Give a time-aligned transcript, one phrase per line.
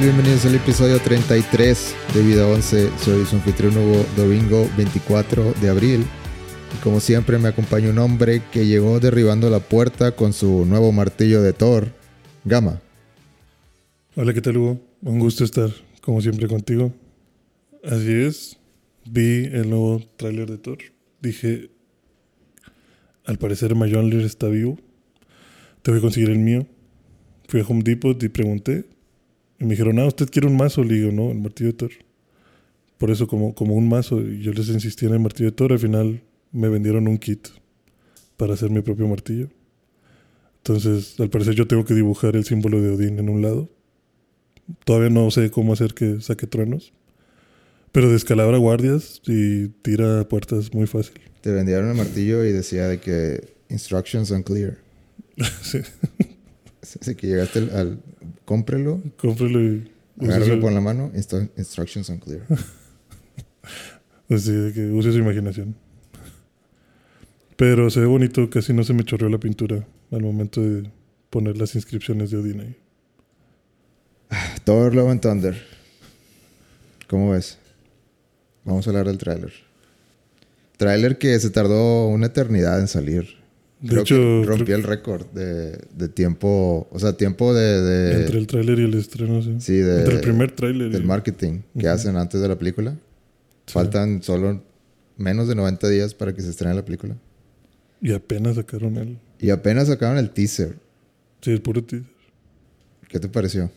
[0.00, 2.90] Bienvenidos al episodio 33 de Vida 11.
[2.98, 6.04] Soy su anfitrión Hugo Domingo, 24 de abril.
[6.74, 10.92] Y como siempre me acompaña un hombre que llegó derribando la puerta con su nuevo
[10.92, 11.88] martillo de Thor,
[12.44, 12.82] Gama.
[14.16, 14.80] Hola, ¿qué tal Hugo?
[15.00, 15.70] Un gusto estar
[16.02, 16.92] como siempre contigo.
[17.82, 18.58] Así es,
[19.06, 20.78] vi el nuevo tráiler de Thor.
[21.22, 21.70] Dije,
[23.24, 24.78] al parecer Mjolnir está vivo.
[25.80, 26.66] Te voy a conseguir el mío.
[27.48, 28.95] Fui a Home Depot y pregunté.
[29.58, 30.84] Y me dijeron, ah, ¿usted quiere un mazo?
[30.84, 31.90] Le digo, no, el martillo de Thor.
[32.98, 34.20] Por eso como, como un mazo.
[34.20, 35.72] Yo les insistí en el martillo de Thor.
[35.72, 37.48] Al final me vendieron un kit
[38.36, 39.48] para hacer mi propio martillo.
[40.58, 43.70] Entonces, al parecer yo tengo que dibujar el símbolo de Odín en un lado.
[44.84, 46.92] Todavía no sé cómo hacer que saque truenos.
[47.92, 51.14] Pero descalabra guardias y tira puertas muy fácil.
[51.40, 54.76] Te vendieron el martillo y decía de que instructions unclear.
[55.62, 55.78] sí.
[57.00, 58.00] Así que llegaste al, al-
[58.44, 59.90] cómprelo, Cómprelo y...
[60.20, 62.42] agárralo con la mano, instru- instructions unclear.
[64.30, 65.74] Así de que use su imaginación.
[67.56, 70.90] Pero se ve bonito, casi no se me chorreó la pintura al momento de
[71.30, 72.76] poner las inscripciones de Odín ahí.
[74.64, 75.62] Thor Love and Thunder.
[77.08, 77.58] ¿Cómo ves?
[78.64, 79.52] Vamos a hablar del tráiler.
[80.76, 83.36] Tráiler que se tardó una eternidad en salir.
[83.80, 88.20] De Creo hecho, que rompió el récord de, de tiempo, o sea, tiempo de, de-
[88.22, 89.56] entre el tráiler y el estreno, sí.
[89.60, 90.92] sí, de- entre el primer tráiler y...
[90.92, 92.92] del marketing que hacen antes de la película.
[93.66, 93.72] Sí.
[93.74, 94.62] Faltan solo
[95.18, 97.16] menos de 90 días para que se estrene la película.
[98.00, 99.18] Y apenas sacaron el...
[99.40, 100.76] Y apenas sacaron el teaser.
[101.42, 102.06] Sí, el puro teaser.
[103.08, 103.70] ¿Qué te pareció?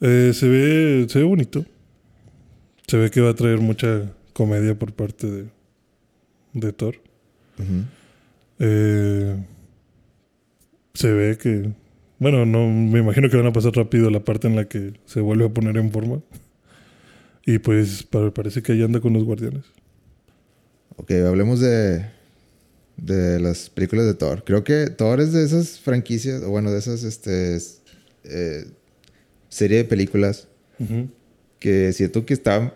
[0.00, 1.64] Eh, se ve se ve bonito.
[2.86, 5.44] Se ve que va a traer mucha comedia por parte de,
[6.54, 6.96] de Thor.
[7.58, 7.84] Ujú.
[8.60, 9.36] Eh,
[10.94, 11.72] se ve que...
[12.18, 15.20] Bueno, no me imagino que van a pasar rápido la parte en la que se
[15.20, 16.20] vuelve a poner en forma.
[17.46, 19.64] Y pues pa- parece que ahí anda con los guardianes.
[20.96, 22.04] Ok, hablemos de,
[22.98, 24.44] de las películas de Thor.
[24.44, 27.56] Creo que Thor es de esas franquicias, o bueno, de esas este,
[28.24, 28.66] eh,
[29.48, 30.46] serie de películas
[31.58, 32.74] que siento que está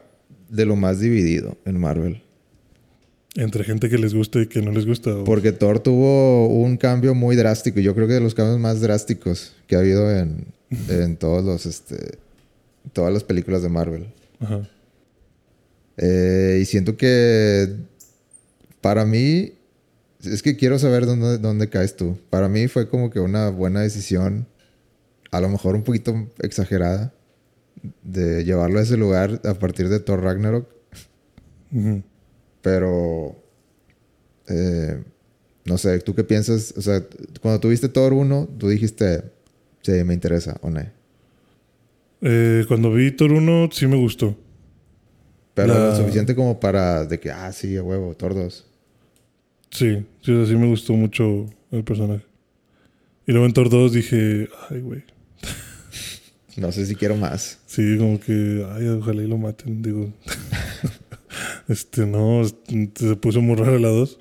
[0.49, 2.23] de lo más dividido en Marvel.
[3.37, 5.15] Entre gente que les gusta y que no les gusta.
[5.15, 7.81] o- Porque Thor tuvo un cambio muy drástico.
[7.81, 10.47] Yo creo que de los cambios más drásticos que ha habido en,
[10.89, 12.19] en todos los, este,
[12.93, 14.07] todas las películas de Marvel.
[14.41, 14.69] Ajá.
[15.97, 17.73] Eh, y siento que
[18.81, 19.53] para mí,
[20.23, 22.19] es que quiero saber dónde, dónde caes tú.
[22.31, 24.47] Para mí fue como que una buena decisión,
[25.31, 27.13] a lo mejor un poquito exagerada,
[28.03, 30.69] de llevarlo a ese lugar a partir de Thor Ragnarok.
[31.73, 32.03] Ujú.
[32.65, 33.37] Pero,
[34.49, 35.03] eh,
[35.67, 36.73] no sé, ¿tú qué piensas?
[36.79, 37.05] O sea,
[37.43, 39.23] cuando tuviste Thor 1, tú dijiste,
[39.83, 40.81] sí, me interesa, o no.
[42.23, 44.35] Eh, cuando vi Thor 1 sí me gustó.
[45.53, 48.65] Pero La- lo suficiente como para, de que, ah, sí, a huevo, Thor 2.
[49.71, 52.25] Sí, sí, o sea, sí me gustó mucho el personaje.
[53.27, 55.03] Y luego en Thor 2 dije, ay, güey.
[56.57, 57.59] No sé si quiero más.
[57.67, 59.83] Sí, como que, ay, ojalá y lo maten.
[59.83, 60.13] Digo,
[61.69, 64.19] este, no, se puso muy raro la 2.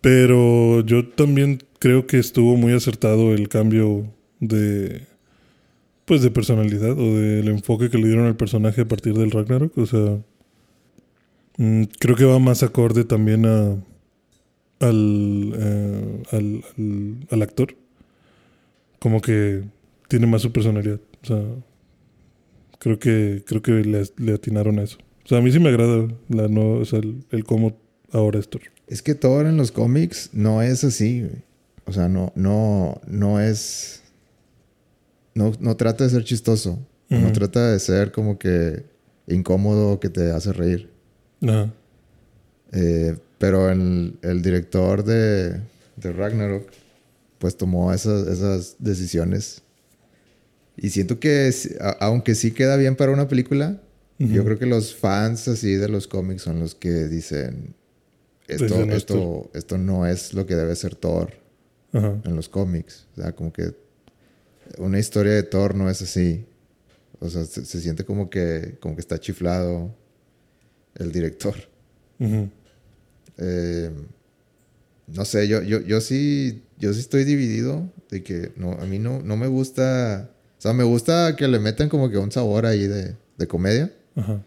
[0.00, 5.06] Pero yo también creo que estuvo muy acertado el cambio de,
[6.04, 9.76] pues, de personalidad o del enfoque que le dieron al personaje a partir del Ragnarok.
[9.78, 10.18] O sea,
[11.56, 13.76] mm, creo que va más acorde también a,
[14.80, 17.74] al, eh, al, al, al actor.
[18.98, 19.62] Como que
[20.08, 21.00] tiene más su personalidad.
[21.22, 21.42] O sea,
[22.78, 24.98] creo que, creo que le, le atinaron a eso.
[25.24, 27.76] O sea, a mí sí me agrada la no, o sea, el, el cómo
[28.12, 28.62] ahora es Thor.
[28.86, 31.42] Es que Thor en los cómics no es así, güey.
[31.86, 34.02] O sea, no, no, no es.
[35.34, 36.78] No, no trata de ser chistoso.
[37.08, 38.84] No trata de ser como que
[39.28, 40.90] incómodo que te hace reír.
[41.42, 41.70] Ajá.
[42.72, 45.60] Eh, pero el, el director de,
[45.96, 46.68] de Ragnarok,
[47.38, 49.62] pues tomó esas, esas decisiones.
[50.76, 51.50] Y siento que,
[51.80, 53.80] a- aunque sí queda bien para una película,
[54.18, 57.74] yo creo que los fans así de los cómics son los que dicen,
[58.46, 61.32] esto, Dicen esto, esto no es lo que debe ser Thor
[61.92, 63.06] en los cómics.
[63.16, 63.74] O sea, como que
[64.78, 66.46] una historia de Thor no es así.
[67.20, 69.94] O sea, se, se siente como que, como que está chiflado
[70.96, 71.54] el director.
[73.38, 73.90] Eh,
[75.06, 78.98] no sé, yo, yo, yo sí, yo sí estoy dividido de que no, a mí
[78.98, 82.64] no, no me gusta, o sea, me gusta que le metan como que un sabor
[82.66, 84.40] ahí de, de comedia, Ajá.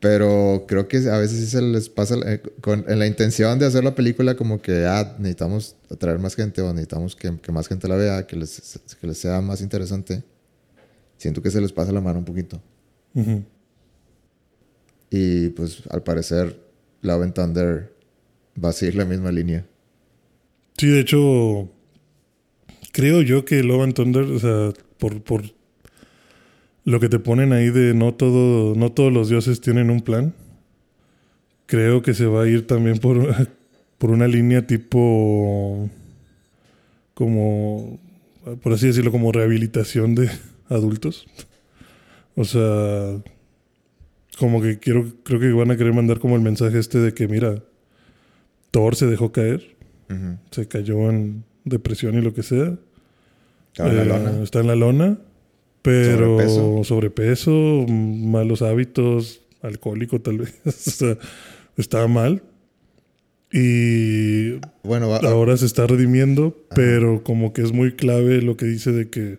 [0.00, 3.66] pero creo que a veces sí se les pasa eh, con, en la intención de
[3.66, 7.68] hacer la película como que, ah, necesitamos atraer más gente o necesitamos que, que más
[7.68, 10.22] gente la vea, que les, que les sea más interesante.
[11.18, 12.60] siento que se les pasa la mano un poquito.
[15.10, 16.58] Y pues al parecer
[17.02, 17.92] Love and Thunder
[18.62, 19.66] va a seguir la misma línea.
[20.78, 21.68] Sí, de hecho,
[22.92, 25.42] creo yo que Love and Thunder, o sea, por, por
[26.84, 30.34] lo que te ponen ahí de no todo, no todos los dioses tienen un plan.
[31.66, 33.34] Creo que se va a ir también por,
[33.98, 35.88] por una línea tipo
[37.14, 37.98] como
[38.62, 40.30] por así decirlo, como rehabilitación de
[40.68, 41.26] adultos.
[42.36, 43.20] O sea,
[44.38, 47.28] como que quiero, creo que van a querer mandar como el mensaje este de que,
[47.28, 47.62] mira,
[48.70, 49.76] Thor se dejó caer,
[50.50, 52.76] se cayó en depresión y lo que sea.
[53.72, 54.42] Estaba en la Eh, lona.
[54.42, 55.18] Está en la lona,
[55.82, 57.86] pero Sobrepeso.
[57.88, 60.54] malos hábitos, alcohólico tal vez.
[60.66, 61.16] o sea,
[61.76, 62.42] estaba mal.
[63.52, 64.52] Y
[64.84, 68.92] Bueno, va- ahora se está redimiendo, pero como que es muy clave lo que dice
[68.92, 69.38] de que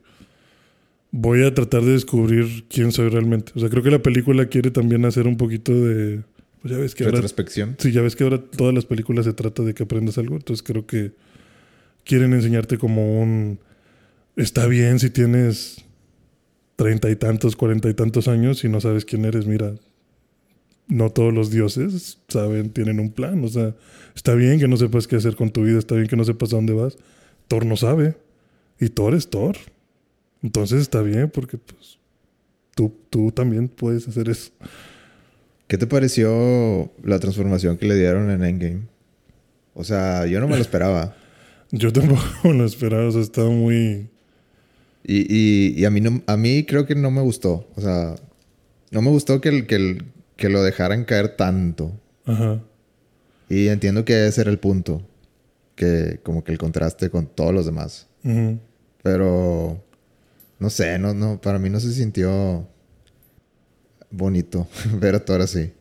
[1.11, 3.53] voy a tratar de descubrir quién soy realmente.
[3.55, 6.21] O sea, creo que la película quiere también hacer un poquito de...
[6.61, 7.15] Pues ya ves que ahora...
[7.15, 7.75] retrospección.
[7.79, 10.35] Sí, ya ves que ahora todas las películas se trata de que aprendas algo.
[10.35, 11.11] Entonces creo que
[12.03, 13.59] quieren enseñarte como un...
[14.35, 15.83] Está bien si tienes
[16.81, 19.45] treinta y tantos, cuarenta y tantos años y no sabes quién eres.
[19.45, 19.75] Mira,
[20.88, 23.44] no todos los dioses saben, tienen un plan.
[23.44, 23.75] O sea,
[24.16, 26.51] está bien que no sepas qué hacer con tu vida, está bien que no sepas
[26.54, 26.98] a dónde vas.
[27.48, 28.16] Thor no sabe.
[28.80, 29.57] Y Thor es Thor.
[30.42, 32.00] Entonces está bien porque pues
[32.74, 34.50] tú, tú también puedes hacer eso.
[35.68, 38.88] ¿Qué te pareció la transformación que le dieron en Endgame?
[39.75, 41.16] O sea, yo no me lo esperaba.
[41.74, 44.10] Yo tampoco lo esperaba, o sea, estaba muy...
[45.03, 47.68] Y, y, y a, mí no, a mí creo que no me gustó.
[47.75, 48.15] O sea,
[48.92, 50.06] no me gustó que, el, que, el-
[50.36, 51.92] que lo dejaran caer tanto.
[52.25, 52.62] Ajá.
[53.50, 55.01] Y entiendo que ese era el punto.
[55.75, 58.07] Que como que el contraste con todos los demás.
[59.03, 59.83] Pero
[60.59, 62.68] no sé, no, no, para mí no se sintió
[64.12, 64.68] bonito
[65.00, 65.71] ver a Thor así.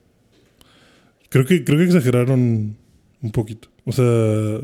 [1.28, 2.76] Creo que, creo que exageraron
[3.22, 3.68] un poquito.
[3.84, 4.60] O sea,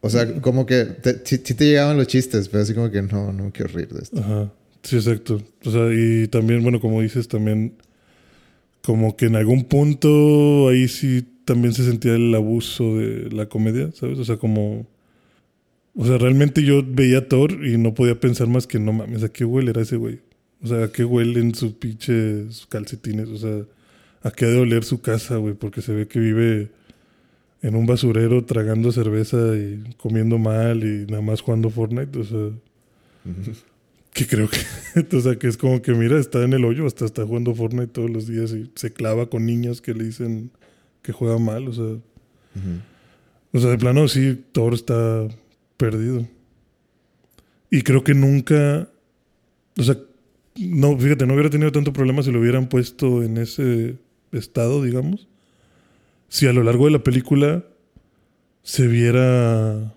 [0.00, 3.02] O sea, como que te- sí, sí te llegaban los chistes, pero así como que
[3.02, 4.18] no, no quiero reír de esto.
[4.20, 4.52] ajá.
[4.82, 5.42] Sí, exacto.
[5.64, 7.72] O sea, y también, bueno, como dices, también
[8.82, 13.90] como que en algún punto ahí sí también se sentía el abuso de la comedia,
[13.92, 14.18] ¿sabes?
[14.18, 14.86] O sea, como...
[15.98, 19.22] O sea, realmente yo veía a Thor y no podía pensar más que no mames,
[19.24, 20.20] ¿a qué huele era ese güey?
[20.62, 23.28] O sea, ¿a qué huelen sus pinches calcetines?
[23.28, 23.62] O sea,
[24.22, 25.54] ¿a qué ha de oler su casa, güey?
[25.54, 26.68] Porque se ve que vive
[27.66, 32.16] en un basurero tragando cerveza y comiendo mal y nada más jugando Fortnite.
[32.16, 32.50] O sea,
[34.12, 37.04] que creo que, o sea, que es como que mira, está en el hoyo, hasta
[37.04, 40.52] está jugando Fortnite todos los días y se clava con niños que le dicen
[41.02, 41.66] que juega mal.
[41.66, 41.98] O sea,
[43.52, 45.26] o sea, de plano sí, Thor está
[45.76, 46.24] perdido.
[47.68, 48.88] Y creo que nunca,
[49.76, 49.98] o sea,
[50.54, 53.96] no, fíjate, no hubiera tenido tanto problema si lo hubieran puesto en ese
[54.30, 55.26] estado, digamos.
[56.28, 57.64] Si a lo largo de la película
[58.62, 59.94] se viera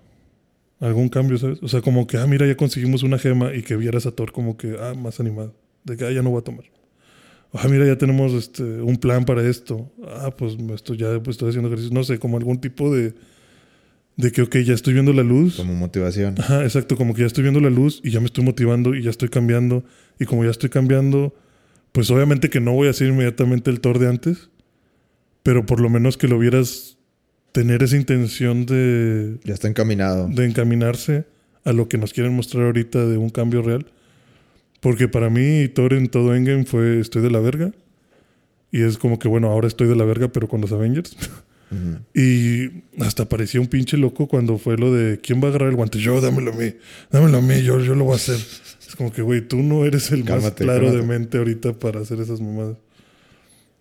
[0.79, 1.59] algún cambio, ¿sabes?
[1.62, 4.31] O sea, como que, ah, mira, ya conseguimos una gema y que vieras a Thor
[4.31, 5.55] como que, ah, más animado.
[5.83, 6.65] De que, ah, ya no voy a tomar.
[7.53, 9.91] Ah, mira, ya tenemos este, un plan para esto.
[10.07, 11.93] Ah, pues esto ya pues, estoy haciendo ejercicio.
[11.93, 13.15] No sé, como algún tipo de,
[14.17, 15.55] de que, ok, ya estoy viendo la luz.
[15.55, 16.36] Como motivación.
[16.38, 19.01] Ajá, exacto, como que ya estoy viendo la luz y ya me estoy motivando y
[19.01, 19.83] ya estoy cambiando.
[20.19, 21.33] Y como ya estoy cambiando,
[21.91, 24.49] pues obviamente que no voy a ser inmediatamente el Thor de antes,
[25.50, 27.00] pero por lo menos que lo vieras
[27.53, 30.27] tener esa intención de, Ya está encaminado.
[30.29, 31.25] de encaminarse
[31.65, 33.88] a lo que nos quieren mostrar ahorita de un cambio real.
[34.79, 37.72] Porque para mí Thor en todo Endgame fue estoy de la verga.
[38.72, 41.18] Y es como que, bueno, ahora estoy de la verga, pero con los Avengers.
[41.72, 41.98] Ujú.
[42.13, 45.75] Y hasta parecía un pinche loco cuando fue lo de ¿quién va a agarrar el
[45.77, 45.98] guante?
[45.98, 46.75] Yo, dámelo a mí,
[47.10, 48.38] dámelo a mí, yo, yo lo voy a hacer.
[48.88, 51.08] Es como que, güey, tú no eres el más Cálmate, claro de cálmate.
[51.20, 52.77] mente ahorita para hacer esas mamadas.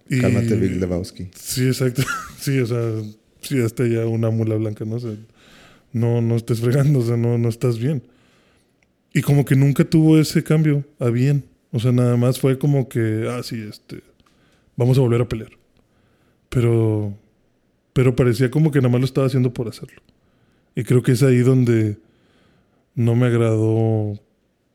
[0.09, 1.29] Y- Cálmate, Big Lebowski.
[1.35, 2.03] Sí, exacto.
[2.39, 2.81] Sí, o sea,
[3.43, 4.95] sí, hasta ya una mula blanca, ¿no?
[4.97, 5.13] O sea,
[5.93, 8.03] no, no estés fregando, o sea, no, no estás bien.
[9.13, 11.45] Y como que nunca tuvo ese cambio a bien.
[11.73, 14.03] O sea, nada más fue como que, ah, sí, este,
[14.77, 15.51] vamos a volver a pelear.
[16.49, 17.13] Pero,
[17.93, 20.01] pero parecía como que nada más lo estaba haciendo por hacerlo.
[20.77, 21.99] Y creo que es ahí donde
[22.95, 24.19] no me agradó,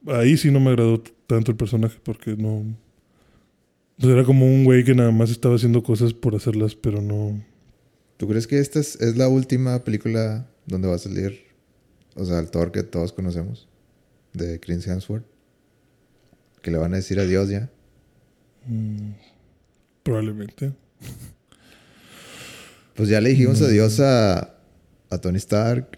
[0.08, 2.64] ahí sí no me agradó tanto el personaje, porque no...
[4.00, 7.44] pues era como un güey que nada más estaba haciendo cosas por hacerlas, pero no...
[8.18, 11.40] ¿Tú crees que esta es, es la última película donde va a salir,
[12.16, 13.68] o sea, el Thor que todos conocemos,
[14.34, 15.26] de Chris Hemsworth?
[16.62, 17.70] Que le van a decir adiós ya.
[18.68, 19.12] mm,
[20.04, 20.72] probablemente.
[22.96, 23.64] Pues ya le dijimos Mm.
[23.66, 24.54] adiós a,
[25.10, 25.98] a Tony Stark,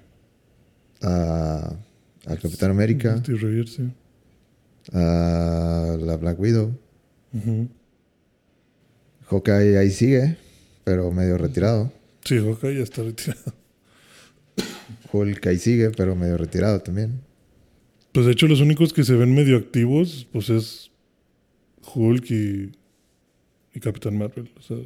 [1.02, 1.76] a,
[2.26, 3.18] a Capitán América.
[3.18, 3.92] Steve Rogers, sí.
[4.94, 6.74] a la Black Widow.
[7.34, 7.68] Ujú.
[9.30, 10.38] Hawkeye ahí sigue,
[10.84, 11.92] pero medio retirado.
[12.24, 13.54] Sí, Hawkeye ya está retirado.
[15.12, 17.22] Hulk ahí sigue, pero medio retirado también.
[18.12, 20.92] Pues de hecho los únicos que se ven medio activos, pues es
[21.94, 22.72] Hulk y,
[23.74, 24.50] y Capitán Marvel.
[24.58, 24.78] O sea,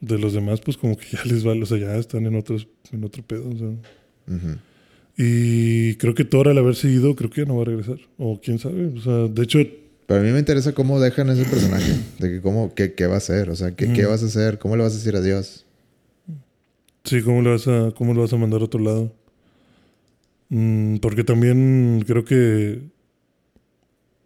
[0.00, 2.68] de los demás, pues como que ya les vale, o sea, ya están en otros,
[2.92, 3.48] en otro pedo.
[3.48, 4.58] O sea.
[5.16, 7.98] Y creo que Thor al haber seguido, creo que ya no va a regresar.
[8.18, 8.86] O quién sabe.
[8.86, 9.58] O sea, de hecho,
[10.06, 11.92] Pero a mí me interesa cómo dejan ese personaje.
[12.18, 13.50] De que cómo, qué, qué va a hacer.
[13.50, 14.58] O sea, qué, qué vas a hacer.
[14.58, 15.64] ¿Cómo le vas a decir adiós?
[17.04, 19.12] sí, ¿cómo le vas a, cómo lo vas a mandar a otro lado?
[20.48, 22.82] Mm, porque también creo que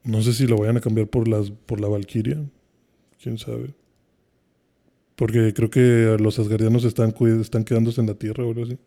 [0.04, 2.42] no sé si lo vayan a cambiar por las, por la Valkyria.
[3.22, 3.74] Quién sabe.
[5.14, 8.78] Porque creo que los asgardianos están, están quedándose en la tierra o algo así.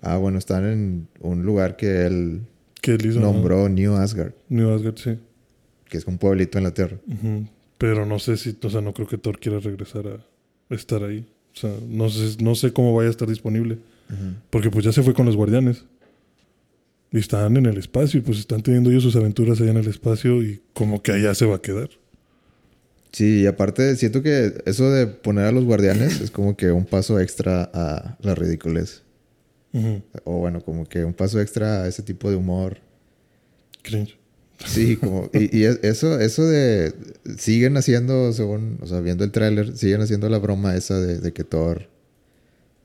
[0.00, 2.42] Ah, bueno, están en un lugar que él
[2.80, 4.34] Que él hizo, nombró New Asgard.
[4.48, 5.18] New Asgard, sí.
[5.88, 6.98] Que es un pueblito en la Tierra.
[7.78, 11.26] Pero no sé si, o sea, no creo que Thor quiera regresar a estar ahí.
[11.54, 13.78] O sea, no sé, no sé cómo vaya a estar disponible.
[14.50, 15.84] Porque pues ya se fue con los guardianes.
[17.10, 19.88] Y están en el espacio y pues están teniendo ellos sus aventuras allá en el
[19.88, 21.88] espacio y como que allá se va a quedar.
[23.12, 26.84] Sí, y aparte siento que eso de poner a los guardianes es como que un
[26.84, 29.02] paso extra a la ridiculez.
[30.24, 32.78] O bueno, como que un paso extra a ese tipo de humor.
[33.82, 34.17] Cringe.
[34.66, 35.30] Sí, como...
[35.32, 36.92] Y, y es- eso, eso de...
[37.38, 38.78] Siguen haciendo, según...
[38.82, 41.88] O sea, viendo el tráiler, siguen haciendo la broma esa de, de que Thor...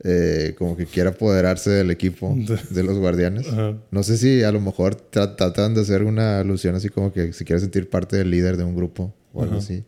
[0.04, 3.48] eh, como que quiere apoderarse del equipo De- de los guardianes.
[3.48, 3.78] Ajá.
[3.92, 7.34] No sé si a lo mejor tra- tratan de hacer una alusión así como que
[7.34, 9.64] se quiere sentir parte del líder de un grupo o algo Ajá.
[9.64, 9.84] así.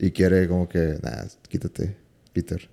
[0.00, 1.94] Y quiere como que, nah, quítate,
[2.32, 2.68] Peter.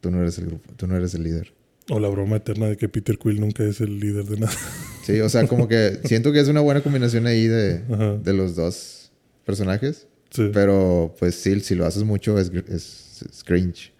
[0.00, 1.52] Tú no eres el grupo, tú no eres el líder.
[1.90, 4.52] O la broma eterna de que Peter Quill nunca es el líder de nada.
[5.06, 8.56] Sí, o sea, como que siento que es una buena combinación ahí de, de los
[8.56, 9.12] dos
[9.44, 10.06] personajes.
[10.30, 10.50] Sí.
[10.52, 13.92] Pero pues sí, si lo haces mucho es, es, es cringe.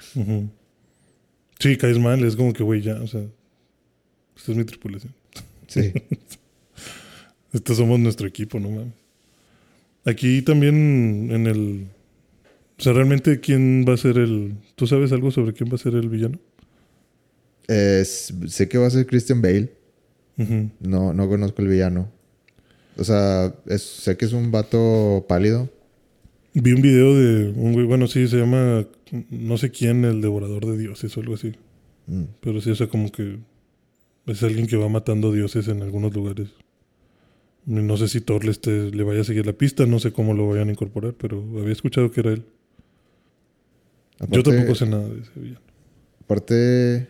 [1.61, 3.23] Sí, caes mal, es como que, güey, ya, o sea,
[4.37, 5.15] esta es mi tripulación.
[5.69, 5.93] Sí.
[7.53, 8.93] Estos somos nuestro equipo, no mames.
[10.05, 11.87] Aquí también en el...
[12.79, 14.55] O sea, realmente, ¿quién va a ser el...
[14.75, 16.39] ¿Tú sabes algo sobre quién va a ser el villano?
[17.67, 19.71] Es- sé que va a ser Christian Bale.
[20.81, 22.11] No, no conozco el villano.
[22.99, 25.69] O sea, es- sé que es un vato pálido.
[26.55, 28.87] Vi un video de un güey, bueno, sí, se llama,
[29.31, 31.53] no sé quién, el devorador de dioses o algo así.
[32.07, 32.23] Mm.
[32.41, 33.39] Pero sí, o sea, como que
[34.27, 36.49] es alguien que va matando dioses en algunos lugares.
[37.67, 40.35] No sé si Thor le, esté- le vaya a seguir la pista, no sé cómo
[40.35, 42.45] lo vayan a incorporar, pero había escuchado que era él.
[44.31, 45.61] Yo tampoco sé nada de ese villano.
[46.23, 47.09] Aparte.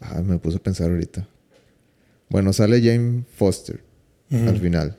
[0.00, 1.28] Ah, me puse a pensar ahorita.
[2.32, 3.84] Bueno, sale Jane Foster
[4.30, 4.96] al final.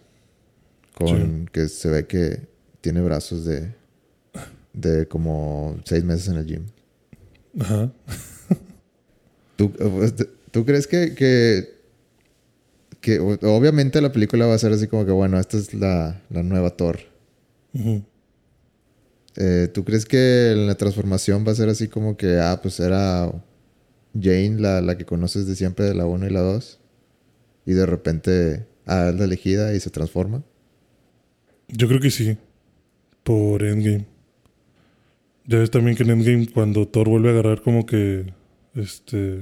[0.94, 2.42] Con que se ve que
[2.80, 3.74] tiene brazos de.
[4.74, 6.66] de como seis meses en el gym.
[7.60, 7.92] Ajá.
[9.56, 9.72] ¿Tú,
[10.52, 11.74] ¿tú crees que, que,
[13.02, 16.44] que obviamente la película va a ser así como que, bueno, esta es la, la
[16.44, 17.00] nueva Thor?
[19.38, 23.32] Eh, ¿Tú crees que la transformación va a ser así como que, ah, pues era
[24.14, 26.80] Jane, la, la que conoces de siempre, de la 1 y la 2?
[27.66, 30.44] Y de repente, ah, es la elegida y se transforma.
[31.68, 32.38] Yo creo que sí.
[33.24, 34.06] Por Endgame.
[35.46, 38.34] Ya ves también que en Endgame cuando Thor vuelve a agarrar como que
[38.76, 39.42] este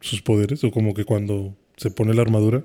[0.00, 2.64] sus poderes o como que cuando se pone la armadura,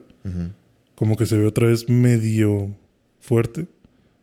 [0.96, 2.76] como que se ve otra vez medio
[3.20, 3.68] fuerte.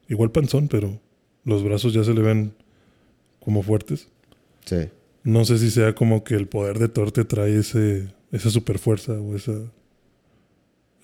[0.08, 1.00] Igual panzón, pero
[1.44, 2.52] los brazos ya se le ven
[3.40, 4.08] como fuertes.
[4.64, 4.88] Sí.
[5.22, 8.78] No sé si sea como que el poder de Thor te trae ese esa super
[8.78, 9.52] fuerza o esa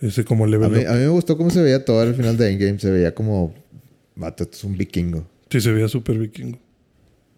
[0.01, 0.65] ese como A mí, up.
[0.89, 2.79] a mí me gustó cómo se veía todo al final de Endgame.
[2.79, 3.55] Se veía como,
[4.15, 5.27] vato, esto es un vikingo.
[5.51, 6.59] Sí, se veía super vikingo.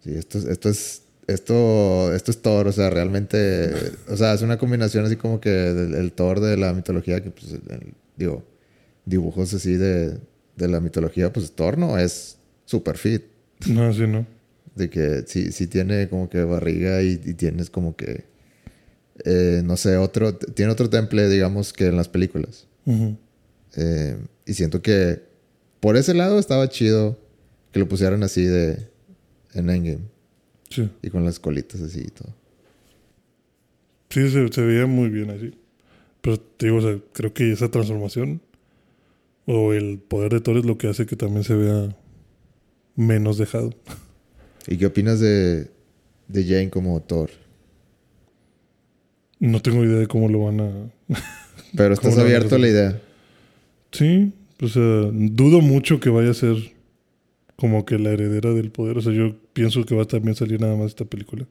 [0.03, 1.03] Sí, esto, es- esto es...
[1.27, 3.69] Esto, esto es Thor, o sea, realmente...
[4.07, 7.29] O sea, es una combinación así como que del el Thor de la mitología que,
[7.29, 8.43] pues, el- digo,
[9.05, 10.17] dibujos así de,
[10.55, 13.21] de la mitología, pues Thor no es super fit.
[13.67, 14.25] No, sí, no.
[14.73, 18.23] De que sí, sí tiene como que barriga y, y tienes como que...
[19.25, 20.35] eh, no sé, otro...
[20.35, 22.67] Tiene otro temple, digamos, que en las películas.
[23.75, 25.21] Eh, y siento que
[25.79, 27.19] por ese lado estaba chido
[27.71, 28.89] que lo pusieran así de...
[29.53, 30.03] En Endgame.
[30.69, 30.89] Sí.
[31.01, 32.35] Y con las colitas así y todo.
[34.09, 35.57] Sí, se, se veía muy bien así.
[36.21, 38.41] Pero te digo, o sea, creo que esa transformación
[39.45, 41.95] o el poder de Thor es lo que hace que también se vea
[42.95, 43.71] menos dejado.
[44.67, 45.71] ¿Y qué opinas de,
[46.27, 47.31] de Jane como Thor?
[49.39, 50.71] No tengo idea de cómo lo van a...
[51.75, 53.01] Pero estás ¿Cómo lo van a abierto a la idea.
[53.91, 56.55] Sí, o sea, dudo mucho que vaya a ser
[57.55, 58.97] como que la heredera del poder.
[58.97, 61.45] O sea, yo pienso que va a también salir nada más esta película.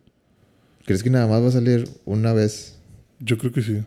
[0.85, 2.79] ¿Crees que nada más va a salir una vez
[3.21, 3.83] Yo creo que sí.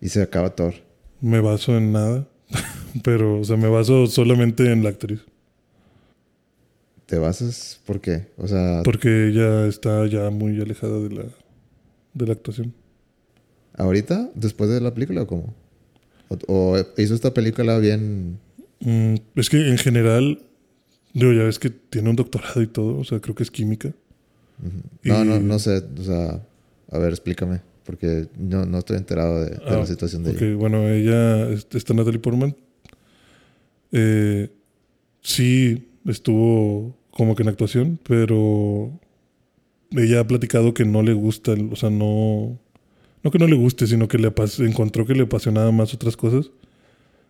[0.00, 0.74] y se acaba Thor?
[1.20, 2.26] Me baso en nada,
[3.02, 5.20] pero, o sea, me baso solamente en la actriz.
[7.04, 7.80] ¿Te basas?
[7.84, 8.28] ¿Por qué?
[8.36, 11.24] O sea, Porque ella está ya muy alejada de la,
[12.14, 12.74] de la actuación.
[13.78, 14.30] ¿Ahorita?
[14.34, 15.54] ¿Después de la película o cómo?
[16.28, 18.38] ¿O, o hizo esta película bien?
[18.80, 20.42] Mm, es que en general,
[21.14, 23.94] digo, ya ves que tiene un doctorado y todo, o sea, creo que es química.
[25.04, 25.82] No, Y- no, no sé.
[25.98, 26.42] O sea,
[26.90, 27.60] a ver, explícame.
[27.84, 30.56] Porque no, no estoy enterado de, de Ah, la situación de Ok, ella.
[30.56, 32.54] bueno, ella, está Natalie Portman.
[33.92, 34.50] Eh,
[35.22, 38.92] sí estuvo como que en actuación, pero
[39.92, 42.58] ella ha platicado que no le gusta, o sea, no,
[43.22, 46.50] no que no le guste, sino que le encontró que le apasionaba más otras cosas.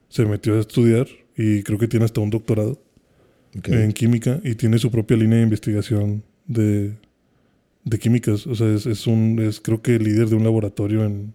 [0.09, 2.81] Se metió a estudiar y creo que tiene hasta un doctorado
[3.85, 6.93] en química y tiene su propia línea de investigación de,
[7.85, 8.47] de químicas.
[8.47, 11.33] O sea, es, es un, es creo que líder de un laboratorio en,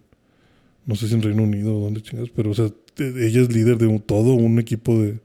[0.86, 3.52] no sé si en Reino Unido o dónde chingas, pero o sea, te- ella es
[3.52, 5.18] líder de un- todo un equipo de,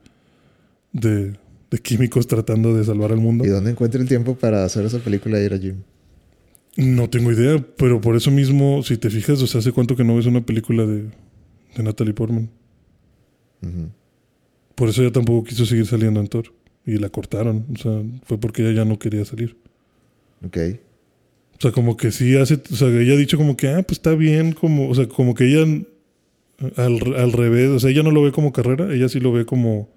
[0.94, 1.34] de,
[1.70, 3.46] de químicos tratando de salvar al mundo.
[3.46, 5.76] ¿Y dónde encuentra el tiempo para hacer esa película y ir a gym?
[6.80, 10.04] No tengo idea, pero por eso mismo, si te fijas, o sea, hace cuánto que
[10.04, 11.04] no ves una película de,
[11.76, 12.50] de Natalie Portman.
[14.76, 16.54] Por eso ella tampoco quiso seguir saliendo en Thor.
[16.86, 17.66] Y la cortaron.
[17.74, 19.58] O sea, fue porque ella ya no quería salir.
[20.46, 20.58] Ok.
[21.58, 23.98] O sea, como que sí hace, o sea, ella ha dicho como que, ah, pues
[23.98, 25.66] está bien, como, o sea, como que ella
[26.78, 29.46] al, al revés, o sea, ella no lo ve como carrera, ella sí lo ve
[29.46, 29.90] como,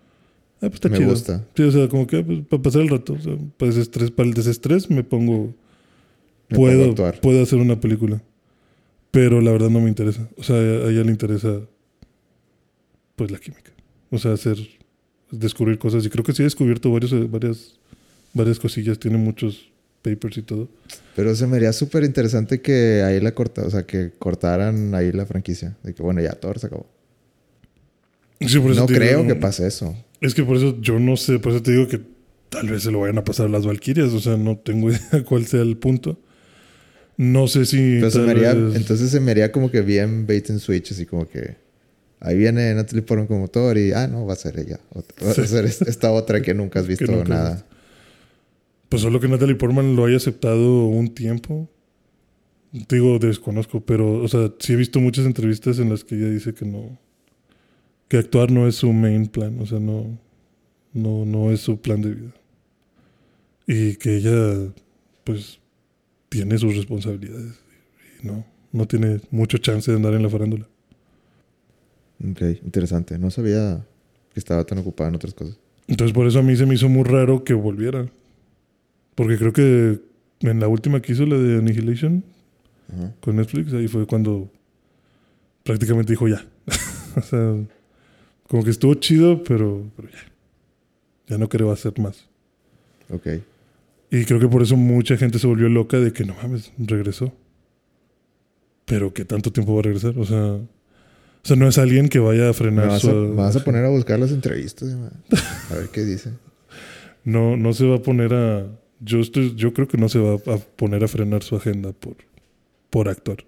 [0.56, 1.10] ah, pues está Me chido.
[1.10, 1.46] gusta.
[1.54, 4.10] Sí, o sea, como que, ah, pues, para pasar el rato, o sea, para, desestrés,
[4.10, 5.54] para el desestrés me pongo,
[6.54, 8.22] Puedo, puedo hacer una película.
[9.10, 10.28] Pero la verdad no me interesa.
[10.36, 11.60] O sea, a ella le interesa,
[13.14, 13.70] pues, la química.
[14.10, 14.56] O sea, hacer,
[15.30, 16.04] descubrir cosas.
[16.06, 17.78] Y creo que sí ha descubierto varios, varias,
[18.32, 18.98] varias cosillas.
[18.98, 19.70] Tiene muchos
[20.02, 20.68] papers y todo.
[21.14, 25.12] Pero se me haría súper interesante que ahí la corta, o sea, que cortaran ahí
[25.12, 25.76] la franquicia.
[25.82, 26.86] De que bueno, ya Thor se acabó.
[28.40, 29.96] Sí, por eso No digo, creo que pase eso.
[30.20, 32.00] Es que por eso yo no sé, por eso te digo que
[32.48, 34.12] tal vez se lo vayan a pasar a las Valkyrias.
[34.12, 36.18] O sea, no tengo idea cuál sea el punto.
[37.16, 37.96] No sé si.
[37.98, 40.58] Pero se tal me haría, vez- entonces se me haría como que bien bait and
[40.60, 41.56] switch, así como que
[42.20, 44.80] ahí viene Natalie Portman como Thor y ah, no, va a ser ella.
[44.94, 47.50] Va a ser es- esta otra que nunca has visto nunca nada.
[47.54, 47.66] visto.
[48.88, 51.68] Pues solo que Natalie Portman lo haya aceptado un tiempo.
[52.88, 56.54] Digo, desconozco, pero, o sea, sí he visto muchas entrevistas en las que ella dice
[56.54, 56.98] que no.
[58.08, 60.18] Que actuar no es su main plan, o sea, no.
[60.94, 62.32] No, no es su plan de vida.
[63.66, 64.72] Y que ella,
[65.24, 65.58] pues,
[66.32, 67.60] tiene sus responsabilidades.
[68.22, 70.66] Y no, no tiene mucho chance de andar en la farándula.
[72.30, 73.18] Ok, interesante.
[73.18, 73.84] No sabía
[74.32, 75.58] que estaba tan ocupada en otras cosas.
[75.86, 78.06] Entonces, por eso a mí se me hizo muy raro que volviera.
[79.14, 80.00] Porque creo que
[80.40, 82.24] en la última que hizo, la de Annihilation,
[83.20, 84.50] con Netflix, ahí fue cuando
[85.64, 86.46] prácticamente dijo ya.
[87.16, 87.56] o sea,
[88.48, 90.32] como que estuvo chido, pero, pero ya.
[91.28, 92.26] Ya no creo hacer más.
[93.10, 93.26] Ok.
[94.12, 97.32] Y creo que por eso mucha gente se volvió loca de que no mames, regresó.
[98.84, 100.18] Pero ¿qué tanto tiempo va a regresar?
[100.18, 100.68] O sea, o
[101.42, 103.08] sea no es alguien que vaya a frenar vas, su...
[103.08, 104.94] a, vas a poner a buscar las entrevistas.
[105.70, 106.30] A ver qué dice.
[107.24, 108.66] No, no se va a poner a...
[109.00, 112.16] Yo, estoy, yo creo que no se va a poner a frenar su agenda por,
[112.90, 113.46] por actuar.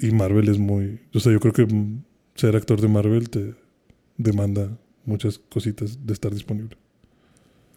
[0.00, 0.98] Y Marvel es muy...
[1.14, 1.68] O sea, yo creo que
[2.34, 3.54] ser actor de Marvel te
[4.18, 6.76] demanda muchas cositas de estar disponible.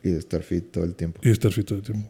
[0.03, 1.19] Y de estar fit todo el tiempo.
[1.23, 2.09] Y estar fit todo el tiempo.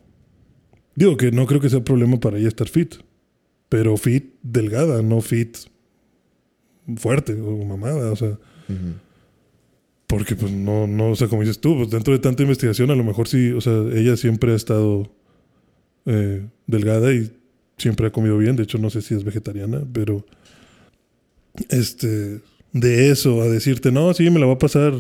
[0.96, 2.96] Digo que no creo que sea problema para ella estar fit.
[3.70, 5.58] Pero fit delgada, no fit
[6.98, 8.12] fuerte o mamada.
[8.12, 8.38] O sea,
[10.08, 12.96] porque pues no, no, o sea, como dices tú, pues dentro de tanta investigación a
[12.96, 15.12] lo mejor sí, o sea, ella siempre ha estado
[16.06, 17.32] eh, delgada y
[17.78, 18.56] siempre ha comido bien.
[18.56, 20.26] De hecho, no sé si es vegetariana, pero
[21.70, 22.42] este,
[22.74, 24.94] de eso a decirte, no, sí, me la voy a pasar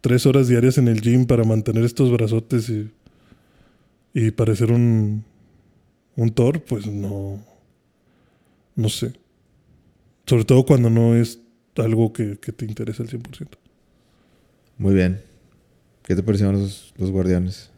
[0.00, 2.90] tres horas diarias en el gym para mantener estos brazotes y,
[4.14, 5.24] y parecer un,
[6.16, 7.42] un Thor, pues no,
[8.76, 9.12] no sé.
[10.26, 11.40] Sobre todo cuando no es
[11.76, 13.46] algo que, que te interesa al 100%.
[14.78, 15.20] Muy bien.
[16.04, 17.70] ¿Qué te parecieron los, los guardianes?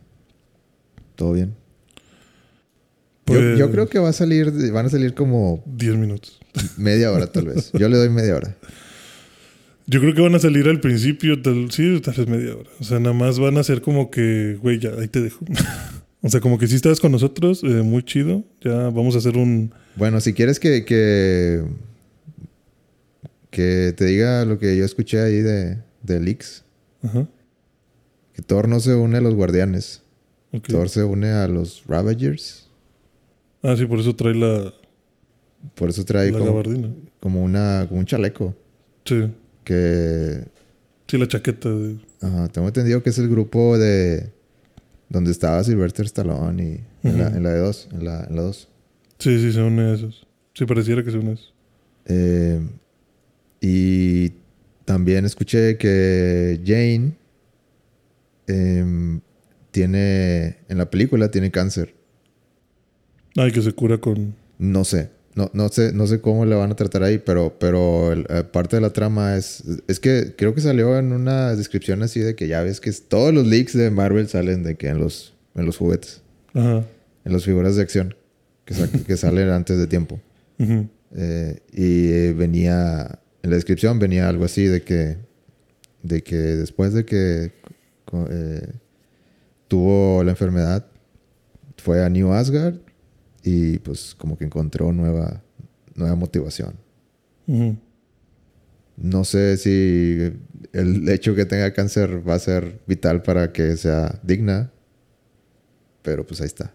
[1.17, 1.55] ¿Todo bien?
[3.27, 6.41] Yo- Pues- yo, creo que va a salir, van a salir como 10 minutos.
[6.77, 7.71] media hora tal vez.
[7.73, 8.57] Yo le doy media hora.
[9.87, 12.71] Yo creo que van a salir al principio, tal, sí, tal vez media hora.
[12.81, 15.45] O sea, nada más van a ser como que, güey, ya, ahí te dejo.
[16.23, 18.45] o sea, como que si estabas con nosotros, eh, muy chido.
[18.61, 19.73] Ya vamos a hacer un...
[19.97, 21.63] Bueno, si quieres que, que,
[23.51, 26.65] que te diga lo que yo escuché ahí de, de leaks.
[27.03, 27.27] Ajá.
[28.35, 30.03] Que Thor no se une a los guardianes.
[30.53, 30.69] ok.
[30.69, 32.71] Thor se une a los Ravagers.
[33.63, 34.73] Ah, sí, por eso trae la,
[35.75, 36.89] Por eso trae la como, gabardina.
[37.21, 38.55] como una, como un chaleco.
[39.05, 39.25] Sí.
[39.65, 40.45] Que
[41.13, 41.99] Sí, la chaqueta de...
[42.23, 44.33] ajá, tengo entendido que es el grupo de
[45.11, 48.41] donde estaba Sylvester Stallone y en, la, en la de dos, en la, en la
[48.41, 48.71] dos.
[49.19, 50.27] Sí, sí, se une a esos.
[50.55, 51.55] Sí, pareciera que se une a esos.
[52.07, 52.67] Eh,
[53.61, 54.31] y
[54.87, 57.13] también escuché que Jane
[58.47, 59.21] em,
[59.71, 61.95] tiene, en la película tiene cáncer.
[63.37, 64.35] Ay, que se cura con...
[64.59, 68.13] No sé, no, no sé, no sé cómo le van a tratar ahí, pero, pero
[68.13, 72.03] el- eh, parte de la trama es, es que creo que salió en una descripción
[72.03, 74.89] así de que ya ves que es- todos los leaks de Marvel salen de que
[74.89, 76.21] en los, en los juguetes,
[76.55, 76.85] Ajá.
[77.25, 78.15] en las figuras de acción
[78.67, 80.21] que, sa- que salen antes de tiempo.
[81.15, 85.17] Eh, y venía, en la descripción venía algo así de que,
[86.03, 87.53] de que después de que
[88.31, 88.69] eh,
[89.69, 90.87] tuvo la enfermedad,
[91.79, 92.75] fue a New Asgard
[93.43, 95.43] y pues como que encontró nueva,
[95.95, 96.75] nueva motivación.
[97.47, 97.77] Ujú.
[98.97, 100.33] No sé si
[100.73, 104.71] el hecho que tenga cáncer va a ser vital para que sea digna,
[106.03, 106.73] pero pues ahí está.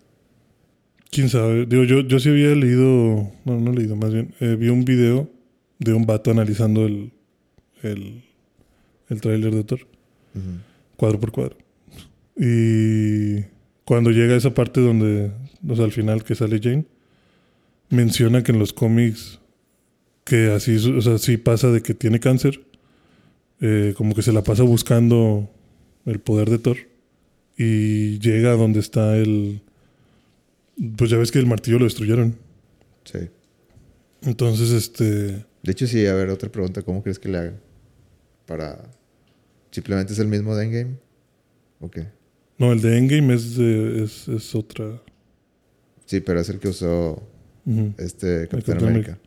[1.09, 1.65] ¿Quién sabe?
[1.65, 3.31] Digo, yo, yo sí había leído...
[3.45, 4.33] Bueno, no leído, más bien.
[4.41, 5.29] eh, vi un video
[5.79, 7.13] de un vato analizando el...
[7.83, 8.23] El,
[9.07, 9.79] el tráiler de Thor.
[10.97, 11.57] cuadro por cuadro.
[12.35, 13.41] Y
[13.85, 15.31] cuando llega a esa parte donde,
[15.67, 16.85] o sea, al final que sale Jane,
[17.89, 19.39] menciona que en los cómics,
[20.23, 22.61] que así, o sea, sí pasa de que tiene cáncer,
[23.61, 25.49] eh, como que se la pasa buscando
[26.05, 26.77] el poder de Thor
[27.57, 29.61] y llega a donde está el...
[30.95, 32.35] Pues ya ves que el martillo lo destruyeron.
[33.03, 33.19] Sí.
[34.21, 35.45] Entonces, este...
[35.63, 36.83] De hecho, sí, a ver, otra pregunta.
[36.83, 37.59] ¿Cómo crees que le hagan?
[38.45, 38.91] Para...
[39.71, 40.97] ¿Simplemente es el mismo de Endgame?
[41.79, 42.05] ¿O qué?
[42.59, 45.01] No, el de Endgame es, de- es, es otra...
[46.07, 47.21] Sí, pero es el que usó
[47.97, 49.19] este Capitán Capitán América.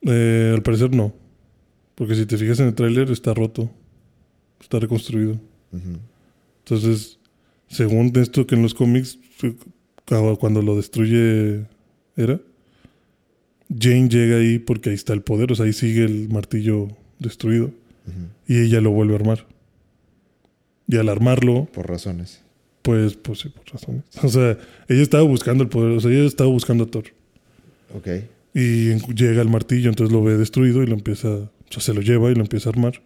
[0.00, 1.14] Eh, al parecer no.
[1.94, 3.70] Porque si te fijas en el tráiler está roto.
[4.60, 5.38] Está reconstruido.
[6.64, 7.18] Entonces,
[7.68, 9.18] según esto que en los cómics,
[10.38, 11.66] cuando lo destruye
[12.16, 12.40] Era,
[13.68, 15.52] Jane llega ahí porque ahí está el poder.
[15.52, 17.70] O sea, ahí sigue el martillo destruido.
[18.48, 19.46] Y ella lo vuelve a armar.
[20.88, 22.43] Y al armarlo, Por razones.
[22.84, 24.04] Pues, pues sí, por razones.
[24.22, 25.96] O sea, ella estaba buscando el poder.
[25.96, 27.04] O sea, ella estaba buscando a Thor.
[27.96, 28.08] Ok.
[28.52, 32.02] Y llega el martillo, entonces lo ve destruido y lo empieza, o sea, se lo
[32.02, 33.02] lleva y lo empieza a armar.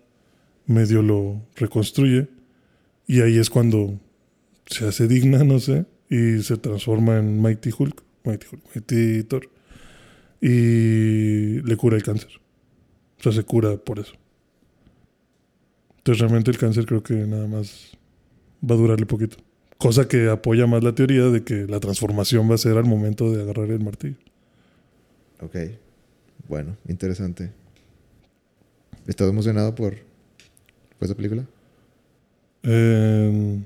[0.67, 2.27] Medio lo reconstruye.
[3.07, 4.01] Y ahí es cuando
[4.67, 9.49] se hace digna, no sé, y se transforma en Mighty Hulk, Mighty Hulk, Mighty Thor.
[10.41, 12.33] Y le cura el cáncer.
[13.21, 14.15] O sea, se cura por eso.
[15.99, 17.97] Entonces realmente el cáncer creo que nada más
[18.69, 19.37] va a durarle poquito.
[19.79, 23.31] Cosa que apoya más la teoría de que la transformación va a ser al momento
[23.33, 24.17] de agarrar el martillo.
[25.41, 25.57] Ok.
[26.49, 27.53] Bueno, interesante.
[29.07, 31.47] ¿Estás emocionado por, por esa película?
[32.65, 33.61] Eh,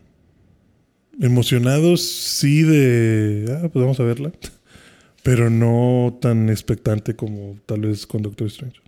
[1.20, 3.46] emocionados, sí, de.
[3.50, 4.32] Ah, pues vamos a verla.
[5.22, 8.80] Pero no tan expectante como tal vez con Doctor Strange.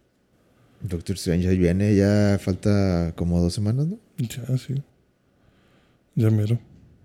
[0.80, 3.98] Doctor Strange ahí viene, ya falta como dos semanas, ¿no?
[4.18, 4.74] Ya, sí.
[6.16, 6.58] Ya mero.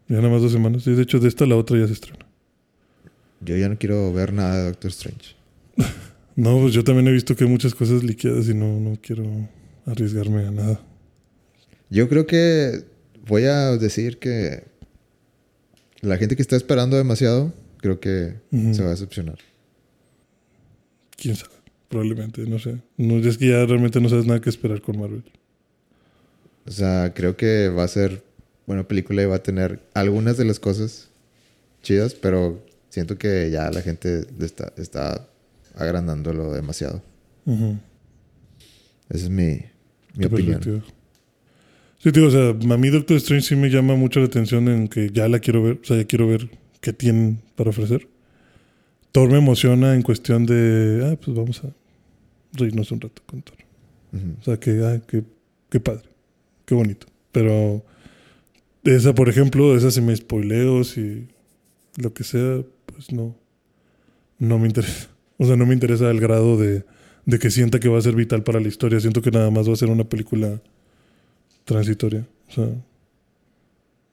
[0.10, 0.84] Ya nada más dos semanas.
[0.84, 2.26] Sí, de hecho, de esta a la otra ya se estrena.
[3.41, 5.36] Yo ya no quiero ver nada de Doctor Strange.
[6.36, 9.26] No, pues yo también he visto que hay muchas cosas liqueadas y no, no quiero
[9.86, 10.80] arriesgarme a nada.
[11.89, 12.86] Yo creo que
[13.28, 14.63] voy a decir que
[16.00, 18.36] la gente que está esperando demasiado, creo que
[18.72, 19.38] se va a decepcionar.
[21.17, 21.56] Quién sabe.
[21.89, 22.78] Probablemente, no sé.
[22.95, 25.24] No, es que ya realmente no sabes nada que esperar con Marvel.
[26.65, 28.24] O sea, creo que va a ser
[28.69, 31.10] buena película y va a tener algunas de las cosas
[31.82, 35.27] chidas, pero siento que ya la gente está, está
[35.73, 37.01] agrandándolo demasiado.
[37.45, 37.79] Ujú.
[39.10, 39.60] Esa es mi,
[40.13, 40.84] mi opinión.
[41.97, 44.88] Sí, digo, o sea, a mí Doctor Strange sí me llama mucho la atención en
[44.88, 46.47] que ya la quiero ver, o sea, ya quiero ver
[46.79, 48.08] qué tienen para ofrecer.
[49.12, 51.73] Thor me emociona en cuestión de, ah, pues vamos a
[52.53, 53.58] reírnos un rato con Thor.
[54.13, 54.36] Ujú.
[54.39, 55.23] O sea, que, ah, qué,
[55.71, 56.08] qué padre,
[56.67, 57.08] qué bonito.
[57.32, 57.84] Pero
[58.84, 61.28] esa, por ejemplo, esa si me spoileo, si
[61.98, 63.36] lo que sea, pues no,
[64.38, 65.10] no me interesa.
[65.38, 66.86] O sea, no me interesa el grado de,
[67.26, 69.00] de que sienta que va a ser vital para la historia.
[69.00, 70.62] Siento que nada más va a ser una película
[71.65, 72.28] transitoria.
[72.50, 72.70] O sea,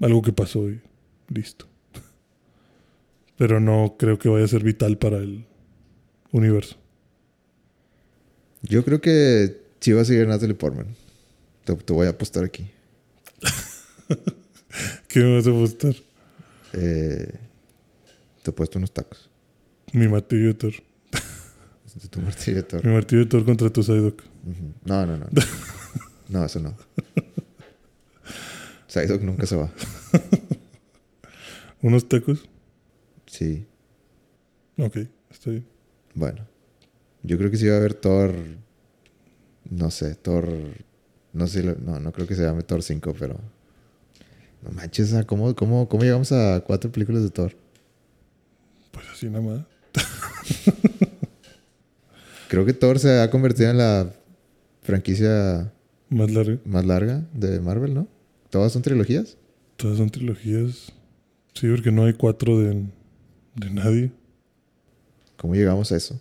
[0.01, 0.81] algo que pasó y
[1.29, 1.67] listo.
[3.37, 5.45] Pero no creo que vaya a ser vital para el
[6.33, 6.77] universo.
[8.63, 10.97] Yo creo que Sí va a seguir Natalie Portman.
[11.65, 12.69] Te, te voy a apostar aquí.
[15.17, 15.95] ¿Qué me vas a apostar?
[16.75, 17.33] Eh,
[18.43, 19.31] te he puesto unos tacos.
[19.95, 20.75] Mi martillo de Thor.
[21.95, 22.85] De tu martillo de Thor.
[22.85, 24.23] Mi martillo de Thor contra tu Psyduck.
[24.85, 25.27] No, no, no.
[26.29, 26.77] No, eso no.
[28.89, 29.73] Psyduck nunca se va.
[31.81, 32.47] ¿Unos tacos?
[33.25, 33.65] Sí.
[34.77, 34.99] Ok,
[35.31, 35.67] está bien.
[36.15, 36.47] Bueno.
[37.23, 38.35] Yo creo que sí va a haber Thor.
[39.71, 40.47] No sé, Thor.
[41.33, 43.56] No sé, no, no creo que se llame Thor 5, pero.
[44.63, 47.57] No manches, ¿a ¿cómo, cómo, ¿cómo llegamos a cuatro películas de Thor?
[48.91, 49.61] Pues así nada más.
[52.49, 54.13] Creo que Thor se ha convertido en la
[54.83, 55.73] franquicia
[56.11, 56.59] Más largo.
[56.65, 58.09] más larga de Marvel, ¿no?
[58.51, 59.37] ¿Todas son trilogías?
[59.77, 60.93] Todas son trilogías.
[61.55, 62.87] Sí, porque no hay cuatro de,
[63.57, 64.13] de nadie.
[65.37, 66.21] ¿Cómo llegamos a eso?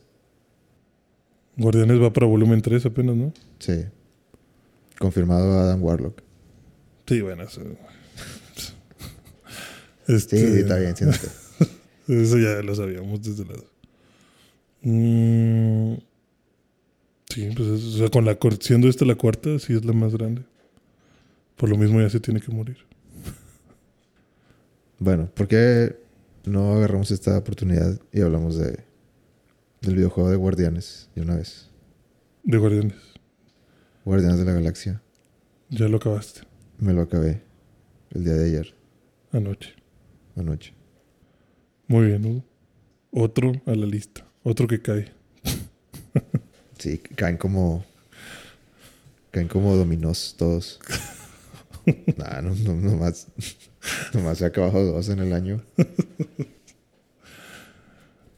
[1.57, 3.31] Guardianes va para volumen 3 apenas, ¿no?
[3.59, 3.85] Sí.
[4.99, 6.21] Confirmado Adam Warlock.
[7.07, 7.61] Sí, bueno, eso.
[10.07, 11.27] Sí, Este, sí, está bien, siéntate.
[12.07, 13.55] Eso ya lo sabíamos desde la.
[14.81, 15.97] Mm,
[17.29, 20.13] sí, pues es- o sea, con la siendo esta la cuarta, sí es la más
[20.13, 20.43] grande.
[21.55, 22.77] Por lo mismo ya se tiene que morir.
[24.99, 25.97] Bueno, ¿por qué
[26.45, 28.79] no agarramos esta oportunidad y hablamos de
[29.81, 31.69] del videojuego de Guardianes de una vez?
[32.43, 32.95] De Guardianes.
[34.03, 35.01] Guardianes de la Galaxia.
[35.69, 36.41] Ya lo acabaste.
[36.79, 37.41] Me lo acabé
[38.11, 38.73] el día de ayer,
[39.31, 39.73] Anoche.
[40.35, 40.73] Anoche.
[41.87, 42.43] Muy bien, Hugo.
[43.11, 44.25] Otro a la lista.
[44.43, 45.11] Otro que cae.
[46.77, 47.85] Sí, caen como.
[49.31, 50.79] Caen como dominós todos.
[52.17, 53.27] nah, no, no, nomás.
[54.13, 55.61] Nomás se ha acabado dos en el año.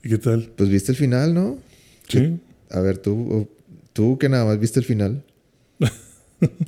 [0.03, 0.51] ¿Y qué tal?
[0.55, 1.57] Pues viste el final, ¿no?
[2.07, 2.39] Sí.
[2.69, 3.47] A ver, tú,
[3.93, 5.23] tú que nada más viste el final.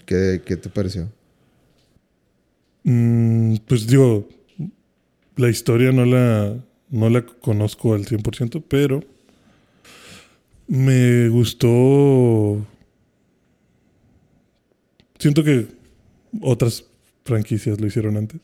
[0.05, 1.09] ¿Qué, qué te pareció?
[2.83, 4.27] Mm, pues digo,
[5.39, 6.53] la historia no la,
[6.89, 9.01] no la conozco al 100%, pero
[10.67, 12.65] me gustó.
[15.17, 15.67] Siento que
[16.41, 16.83] otras
[17.23, 18.41] franquicias lo hicieron antes.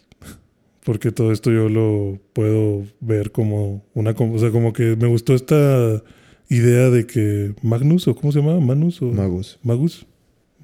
[0.86, 4.12] Porque todo esto yo lo puedo ver como una...
[4.12, 6.02] O sea, como que me gustó esta
[6.48, 8.60] idea de que Magnus, o ¿cómo se llama?
[8.62, 9.08] Manus o...
[9.08, 9.60] Magus.
[9.64, 10.06] Magus.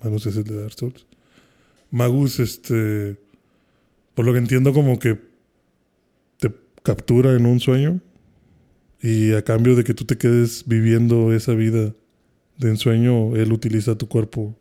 [0.02, 1.06] Magus es el de Dark Souls.
[1.90, 3.18] Magus, este.
[4.14, 5.31] Por lo que entiendo, como que
[6.84, 8.02] captura en un sueño.
[9.02, 11.94] Y a cambio de que tú te quedes viviendo esa vida
[12.58, 14.56] de ensueño, él utiliza tu cuerpo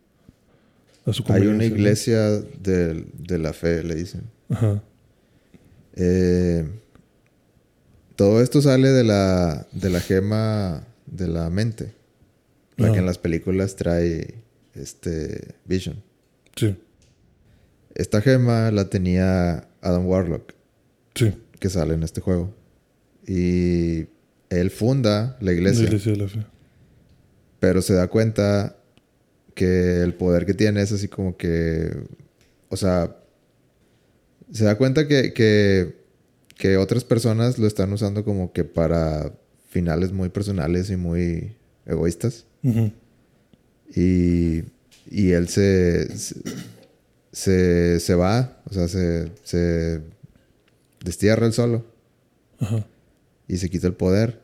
[1.05, 4.23] a su Hay una iglesia de, de la fe, le dicen.
[4.49, 4.83] Ajá.
[5.95, 6.67] Eh,
[8.17, 11.95] todo esto sale de la, de la gema de la mente.
[12.77, 14.37] La que en las películas trae
[14.75, 16.03] este Vision.
[16.57, 16.77] Sí.
[17.95, 20.55] Esta gema la tenía Adam Warlock,
[21.15, 21.35] Sí.
[21.61, 22.53] Que sale en este juego.
[23.27, 24.07] Y
[24.49, 26.45] él funda la iglesia, La iglesia de la fe.
[27.61, 28.77] pero se da cuenta
[29.55, 31.91] que el poder que tiene es así como que.
[32.69, 33.17] O sea.
[34.53, 35.95] Se da cuenta que, que,
[36.57, 39.33] que otras personas lo están usando como que para
[39.69, 41.55] finales muy personales y muy
[41.87, 42.47] egoístas.
[42.65, 42.91] Ujú.
[43.95, 44.65] Y,
[45.09, 46.35] y él se, se,
[47.31, 50.01] se, se va, o sea, se, se
[51.05, 51.85] destierra él solo
[52.59, 52.87] Ajá.
[53.49, 54.41] y se quita el poder.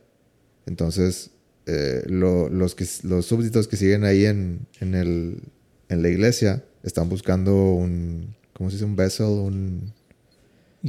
[0.66, 1.30] Entonces,
[1.66, 5.42] eh, lo- los, que, los súbditos que siguen ahí en, en, el,
[5.88, 8.84] en la iglesia están buscando un, ¿cómo se dice?
[8.84, 9.92] Un vessel, un,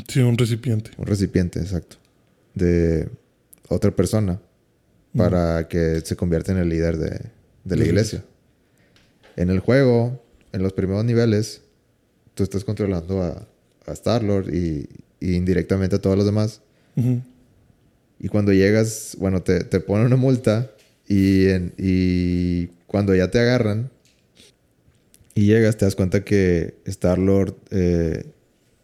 [0.08, 0.92] Sí, un recipiente.
[0.98, 1.98] un recipiente, exacto,
[2.54, 3.10] de
[3.68, 4.40] otra persona
[5.16, 7.20] para que se convierta en el líder de,
[7.64, 8.24] De la iglesia.
[9.36, 11.62] En el juego, en los primeros niveles,
[12.36, 13.48] tú estás controlando a,
[13.88, 14.88] a Star-Lord y,
[15.20, 16.62] y indirectamente a todos los demás.
[18.20, 20.72] Y cuando llegas, bueno, te, te ponen una multa
[21.08, 23.90] y, en- y cuando ya te agarran
[25.36, 28.26] y llegas, te das cuenta que Star-Lord eh,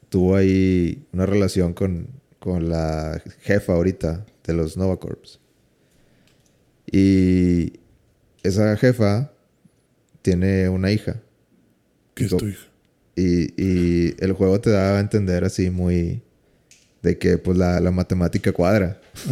[0.10, 2.08] tuvo ahí una relación con,
[2.40, 5.40] con la jefa ahorita de los Nova Corps.
[6.92, 7.74] Y
[8.44, 9.32] esa jefa
[10.22, 11.22] tiene una hija.
[12.14, 12.68] ¿Qué es tu hija?
[13.16, 16.23] Y, y el juego te da a entender así muy...
[17.04, 19.00] De que pues la, la matemática cuadra.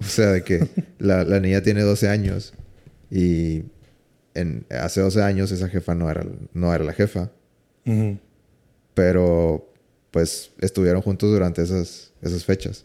[0.00, 2.54] O sea, de que la, la niña tiene 12 años
[3.10, 3.64] y
[4.34, 7.30] en, hace 12 años esa jefa no era, no era la jefa,
[8.94, 9.72] pero
[10.10, 12.84] pues estuvieron juntos durante esas, esas fechas.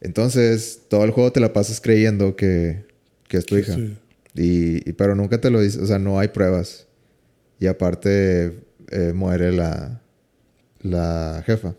[0.00, 2.84] Entonces, todo el juego te la pasas creyendo que,
[3.26, 3.74] que es tu hija.
[4.34, 6.86] Y- pero nunca te lo dice, o sea, no hay pruebas.
[7.58, 10.00] Y aparte eh, muere la,
[10.80, 11.74] la jefa.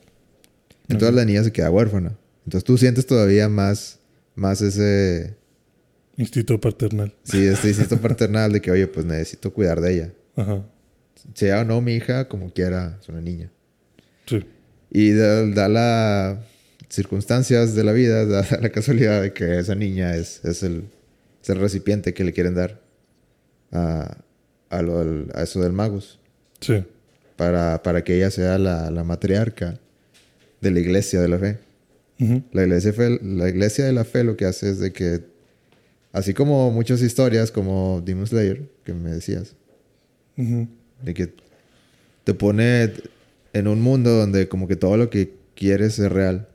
[0.89, 2.17] Entonces la niña se queda huérfana.
[2.45, 3.99] Entonces tú sientes todavía más,
[4.35, 5.35] más ese,
[6.17, 7.13] Instinto paternal.
[7.23, 10.13] sí, este instinto paternal de que, oye, pues necesito cuidar de ella.
[10.35, 10.65] Ajá.
[11.33, 13.51] Sea o no mi hija, como quiera, es una niña.
[14.25, 14.43] Sí.
[14.91, 16.41] Y da, da la
[16.89, 20.85] circunstancias de la vida, da la casualidad de que esa niña es, es, el,
[21.41, 22.81] es el recipiente que le quieren dar
[23.71, 24.17] a,
[24.69, 26.19] a, lo a eso del magus.
[26.59, 26.83] Sí.
[27.35, 29.79] Para, para que ella sea la, la matriarca
[30.61, 31.57] de la iglesia de la fe.
[32.51, 35.21] La iglesia, fe- la iglesia de la fe lo que hace es de que,
[36.11, 39.55] así como muchas historias como Demon Slayer, que me decías,
[40.35, 41.33] de que
[42.25, 42.91] te pone
[43.53, 46.47] en un mundo donde como que todo lo que quieres es real.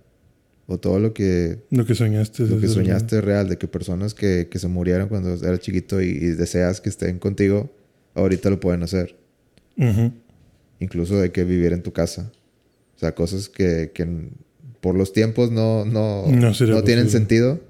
[0.67, 2.45] O todo lo que, Lo que soñaste.
[2.47, 3.51] lo que soñaste es real.
[3.51, 7.19] De que personas que, que se murieron cuando eras chiquito y, y deseas que estén
[7.19, 7.71] contigo,
[8.15, 9.15] ahorita lo pueden hacer.
[10.81, 12.33] Incluso de que vivir en tu casa.
[12.97, 14.07] O sea, cosas que, que
[14.81, 17.61] por los tiempos no, no, No sería tienen sentido.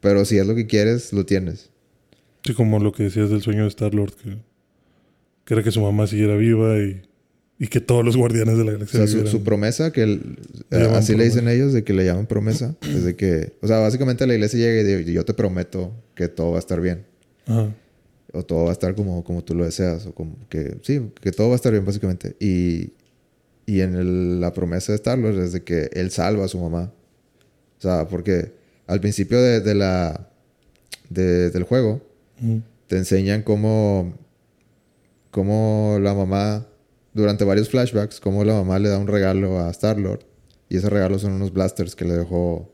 [0.00, 1.70] Pero si es lo que quieres, lo tienes.
[2.44, 4.36] Sí, como lo que decías del sueño de Star-Lord, que,
[5.46, 7.00] que era que su mamá siguiera viva y,
[7.58, 10.36] y que todos los guardianes de la O galaxia sea, su, su promesa, que el-
[10.70, 11.54] Le llaman así le dicen promesa.
[11.56, 14.80] ellos, de que le llaman promesa, es de que, o sea, básicamente la iglesia llega
[14.82, 17.06] y dice, yo te prometo que todo va a estar bien,
[17.46, 17.72] Ajá.
[18.34, 21.32] o todo va a estar como, como tú lo deseas, o como que, sí, que
[21.32, 22.36] todo va a estar bien, básicamente.
[22.40, 22.90] Y,
[23.66, 26.92] y en el- la promesa de Star-Lord es de que él salva a su mamá.
[27.78, 28.52] O sea, porque
[28.86, 30.28] al principio de, de la,
[31.10, 32.00] de- del juego,
[32.42, 32.62] Ujú.
[32.86, 34.12] te enseñan cómo,
[35.30, 36.66] cómo la mamá,
[37.12, 40.20] durante varios flashbacks, cómo la mamá le da un regalo a Star-Lord.
[40.68, 42.70] Y ese regalo son unos blasters que le dejó.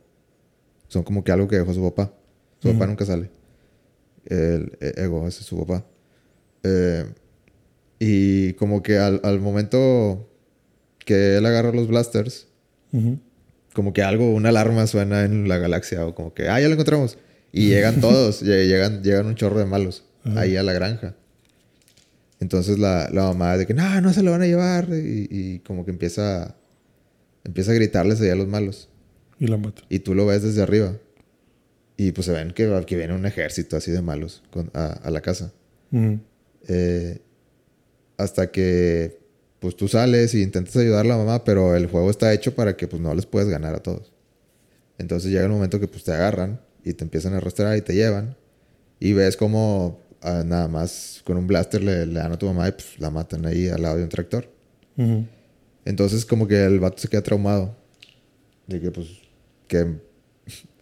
[0.89, 2.13] Son como que algo que dejó su papá.
[2.61, 2.87] Su papá Ujú.
[2.89, 3.31] nunca sale.
[4.25, 5.85] El e- ego, ese es su papá.
[6.63, 7.05] Eh,
[7.99, 10.30] y como que al, al momento
[11.05, 12.47] que él agarra los blasters,
[13.75, 16.75] como que algo, una alarma suena en la galaxia o como que, ah, ya lo
[16.75, 17.19] encontramos.
[17.53, 20.41] Y llegan todos, lle- llegan, llegan un chorro de malos Ajá.
[20.41, 21.15] ahí a la granja.
[22.41, 24.89] Entonces la, la mamá de que, no, no se lo van a llevar.
[24.91, 26.57] Y, y como que empieza,
[27.45, 28.89] empieza a gritarles ahí a los malos.
[29.39, 29.83] Y la mata.
[29.89, 30.97] Y tú lo ves desde arriba.
[31.97, 35.11] Y pues se ven que, que viene un ejército así de malos con- a, a
[35.11, 35.53] la casa.
[36.69, 37.21] Eh,
[38.17, 39.20] hasta que
[39.61, 42.77] pues tú sales y intentas ayudar a la mamá, pero el juego está hecho para
[42.77, 44.13] que pues no les puedes ganar a todos.
[44.99, 47.95] Entonces llega el momento que pues te agarran y te empiezan a arrastrar y te
[47.95, 48.37] llevan
[48.99, 52.69] y ves como ah, nada más con un blaster le, le dan a tu mamá
[52.69, 54.49] y pues la matan ahí al lado de un tractor.
[55.85, 57.77] Entonces como que el vato se queda traumado
[58.67, 59.07] de que pues
[59.69, 59.87] que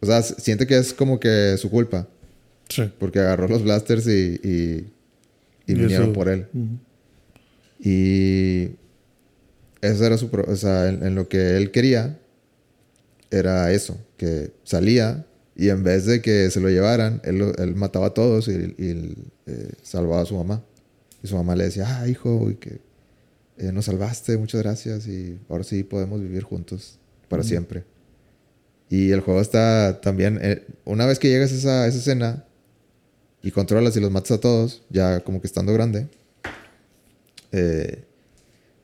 [0.01, 2.07] o sea, siente que es como que su culpa
[2.69, 2.83] Sí.
[2.99, 4.93] porque agarró los blasters y, y,
[5.65, 6.47] y vinieron eso- por él.
[6.53, 6.77] Ujú.
[7.79, 8.71] Y
[9.81, 10.29] eso era su...
[10.29, 12.19] pro- O sea, en, en lo que él quería
[13.31, 18.07] era eso, que salía y en vez de que se lo llevaran, él, él mataba
[18.07, 19.15] a todos y, y,
[19.45, 20.63] eh, salvaba a su mamá.
[21.21, 22.79] Y su mamá le decía, ah, hijo, y que
[23.57, 27.83] eh, nos salvaste, muchas gracias y ahora sí podemos vivir juntos para siempre.
[28.89, 32.45] Y el juego está también, eh, una vez que llegas a esa, a esa escena
[33.43, 36.07] y controlas y los matas a todos, ya como que estando grande,
[37.51, 38.03] eh,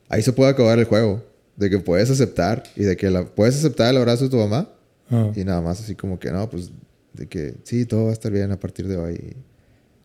[0.08, 1.24] ahí se puede acabar el juego.
[1.56, 4.70] De que puedes aceptar y de que la, puedes aceptar el abrazo de tu mamá
[5.10, 5.30] Ah.
[5.36, 6.70] y nada más así como que no, pues
[7.14, 9.36] de que sí, todo va a estar bien a partir de hoy.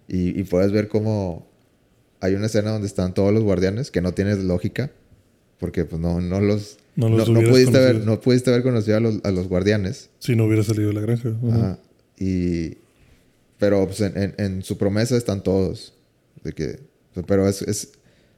[0.07, 1.45] Y, y puedes ver cómo
[2.21, 4.91] hay una escena donde están todos los guardianes que no tienes lógica
[5.59, 6.77] porque pues no, no los...
[6.95, 8.05] No No, los no hubieras pudiste conocido.
[8.05, 10.09] no pudiste haber conocido a los, a los guardianes.
[10.19, 11.29] Si no hubiera salido de la granja.
[11.49, 11.79] Ajá.
[12.17, 12.77] Y...
[13.59, 15.93] Pero pues en, en- en su promesa están todos.
[16.43, 16.79] De que...
[17.27, 17.89] Pero es, es,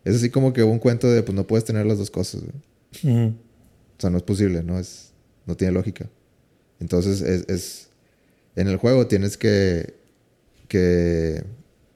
[0.03, 2.41] es así como que un cuento de pues no puedes tener las dos cosas.
[2.43, 3.33] O
[3.97, 5.11] sea, no es posible, no es,
[5.45, 6.09] no tiene lógica.
[6.79, 7.89] Entonces es, es-
[8.55, 9.95] en el juego tienes que,
[10.67, 11.43] que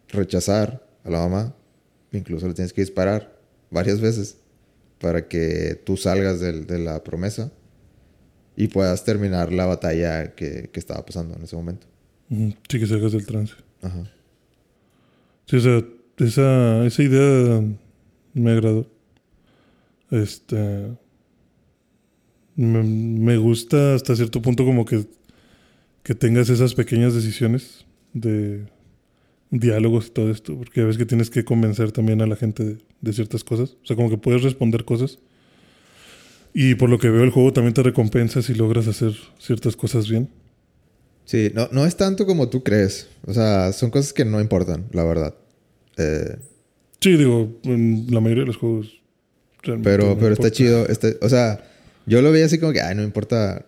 [0.09, 1.55] rechazar a la mamá,
[2.11, 3.37] incluso le tienes que disparar
[3.69, 4.37] varias veces
[4.99, 7.51] para que tú salgas del- de la promesa
[8.55, 11.85] y puedas terminar la batalla que, que estaba pasando en ese momento.
[12.29, 13.53] Sí, que salgas del trance.
[13.81, 14.03] Ajá.
[15.45, 15.83] Sí, o sea,
[16.17, 17.63] esa, esa idea
[18.39, 18.87] me agradó.
[20.11, 20.97] Este.
[22.55, 25.05] Me, me gusta hasta cierto punto como que,
[26.03, 28.65] que tengas esas pequeñas decisiones de
[29.49, 32.77] diálogos y todo esto, porque a veces que tienes que convencer también a la gente
[33.01, 33.77] de, ciertas cosas.
[33.83, 35.19] O sea, como que puedes responder cosas.
[36.53, 40.09] Y por lo que veo, el juego también te recompensa si logras hacer ciertas cosas
[40.09, 40.29] bien.
[41.25, 43.09] Sí, no, no es tanto como tú crees.
[43.25, 45.35] O sea, son cosas que no importan, la verdad.
[45.97, 46.37] Eh,
[47.01, 49.01] Sí, digo, en la mayoría de los juegos.
[49.83, 50.87] pero pero está chido.
[50.87, 51.63] está- o sea,
[52.05, 53.65] yo lo veía así como que, ay, no importa.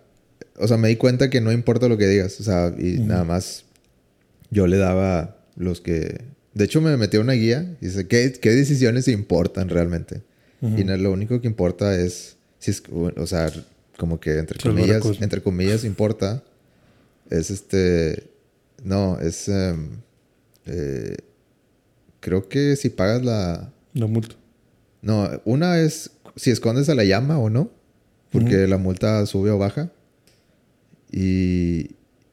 [0.58, 2.40] O sea, me di cuenta que no importa lo que digas.
[2.40, 3.66] O sea, y nada más
[4.52, 6.22] yo le daba los que...
[6.54, 10.22] De hecho, me metí a una guía y dice, ¿qué, qué decisiones importan realmente?
[10.62, 10.78] Ujú.
[10.80, 13.52] Y no- lo único que importa es, si es, o sea,
[13.98, 16.44] como que entre comillas, entre comillas importa,
[17.30, 18.24] es este,
[18.84, 19.90] no, es, em,
[20.66, 21.16] eh,
[22.20, 24.36] creo que si pagas la, La multa.
[25.02, 27.70] no, una es si escondes a la llama o no,
[28.32, 29.92] porque la multa sube o baja,
[31.12, 31.92] y,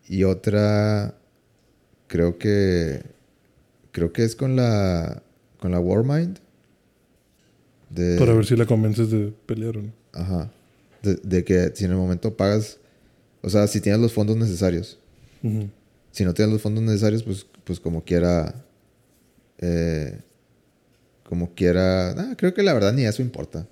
[0.08, 1.14] y otra,
[2.06, 3.02] creo que,
[3.92, 5.22] creo que es con la,
[5.58, 6.38] con la Warmind.
[7.90, 9.92] De, Para ver si la convences de pelear o no.
[10.12, 10.50] Ajá.
[11.02, 12.78] De, de que si en el momento pagas,
[13.42, 14.98] o sea, si tienes los fondos necesarios.
[16.10, 18.65] Si no tienes los fondos necesarios, pues, pues como quiera,
[19.58, 20.20] eh,
[21.24, 23.66] como quiera, ah, creo que la verdad ni eso importa.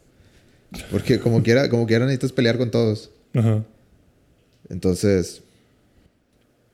[0.90, 3.10] Porque como quiera, como quiera necesitas pelear con todos.
[3.32, 3.64] Ajá.
[4.68, 5.42] Entonces,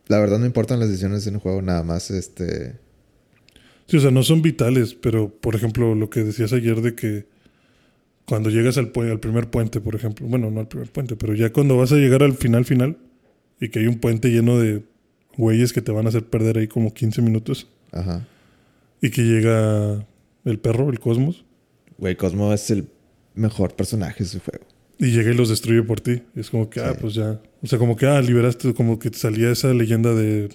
[0.06, 2.74] la verdad no importan las decisiones en el juego, nada más este...
[3.86, 7.26] Sí, o sea, no son vitales, pero por ejemplo, lo que decías ayer de que
[8.24, 11.52] cuando llegas al, al primer puente, por ejemplo, bueno, no al primer puente, pero ya
[11.52, 12.96] cuando vas a llegar al final, final,
[13.60, 14.82] y que hay un puente lleno de
[15.36, 18.26] güeyes que te van a hacer perder ahí como 15 minutos, Ajá.
[19.00, 20.06] Y que llega
[20.44, 21.44] el perro, el cosmos,
[21.98, 22.88] Güey, Cosmo es el
[23.34, 24.64] mejor personaje de su juego.
[24.98, 26.22] y llega y los destruye por ti.
[26.34, 27.40] Y es como que, ah, pues ya.
[27.62, 30.54] O sea, como que, ah, liberaste, como que te salía esa leyenda de, de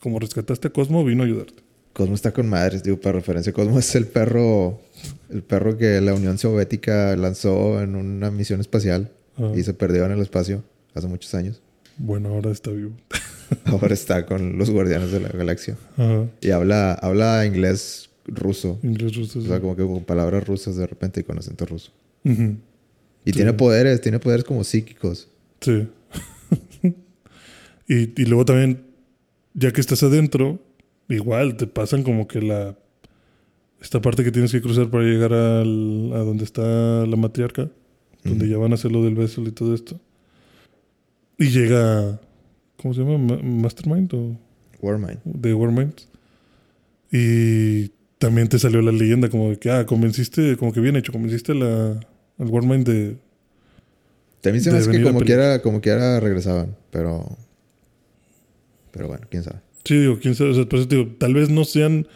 [0.00, 1.62] como rescataste a Cosmo, vino a ayudarte.
[1.92, 3.52] Cosmo está con madres, digo, para referencia.
[3.52, 4.80] Cosmo es el perro,
[5.28, 10.04] el perro que la Unión Soviética lanzó en una misión espacial Ah, y se perdió
[10.06, 10.62] en el espacio
[10.94, 11.60] hace muchos años.
[11.98, 12.92] Bueno, ahora está vivo.
[13.64, 15.76] Ahora está con los Guardianes de la Galaxia.
[15.96, 16.26] Ajá.
[16.40, 18.78] Y habla, habla inglés ruso.
[18.82, 19.38] Inglés ruso.
[19.38, 19.48] O sí.
[19.48, 21.92] sea, como que con palabras rusas de repente y con acento ruso.
[22.24, 22.30] Y
[23.24, 23.32] Sí.
[23.32, 25.28] tiene poderes, tiene poderes como psíquicos.
[25.60, 25.88] Sí.
[27.88, 28.82] y, y luego también,
[29.54, 30.58] ya que estás adentro,
[31.08, 32.76] igual te pasan como que la.
[33.80, 36.62] Esta parte que tienes que cruzar para llegar al, a donde está
[37.06, 37.70] la matriarca,
[38.24, 39.98] donde ya van a hacer lo del beso y todo esto.
[41.38, 42.20] Y llega.
[42.80, 43.18] ¿Cómo se llama?
[43.18, 44.36] Ma- ¿Mastermind o
[44.80, 45.18] Warmind.
[45.24, 45.94] de Warmind?
[47.12, 51.12] Y también te salió la leyenda como de que, ah, convenciste, como que bien hecho,
[51.12, 52.00] convenciste la,
[52.38, 53.16] al Warmind de.
[54.40, 57.36] También se me hace que como quiera, como quiera regresaban, pero...
[58.90, 59.60] Pero bueno, quién sabe.
[59.84, 60.50] Sí, digo, quién sabe.
[60.50, 62.06] O sea, por eso te digo, tal vez no sean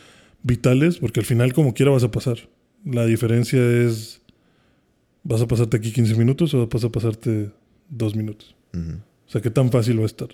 [0.42, 2.38] vitales, porque al final, como quiera, vas a pasar.
[2.84, 4.20] La diferencia es:
[5.22, 7.50] ¿vas a pasarte aquí 15 minutos o vas a pasarte
[7.90, 8.54] 2 minutos?
[8.74, 10.28] O sea, ¿qué tan fácil va a estar?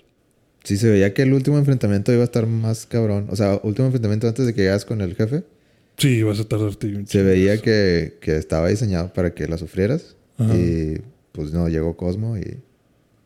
[0.63, 3.27] Sí, se veía que el último enfrentamiento iba a estar más cabrón.
[3.29, 5.43] O sea, último enfrentamiento antes de que llegas con el jefe.
[5.97, 7.03] Sí, vas a tardarte.
[7.07, 10.15] Se veía que, que estaba diseñado para que la sufrieras.
[10.37, 10.55] Ajá.
[10.55, 11.01] Y
[11.31, 12.57] pues no, llegó Cosmo y,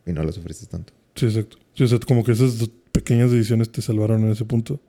[0.06, 0.94] y no la sufriste tanto.
[1.16, 1.58] Sí, exacto.
[1.74, 4.80] Sí, o sea, como que esas dos pequeñas decisiones te salvaron en ese punto.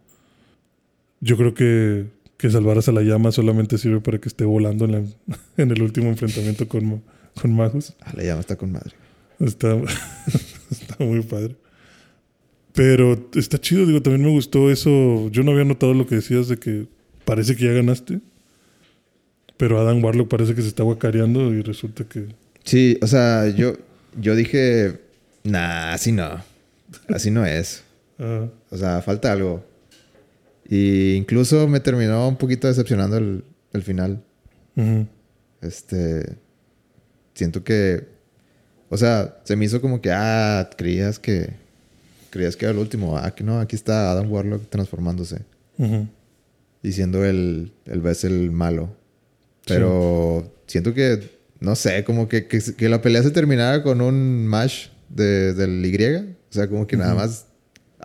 [1.20, 4.92] Yo creo que, que salvaras a la llama solamente sirve para que esté volando en,
[4.92, 5.04] la-
[5.56, 7.02] en el último enfrentamiento con,
[7.40, 7.94] con Magus.
[8.00, 8.92] Ah, la llama está con madre.
[9.40, 9.76] Está,
[10.70, 11.56] está muy padre.
[12.76, 15.30] Pero está chido, digo, también me gustó eso.
[15.30, 16.86] Yo no había notado lo que decías de que
[17.24, 18.20] parece que ya ganaste.
[19.56, 22.26] Pero Adam Warlock parece que se está guacareando y resulta que.
[22.64, 23.78] Sí, o sea, yo,
[24.20, 25.00] yo dije,
[25.42, 26.44] nah, así no.
[27.08, 27.82] Así no es.
[28.70, 29.64] O sea, falta algo.
[30.68, 34.22] Y incluso me terminó un poquito decepcionando el, el final.
[35.62, 36.36] Este.
[37.32, 38.06] Siento que.
[38.90, 41.54] O sea, se me hizo como que, ah, creías que.
[42.30, 43.16] Creías que era el último.
[43.18, 45.40] Ah, que no, aquí está Adam Warlock transformándose.
[45.78, 46.08] ujú.
[46.82, 48.90] Y siendo el, el Vessel malo.
[49.66, 54.46] Pero siento que, no sé, como que, que, que la pelea se terminara con un
[54.46, 56.16] mash de, del Y.
[56.16, 57.20] O sea, como que nada Ujú.
[57.22, 57.46] más.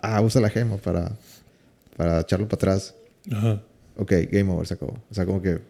[0.02, 1.12] Ah, usa la gema para.
[1.96, 2.94] Para echarlo para atrás.
[3.30, 3.62] Ajá.
[3.96, 4.94] Ok, game over, se acabó.
[5.10, 5.60] O sea, como que.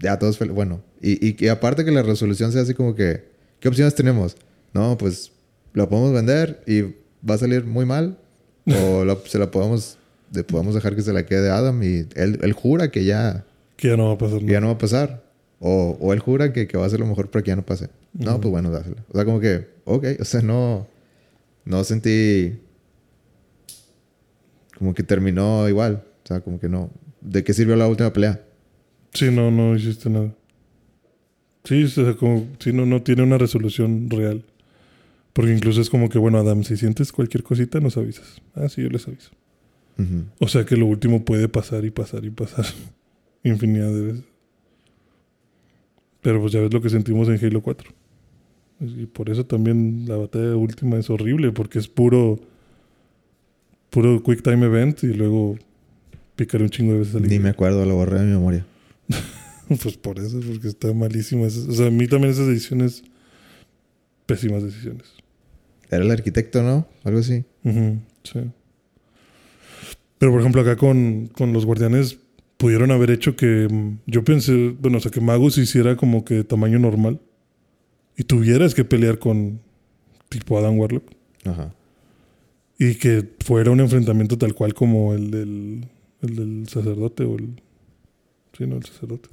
[0.00, 0.38] Ya todos.
[0.38, 0.82] Bueno.
[1.00, 3.24] Y, y, y aparte que la resolución sea así como que.
[3.60, 4.36] ¿Qué opciones tenemos?
[4.74, 5.32] No, pues.
[5.72, 6.94] Lo podemos vender y
[7.28, 8.18] va a salir muy mal.
[8.66, 9.96] O la- se la podemos.
[10.34, 13.46] Le podemos dejar que se la quede Adam y él, él jura que ya,
[13.76, 15.22] Que ya no va a pasar que ya no va a pasar.
[15.58, 17.64] O, o él jura que, que va a ser lo mejor para que ya no
[17.64, 17.88] pase.
[18.12, 19.02] No, pues bueno, dásela.
[19.10, 20.86] O sea, como que, ok, o sea, no,
[21.64, 22.58] no sentí
[24.78, 26.04] como que terminó igual.
[26.24, 26.90] O sea, como que no.
[27.20, 28.40] ¿De qué sirvió la última pelea?
[29.14, 30.32] Sí, no, no hiciste nada.
[31.64, 34.44] Sí, o sea, como si no, no tiene una resolución real.
[35.32, 38.40] Porque incluso es como que, bueno, Adam, si sientes cualquier cosita, nos avisas.
[38.54, 39.30] Ah, sí, yo les aviso.
[40.38, 42.64] O sea que lo último puede pasar y pasar y pasar
[43.42, 44.24] infinidad de veces.
[46.20, 47.90] Pero pues ya ves lo que sentimos en Halo 4.
[48.80, 52.38] Y por eso también la batalla última es horrible, porque es puro
[53.90, 55.56] puro quick time event y luego
[56.36, 58.64] picar un chingo de veces al Ni me acuerdo, lo borré de mi memoria.
[59.82, 61.46] Pues por eso, porque está malísima.
[61.46, 63.02] esa- O sea, a mí también esas decisiones,
[64.28, 65.06] pésimas decisiones.
[65.90, 66.86] Era el arquitecto, ¿no?
[67.02, 67.44] Algo así.
[67.64, 68.40] Sí.
[70.18, 72.18] Pero por ejemplo, acá con, con los guardianes
[72.58, 76.44] pudieron haber hecho que mm, yo pensé, bueno, o sea, que Magus hiciera como que
[76.44, 77.20] tamaño normal
[78.16, 79.60] y tuvieras que pelear con
[80.28, 81.10] tipo Adam Warlock
[81.46, 81.72] Ajá.
[82.78, 85.86] y que fuera un enfrentamiento tal cual como el del,
[86.20, 87.62] el del sacerdote o el.
[88.56, 89.30] Sí, no, el sacerdote.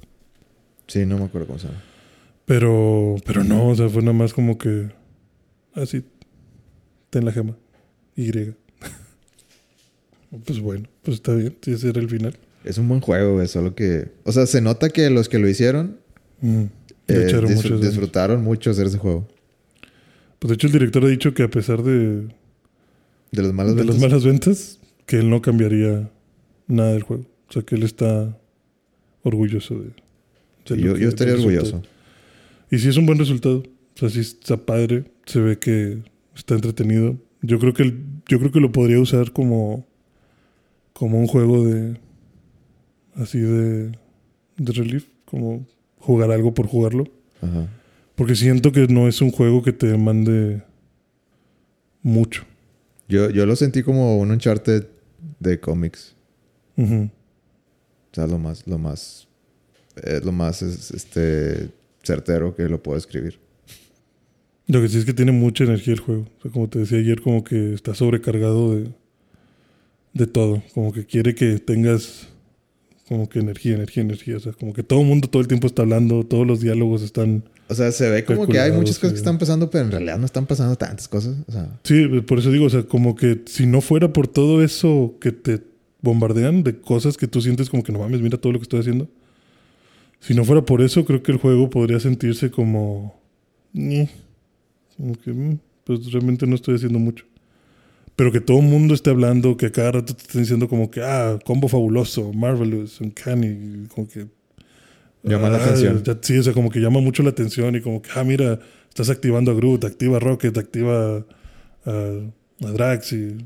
[0.86, 1.82] Sí, no me acuerdo cómo se llama.
[2.46, 4.88] Pero, pero no, o sea, fue nada más como que.
[5.74, 6.04] Así.
[7.10, 7.56] Ten la gema.
[8.16, 8.30] Y.
[10.44, 11.56] pues bueno, pues está bien.
[11.60, 12.36] Sí, ese era el final.
[12.64, 13.48] Es un buen juego, güey.
[13.48, 14.08] Solo que.
[14.24, 15.98] O sea, se nota que los que lo hicieron
[16.40, 16.64] Mm.
[17.08, 17.80] eh, disfr- ganas.
[17.80, 19.26] disfrutaron mucho hacer ese juego.
[20.38, 22.28] Pues de hecho, el director ha dicho que a pesar de,
[23.32, 23.96] De las malas de ventas.
[24.00, 26.10] las malas ventas, que él no cambiaría
[26.68, 27.24] nada del juego.
[27.48, 28.36] O sea, que él está
[29.22, 30.76] orgulloso de.
[30.76, 31.64] yo, yo estaría orgulloso.
[31.78, 31.95] resultado.
[32.70, 33.58] Y sí es un buen resultado.
[33.94, 35.04] O sea, sí está padre.
[35.26, 36.02] Se ve que
[36.34, 37.16] está entretenido.
[37.42, 39.84] Yo creo que el- yo creo que lo podría usar como
[40.92, 41.98] como un juego de
[43.16, 43.92] así de
[44.56, 45.66] de relief, como
[45.98, 47.04] jugar algo por jugarlo,
[47.42, 47.68] Ajá.
[48.14, 50.62] porque siento que no es un juego que te demande
[52.02, 52.44] mucho.
[53.08, 54.86] Yo, yo lo sentí como un Uncharted
[55.38, 56.14] de cómics.
[56.76, 57.10] Ujú.
[58.10, 59.28] O sea, lo más, lo más,
[60.02, 61.68] es lo más es, este
[62.06, 63.38] certero que lo puedo escribir.
[64.68, 66.26] Lo que sí es que tiene mucha energía el juego.
[66.38, 68.88] O sea, como te decía ayer, como que está sobrecargado de,
[70.12, 70.62] de todo.
[70.74, 72.28] Como que quiere que tengas
[73.08, 74.36] como que energía, energía, energía.
[74.36, 77.02] O sea, como que todo el mundo todo el tiempo está hablando, todos los diálogos
[77.02, 77.44] están...
[77.68, 80.18] O sea, se ve como que hay muchas cosas que están pasando, pero en realidad
[80.18, 81.36] no están pasando tantas cosas.
[81.46, 84.62] O sea, Sí, por eso digo, o sea, como que si no fuera por todo
[84.62, 85.62] eso que te
[86.00, 88.80] bombardean de cosas que tú sientes como que no mames, mira todo lo que estoy
[88.80, 89.08] haciendo.
[90.20, 93.20] Si no fuera por eso, creo que el juego podría sentirse como...
[94.96, 97.24] Como que, "Mm, pues realmente no estoy haciendo mucho.
[98.16, 100.90] Pero que todo el mundo esté hablando, que a cada rato te estén diciendo como
[100.90, 104.26] que, ah, combo fabuloso, marvelous, uncanny, como que...
[105.22, 106.02] Llama la ah, atención.
[106.04, 108.58] ya- sí, o sea, como que llama mucho la atención y como que, ah, mira,
[108.88, 111.24] estás activando a Groot, activa a Rocket, activa
[111.84, 111.92] a,
[112.64, 113.36] a Drax y,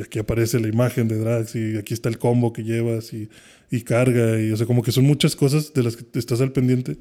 [0.00, 3.28] y aquí aparece la imagen de Drax y aquí está el combo que llevas y,
[3.70, 6.52] y carga y o sea como que son muchas cosas de las que estás al
[6.52, 6.96] pendiente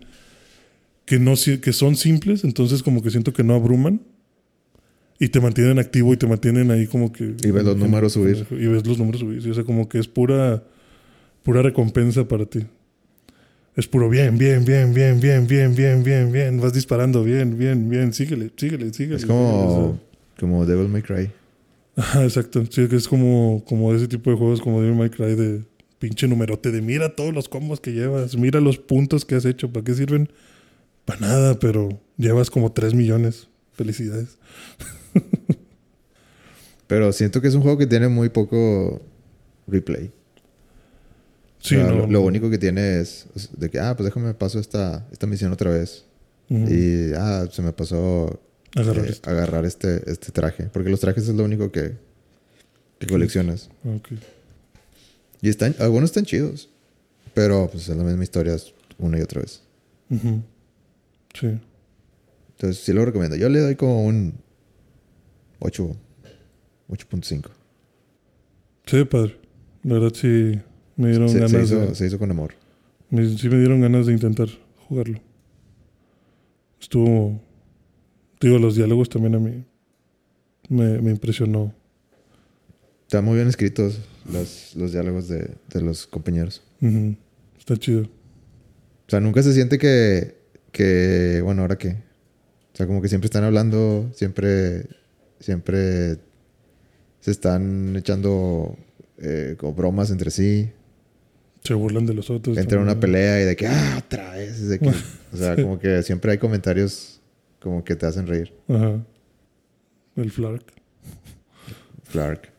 [1.06, 4.02] que no que son simples entonces como que siento que no abruman
[5.18, 8.46] y te mantienen activo y te mantienen ahí como que Y ves los números subir.
[8.52, 10.62] y ves los números subir o sea como que es pura
[11.44, 12.66] pura recompensa para ti
[13.76, 16.60] es puro bien, bien, bien, bien, bien, bien, bien, bien, bien.
[16.60, 18.12] Vas disparando bien, bien, bien.
[18.12, 19.16] Síguele, síguele, síguele.
[19.16, 19.88] es síguele, o sea.
[19.88, 20.00] como,
[20.38, 21.32] como Devil May Cry.
[22.00, 22.64] Ajá, exacto.
[22.70, 25.66] Sí, es como, como ese tipo de juegos como Devil May Cry de
[26.00, 29.74] pinche numerote de mira todos los combos que llevas, mira los puntos que has hecho,
[29.74, 30.32] ¿para qué sirven?
[31.04, 33.50] Para nada, pero llevas como 3 millones.
[33.74, 34.38] Felicidades.
[36.88, 39.02] Pero siento que es un juego que tiene muy poco
[39.68, 40.12] replay.
[41.60, 44.60] Sí, O sea, no, lo, único que tiene es de que, ah, pues déjame paso
[44.60, 46.06] esta, esta misión otra vez.
[46.50, 48.42] Y, ah, se me pasó
[48.76, 49.30] Agarrar eh, esto.
[49.30, 50.66] agarrar este, este traje.
[50.66, 51.94] Porque los trajes es lo único que,
[53.00, 53.70] que coleccionas.
[53.86, 54.10] Ok.
[55.42, 56.70] Y están, algunos están chidos.
[57.34, 58.58] Pero pues es la misma historia
[58.98, 59.62] una y otra vez.
[60.10, 60.42] Ujú.
[61.40, 61.48] Sí.
[62.56, 63.36] Entonces sí lo recomiendo.
[63.38, 64.34] Yo le doy como un
[65.60, 65.96] 8,
[66.90, 67.46] 8.5.
[68.86, 69.38] Sí, padre.
[69.84, 70.60] La verdad sí
[70.98, 71.96] me dieron Se, se ganas hizo, de...
[71.96, 72.54] se hizo con amor.
[73.10, 74.50] me- sí me dieron ganas de intentar
[74.88, 75.20] jugarlo.
[76.82, 77.40] Estuvo...
[78.40, 79.64] Digo, los diálogos también a mí
[80.70, 81.74] me, me impresionó.
[83.04, 84.00] Están muy bien escritos
[84.32, 86.62] los, los diálogos de, de los compañeros.
[87.58, 88.02] Está chido.
[88.04, 90.36] O sea, nunca se siente que,
[90.72, 91.90] que, bueno, ahora qué.
[92.74, 94.86] O sea, como que siempre están hablando, siempre,
[95.40, 96.18] siempre
[97.20, 98.78] se están echando
[99.18, 100.70] eh, como bromas entre sí.
[101.64, 102.58] Se burlan de los otros.
[102.58, 104.70] Entra en una pelea y de que, ah, otra vez.
[104.70, 104.88] De que,
[105.34, 105.64] o sea, Sí.
[105.64, 107.19] como que siempre hay comentarios
[107.60, 108.54] como que te hacen reír.
[108.68, 109.04] Ajá.
[110.16, 110.74] El Flark.
[112.04, 112.52] Flark.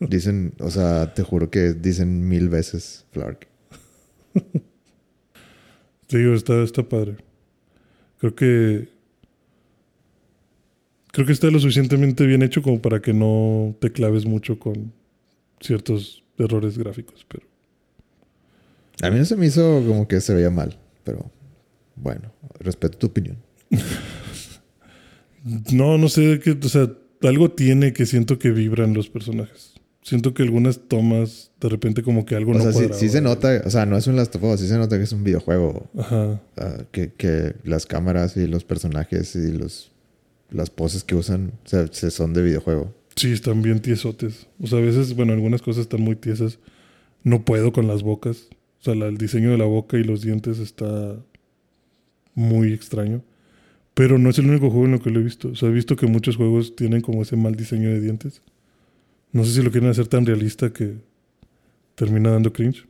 [0.00, 3.48] Dicen, o sea, te juro que dicen mil veces Flark.
[6.06, 7.16] Te digo, está, está padre.
[8.18, 8.88] Creo que.
[11.12, 14.92] Creo que está lo suficientemente bien hecho como para que no te claves mucho con
[15.60, 17.46] ciertos errores gráficos, pero
[19.02, 21.30] A mí no se me hizo como que se veía mal, pero
[21.96, 23.36] bueno, respeto tu opinión.
[25.72, 26.90] no, no sé qué, o sea,
[27.22, 29.74] algo tiene que siento que vibran los personajes.
[30.02, 32.98] Siento que algunas tomas, de repente como que algo O no sea, sí, cuadraba.
[32.98, 35.04] sí se nota, o sea, no es un Last of Us, sí se nota que
[35.04, 35.88] es un videojuego.
[35.96, 36.40] Ajá.
[36.90, 39.90] que, que las cámaras y los personajes y los
[40.50, 42.92] las poses que usan o sea, se son de videojuego.
[43.16, 44.46] Sí, están bien tiesotes.
[44.60, 46.58] O sea, a veces, bueno, algunas cosas están muy tiesas.
[47.22, 48.48] No puedo con las bocas.
[48.80, 51.16] O sea, la- el diseño de la boca y los dientes está
[52.34, 53.22] muy extraño.
[53.94, 55.48] Pero no es el único juego en lo que lo he visto.
[55.48, 58.40] O sea, he visto que muchos juegos tienen como ese mal diseño de dientes.
[59.32, 60.94] No sé si lo quieren hacer tan realista que
[61.94, 62.86] termina dando cringe.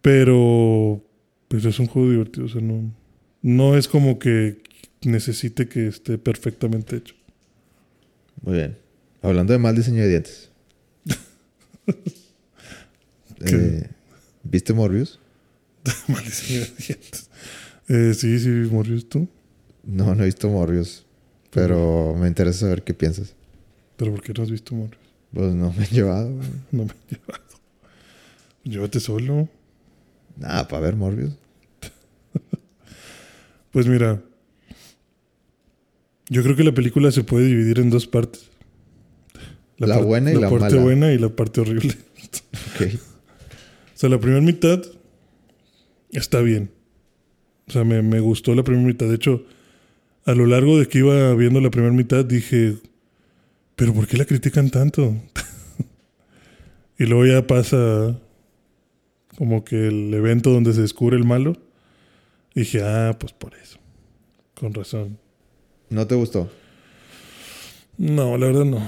[0.00, 1.02] Pero,
[1.48, 2.46] pues es un juego divertido.
[2.46, 2.92] O sea, no,
[3.42, 4.62] no es como que
[5.02, 7.14] necesite que esté perfectamente hecho.
[8.42, 8.76] Muy bien.
[9.22, 10.50] Hablando de mal diseño de dientes.
[13.46, 13.90] Eh,
[14.42, 15.20] ¿Viste Morbius?
[16.08, 17.28] Mal diseño de dientes.
[17.88, 19.28] Eh, sí, sí, Morbius, tú.
[19.86, 21.04] No, no he visto Morbius.
[21.50, 23.34] Pero me interesa saber qué piensas.
[23.96, 24.98] Pero ¿por qué no has visto Morbius?
[25.32, 26.30] Pues no me he llevado.
[26.32, 26.48] güey.
[26.72, 27.44] No me he llevado.
[28.64, 29.48] Llévate solo.
[30.36, 31.32] Nada, para ver Morbius.
[33.72, 34.22] Pues mira.
[36.28, 38.48] Yo creo que la película se puede dividir en dos partes.
[39.78, 40.82] La par- buena y la parte mala.
[40.82, 41.94] buena y la parte horrible.
[42.76, 42.88] Ok.
[42.94, 44.82] O sea, la primera mitad
[46.10, 46.70] está bien.
[47.68, 49.06] O sea, me, me gustó la primera mitad.
[49.08, 49.44] De hecho,
[50.26, 52.76] a lo largo de que iba viendo la primera mitad dije,
[53.76, 55.14] pero ¿por qué la critican tanto?
[56.98, 58.18] y luego ya pasa
[59.36, 61.56] como que el evento donde se descubre el malo.
[62.54, 63.78] Y dije, ah, pues por eso.
[64.54, 65.18] Con razón.
[65.90, 66.50] ¿No te gustó?
[67.98, 68.80] No, la verdad no.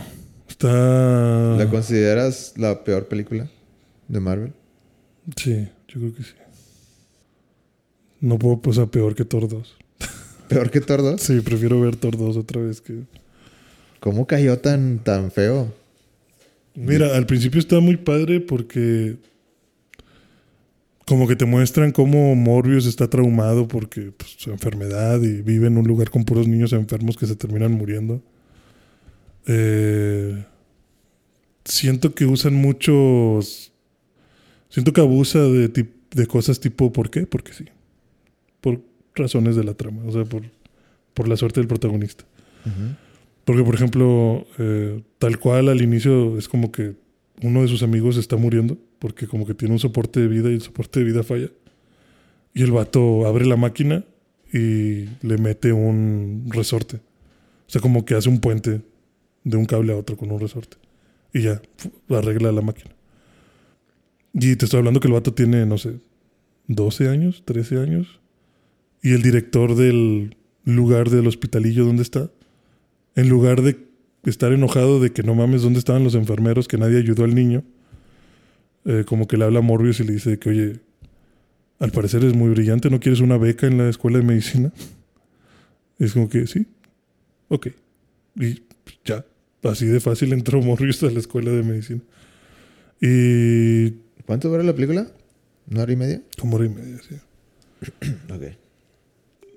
[0.49, 1.57] Está...
[1.57, 3.51] ¿La consideras la peor película
[4.09, 4.53] de Marvel?
[5.37, 6.35] Sí, yo creo que sí.
[8.21, 9.77] No puedo pasar peor que Thor 2.
[10.49, 11.21] ¿Peor que Thor 2?
[11.21, 13.03] Sí, prefiero ver Thor 2 otra vez que...
[14.01, 15.73] ¿Cómo cayó tan, tan feo?
[16.75, 19.17] Mira, al principio está muy padre porque...
[21.07, 25.79] Como que te muestran cómo Morbius está traumado porque pues, su enfermedad y vive en
[25.79, 28.21] un lugar con puros niños enfermos que se terminan muriendo.
[29.47, 30.45] Eh,
[31.65, 33.73] siento que usan muchos...
[34.69, 37.25] Siento que abusa de, de cosas tipo ¿por qué?
[37.27, 37.67] Porque sí.
[39.17, 40.43] Razones de la trama, o sea, por,
[41.15, 42.25] por la suerte del protagonista.
[42.65, 42.95] Ujú.
[43.45, 46.95] Porque, por ejemplo, eh, tal cual al inicio es como que
[47.43, 50.55] uno de sus amigos está muriendo porque como que tiene un soporte de vida y
[50.55, 51.51] el soporte de vida falla.
[52.55, 54.05] Y el vato abre la máquina
[54.53, 56.97] y le mete un resorte.
[56.97, 58.81] O sea, como que hace un puente
[59.45, 60.77] de un cable a otro con un resorte.
[61.33, 61.61] Y ya,
[62.09, 62.91] arregla la máquina.
[64.33, 65.99] Y te estoy hablando que el vato tiene, no sé,
[66.69, 68.21] 12 años, 13 años.
[69.07, 70.35] Y el director del
[70.65, 72.29] lugar del hospitalillo donde está,
[73.15, 73.77] en lugar de
[74.25, 76.67] estar enojado de que no mames, ¿dónde estaban los enfermeros?
[76.67, 77.63] Que nadie ayudó al niño.
[78.85, 80.81] eh, como que le habla a Morbius y le dice que, oye,
[81.79, 84.73] al parecer es muy brillante, ¿no quieres una beca en la escuela de medicina?
[86.01, 86.67] Es como que, sí,
[87.47, 87.69] ok.
[88.41, 88.65] Y
[89.05, 89.25] ya,
[89.63, 92.01] así de fácil entró Morbius a la escuela de medicina.
[93.01, 93.91] Y
[94.27, 95.07] ¿Cuánto dura la película?
[95.71, 96.23] ¿Una hora y media?
[96.41, 97.15] como hora y media, sí.
[98.35, 98.66] Ok.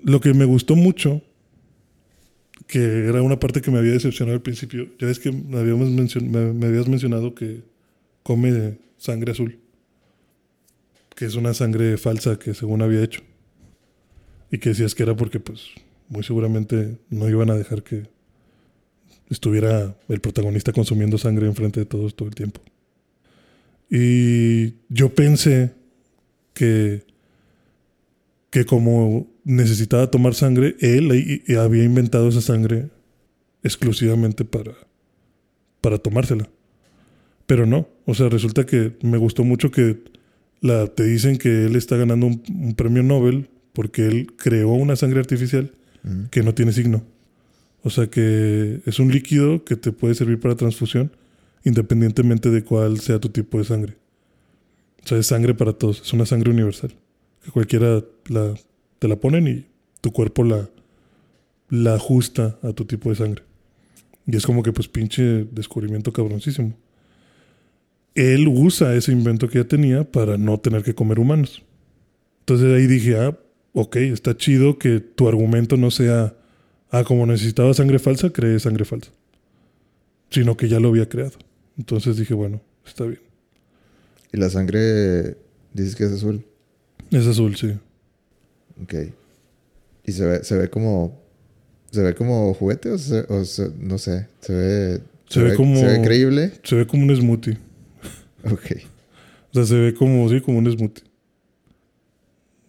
[0.03, 1.21] Lo que me gustó mucho,
[2.67, 5.89] que era una parte que me había decepcionado al principio, ya ves que me, habíamos
[5.89, 7.63] mencion- me, habías mencionado que
[8.23, 9.59] come sangre azul,
[11.15, 13.21] que es una sangre falsa que según había hecho,
[14.51, 15.67] y que decías que era porque pues
[16.07, 18.07] muy seguramente no iban a dejar que
[19.29, 22.61] estuviera el protagonista consumiendo sangre enfrente de todos todo el tiempo.
[23.89, 25.71] Y yo pensé
[26.53, 27.03] que
[28.49, 31.09] que como necesitaba tomar sangre, él
[31.57, 32.89] había inventado esa sangre
[33.63, 34.73] exclusivamente para,
[35.81, 36.47] para tomársela.
[37.47, 40.03] Pero no, o sea, resulta que me gustó mucho que
[40.61, 44.95] la, te dicen que él está ganando un, un premio Nobel porque él creó una
[44.95, 45.71] sangre artificial
[46.29, 47.03] que no tiene signo.
[47.81, 51.11] O sea que es un líquido que te puede servir para transfusión
[51.65, 53.97] independientemente de cuál sea tu tipo de sangre.
[55.03, 56.93] O sea, es sangre para todos, es una sangre universal.
[57.43, 58.53] Que cualquiera la,
[58.99, 59.65] te la ponen y
[60.01, 60.69] tu cuerpo la,
[61.69, 63.43] la ajusta a tu tipo de sangre.
[64.25, 66.73] Y es como que pues pinche descubrimiento cabroncísimo.
[68.15, 71.63] Él usa ese invento que ya tenía para no tener que comer humanos.
[72.41, 73.37] Entonces ahí dije, ah,
[73.73, 76.35] ok, está chido que tu argumento no sea,
[76.91, 79.11] Ah, como necesitaba sangre falsa, creé sangre falsa.
[80.31, 81.37] Sino que ya lo había creado.
[81.77, 83.21] Entonces dije, bueno, está bien.
[84.33, 85.37] ¿Y la sangre
[85.73, 86.45] dices que es azul?
[87.11, 87.73] Es azul, sí.
[88.83, 88.93] Ok.
[90.05, 91.19] ¿Y se ve, se ve como...
[91.91, 94.27] ¿Se ve como juguete o, se- o se- no sé?
[94.41, 95.01] ¿Se ve...
[95.27, 96.51] Se ve como- ¿Se ve creíble?
[96.63, 97.57] Se ve como un smoothie.
[98.45, 98.65] Ok.
[99.51, 101.03] O sea, se ve como, sí, como un smoothie.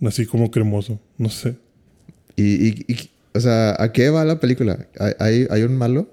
[0.03, 0.99] Así como cremoso.
[1.19, 1.57] No sé.
[2.37, 4.89] ¿Y, y, y- o sea, a qué va la película?
[4.99, 6.09] ¿Hay, hay, un malo?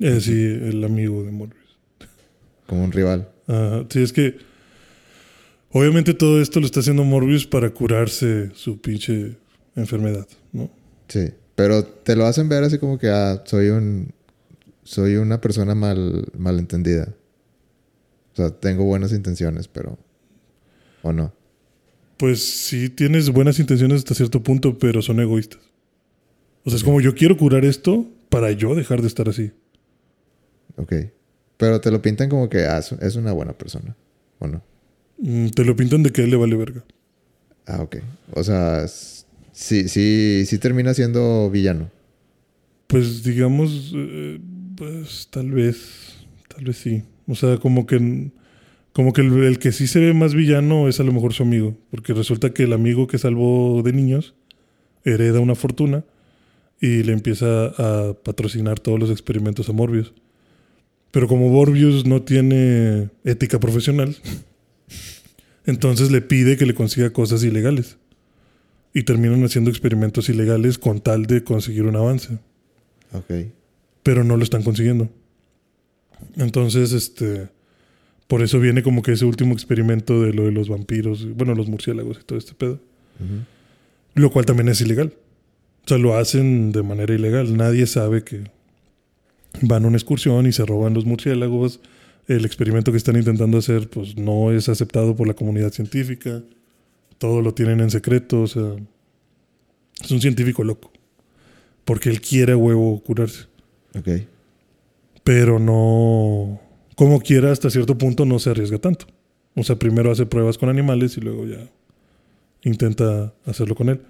[0.00, 1.78] Eh, sí, el amigo de Morbius.
[2.66, 3.28] Como un rival.
[3.46, 3.86] Ajá.
[3.88, 4.36] Sí, es que.
[5.72, 9.36] Obviamente todo esto lo está haciendo Morbius para curarse su pinche
[9.74, 10.70] enfermedad, ¿no?
[11.08, 11.30] Sí.
[11.54, 14.12] Pero te lo hacen ver así como que, ah, soy un...
[14.84, 17.14] Soy una persona mal, malentendida.
[18.32, 19.98] O sea, tengo buenas intenciones, pero...
[21.02, 21.32] ¿O no?
[22.16, 25.60] Pues sí tienes buenas intenciones hasta cierto punto, pero son egoístas.
[26.64, 29.52] O sea, es como yo quiero curar esto para yo dejar de estar así.
[30.76, 30.92] Ok.
[31.56, 33.96] Pero te lo pintan como que, ah, es- es una buena persona.
[34.38, 34.62] ¿O no?
[35.22, 36.84] Mm, Te lo pintan de que a él le vale verga.
[37.66, 37.96] Ah, ok.
[38.32, 41.90] O sea, sí, sí, sí termina siendo villano.
[42.88, 44.40] Pues digamos, eh,
[44.76, 46.16] pues tal vez,
[46.48, 47.04] tal vez sí.
[47.28, 48.30] O sea, como que,
[48.92, 51.44] como que el, el que sí se ve más villano es a lo mejor su
[51.44, 54.34] amigo, porque resulta que el amigo que salvó de niños
[55.04, 56.04] hereda una fortuna
[56.80, 60.12] y le empieza a patrocinar todos los experimentos a Morbius.
[61.12, 64.16] Pero como Morbius no tiene ética profesional,
[65.66, 67.96] entonces le pide que le consiga cosas ilegales.
[68.94, 72.38] Y terminan haciendo experimentos ilegales con tal de conseguir un avance
[73.14, 73.46] Ok.
[74.02, 75.08] pero no lo están consiguiendo.
[76.36, 77.48] Entonces, este,
[78.28, 81.68] por eso viene como que ese último experimento de lo de los vampiros, bueno, los
[81.68, 82.80] murciélagos y todo este pedo,
[84.14, 85.14] lo cual también es ilegal.
[85.84, 87.56] O sea, lo hacen de manera ilegal.
[87.56, 88.42] Nadie sabe que
[89.62, 91.80] van a una excursión y se roban los murciélagos.
[92.28, 96.42] El experimento que están intentando hacer, pues no es aceptado por la comunidad científica.
[97.18, 98.42] Todo lo tienen en secreto.
[98.42, 98.74] O sea,
[100.02, 100.92] es un científico loco.
[101.84, 103.46] Porque él quiere a huevo curarse
[103.98, 104.08] Ok.
[105.24, 106.60] pero no,
[106.94, 109.06] como quiera, hasta cierto punto no se arriesga tanto.
[109.54, 111.68] O sea, primero hace pruebas con animales y luego ya
[112.62, 114.00] intenta hacerlo con él.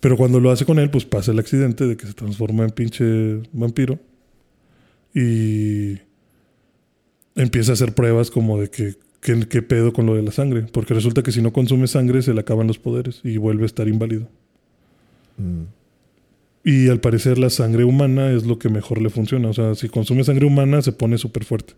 [0.00, 2.70] Pero cuando lo hace con él, pues pasa el accidente de que se transforma en
[2.70, 3.98] pinche vampiro
[5.14, 5.94] y
[7.36, 10.66] empieza a hacer pruebas como de que qué qué pedo con lo de la sangre,
[10.72, 13.66] porque resulta que si no consume sangre se le acaban los poderes y vuelve a
[13.66, 14.28] estar inválido.
[15.36, 15.64] Mm.
[16.66, 19.48] Y al parecer la sangre humana es lo que mejor le funciona.
[19.48, 21.74] O sea, si consume sangre humana se pone súper fuerte.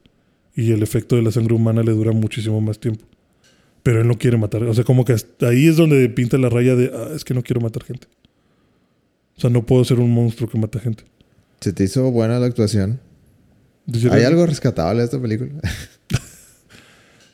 [0.57, 3.05] Y el efecto de la sangre humana le dura muchísimo más tiempo.
[3.83, 4.63] Pero él no quiere matar.
[4.63, 7.35] O sea, como que hasta ahí es donde pinta la raya de, ah, es que
[7.35, 8.07] no quiero matar gente.
[9.37, 11.05] O sea, no puedo ser un monstruo que mata gente.
[11.61, 12.99] ¿Se te hizo buena la actuación?
[14.11, 15.53] ¿Hay algo rescatable de esta película?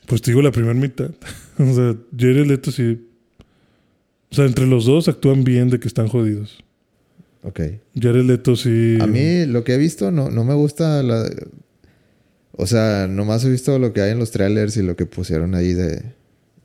[0.07, 1.11] Pues te digo la primera mitad.
[1.59, 3.09] o sea, Jared Leto sí...
[4.31, 6.63] O sea, entre los dos actúan bien de que están jodidos.
[7.43, 7.61] ok.
[7.99, 8.99] Jared Leto sí...
[9.01, 11.29] A mí lo que he visto no, no me gusta la...
[12.53, 15.55] O sea, nomás he visto lo que hay en los trailers y lo que pusieron
[15.55, 16.03] ahí de,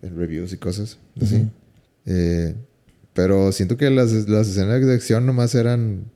[0.01, 0.99] de reviews y cosas.
[1.21, 1.47] así.
[2.05, 2.55] Eh,
[3.13, 6.11] pero siento que las, las escenas de acción nomás eran...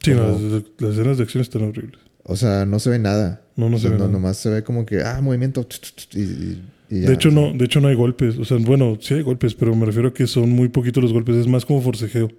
[0.00, 2.03] Sí, no, las, las escenas de acción están horribles.
[2.24, 3.42] O sea, no se ve nada.
[3.56, 4.10] No, no O se ve no- nada.
[4.12, 5.66] nomás se ve como que, ah, movimiento.
[6.14, 8.36] Y, y- y ya, de hecho no, de hecho no hay golpes.
[8.38, 11.12] O sea, bueno, sí hay golpes, pero me refiero a que son muy poquitos los
[11.12, 11.36] golpes.
[11.36, 12.30] Es más como forcejeo.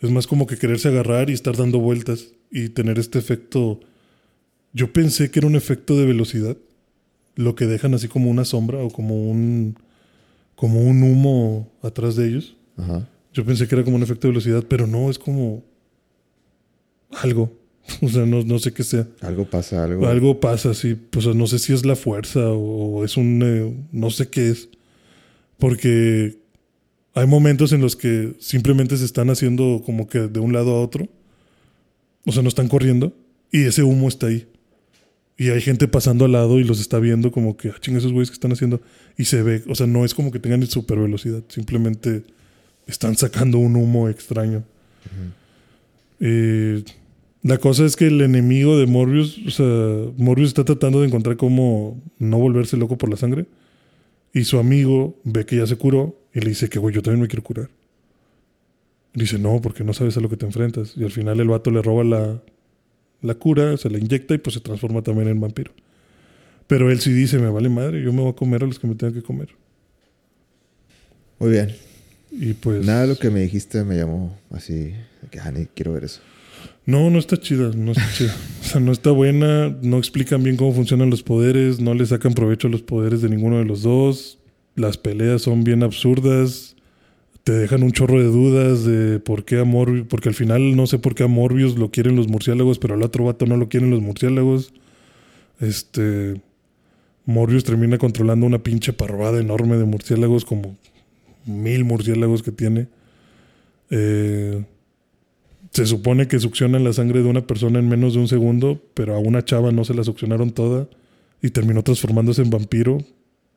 [0.00, 3.80] Es más como que quererse agarrar y estar dando vueltas y tener este efecto.
[4.72, 6.56] Yo pensé que era un efecto de velocidad.
[7.34, 9.76] Lo que dejan así como una sombra o como un.
[10.54, 12.56] como un humo atrás de ellos.
[12.76, 13.08] Ajá.
[13.32, 15.62] Yo pensé que era como un efecto de velocidad, pero no, es como.
[17.22, 17.52] algo.
[18.02, 19.06] O sea, no, no sé qué sea.
[19.20, 20.06] Algo pasa, algo.
[20.06, 20.94] Algo pasa, sí.
[20.94, 23.42] Pues no sé si es la fuerza o es un...
[23.42, 24.68] eh, no sé qué es.
[25.58, 26.38] Porque
[27.14, 30.82] hay momentos en los que simplemente se están haciendo como que de un lado a
[30.82, 31.08] otro.
[32.26, 33.16] O sea, no están corriendo.
[33.50, 34.46] Y ese humo está ahí.
[35.38, 38.12] Y hay gente pasando al lado y los está viendo como que, ah, chinga, esos
[38.12, 38.80] güeyes que están haciendo.
[39.18, 41.42] Y se ve, o sea, no es como que tengan super velocidad.
[41.48, 42.22] Simplemente
[42.86, 44.64] están sacando un humo extraño.
[46.20, 46.82] Eh,
[47.46, 51.36] la cosa es que el enemigo de Morbius, o sea, Morbius está tratando de encontrar
[51.36, 53.46] cómo no volverse loco por la sangre.
[54.32, 57.22] Y su amigo ve que ya se curó y le dice que, güey, yo también
[57.22, 57.70] me quiero curar.
[59.14, 60.94] Y dice, no, porque no sabes a lo que te enfrentas.
[60.96, 62.42] Y al final el vato le roba la,
[63.22, 65.70] la cura, se la inyecta y pues se transforma también en vampiro.
[66.66, 68.88] Pero él sí dice, me vale madre, yo me voy a comer a los que
[68.88, 69.50] me tengan que comer.
[71.38, 71.76] Muy bien.
[72.32, 72.84] Y pues...
[72.84, 74.94] Nada de lo que me dijiste me llamó así
[75.30, 76.20] Que, ah, quiero ver eso.
[76.86, 78.34] No, no está chida, no está chida.
[78.60, 82.32] O sea, no está buena, no explican bien cómo funcionan los poderes, no le sacan
[82.32, 84.38] provecho a los poderes de ninguno de los dos.
[84.76, 86.76] Las peleas son bien absurdas.
[87.42, 90.86] Te dejan un chorro de dudas de por qué a Morbius, porque al final no
[90.86, 93.68] sé por qué a Morbius lo quieren los murciélagos, pero al otro vato no lo
[93.68, 94.72] quieren los murciélagos.
[95.60, 96.40] Este
[97.24, 100.76] Morbius termina controlando una pinche parvada enorme de murciélagos, como
[101.46, 102.86] mil murciélagos que tiene.
[103.90, 104.64] Eh,
[105.76, 109.14] se supone que succionan la sangre de una persona en menos de un segundo, pero
[109.14, 110.88] a una chava no se la succionaron toda
[111.42, 113.04] y terminó transformándose en vampiro.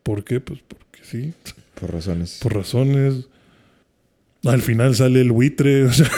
[0.04, 0.42] ¿Por qué?
[0.42, 1.34] Pues porque sí.
[1.80, 2.40] Por razones.
[2.42, 3.28] Por razones.
[4.44, 5.86] Al final sale el buitre.
[5.86, 6.10] O sea.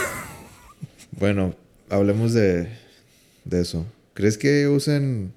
[1.19, 1.53] Bueno,
[1.89, 2.67] hablemos de,
[3.45, 3.85] de eso.
[4.15, 5.31] ¿Crees que usen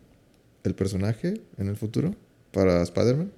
[0.62, 2.14] el personaje en el futuro
[2.52, 3.30] para Spider-Man?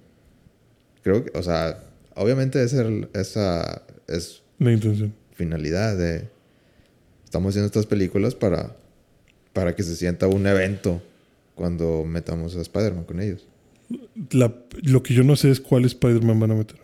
[1.02, 1.82] Creo que, o sea,
[2.14, 5.12] obviamente esa, esa es la intención.
[5.34, 6.35] Finalidad de
[7.26, 8.76] estamos haciendo estas películas para,
[9.52, 11.02] para que se sienta un evento
[11.54, 13.46] cuando metamos a Spider-Man con ellos.
[14.30, 16.78] lo que yo no sé es cuál Spider-Man van a meter.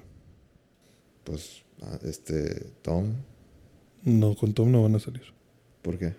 [1.24, 3.14] Pues, ah, este, Tom.
[4.02, 5.22] No, con Tom no van a salir.
[5.80, 6.14] ¿Por qué?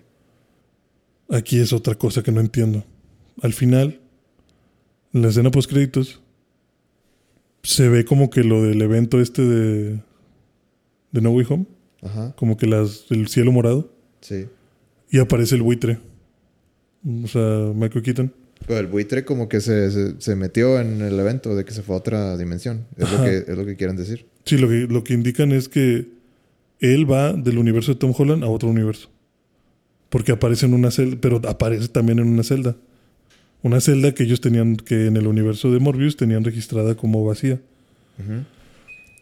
[1.28, 2.84] Aquí es otra cosa que no entiendo.
[3.42, 4.00] Al final,
[5.12, 6.20] en la escena post créditos,
[7.62, 10.00] se ve como que lo del evento este de,
[11.12, 11.66] de No Way Home.
[12.02, 12.34] Ajá.
[12.36, 13.93] Como que las, el cielo morado.
[14.24, 14.46] Sí.
[15.10, 15.98] Y aparece el buitre.
[17.22, 18.32] O sea, Michael Keaton.
[18.66, 21.94] Pero el buitre como que se, se, metió en el evento de que se fue
[21.94, 22.86] a otra dimensión.
[22.96, 24.24] Es, lo que, es lo que quieren decir.
[24.46, 26.08] Sí, lo que, lo que indican es que
[26.80, 29.10] él va del universo de Tom Holland a otro universo.
[30.08, 32.76] Porque aparece en una celda, pero aparece también en una celda.
[33.62, 37.60] Una celda que ellos tenían, que en el universo de Morbius tenían registrada como vacía.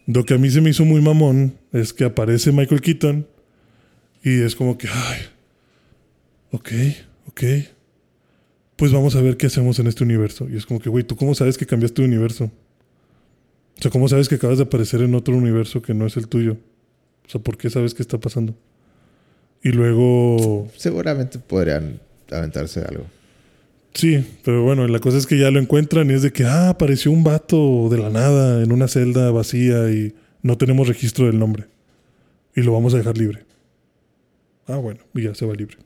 [0.07, 3.27] Lo que a mí se me hizo muy mamón es que aparece Michael Keaton
[4.23, 5.19] y es como que, ay,
[6.51, 6.71] ok,
[7.27, 7.43] ok.
[8.77, 10.47] Pues vamos a ver qué hacemos en este universo.
[10.49, 12.45] Y es como que, güey, ¿tú cómo sabes que cambiaste de universo?
[13.77, 16.27] O sea, ¿cómo sabes que acabas de aparecer en otro universo que no es el
[16.27, 16.57] tuyo?
[17.25, 18.55] O sea, ¿por qué sabes qué está pasando?
[19.61, 20.69] Y luego...
[20.77, 21.99] Seguramente podrían
[22.31, 23.05] aventarse algo.
[23.93, 26.69] Sí, pero bueno, la cosa es que ya lo encuentran y es de que, ah,
[26.69, 31.39] apareció un vato de la nada en una celda vacía y no tenemos registro del
[31.39, 31.65] nombre.
[32.55, 33.45] Y lo vamos a dejar libre.
[34.67, 35.77] Ah, bueno, y ya se va libre.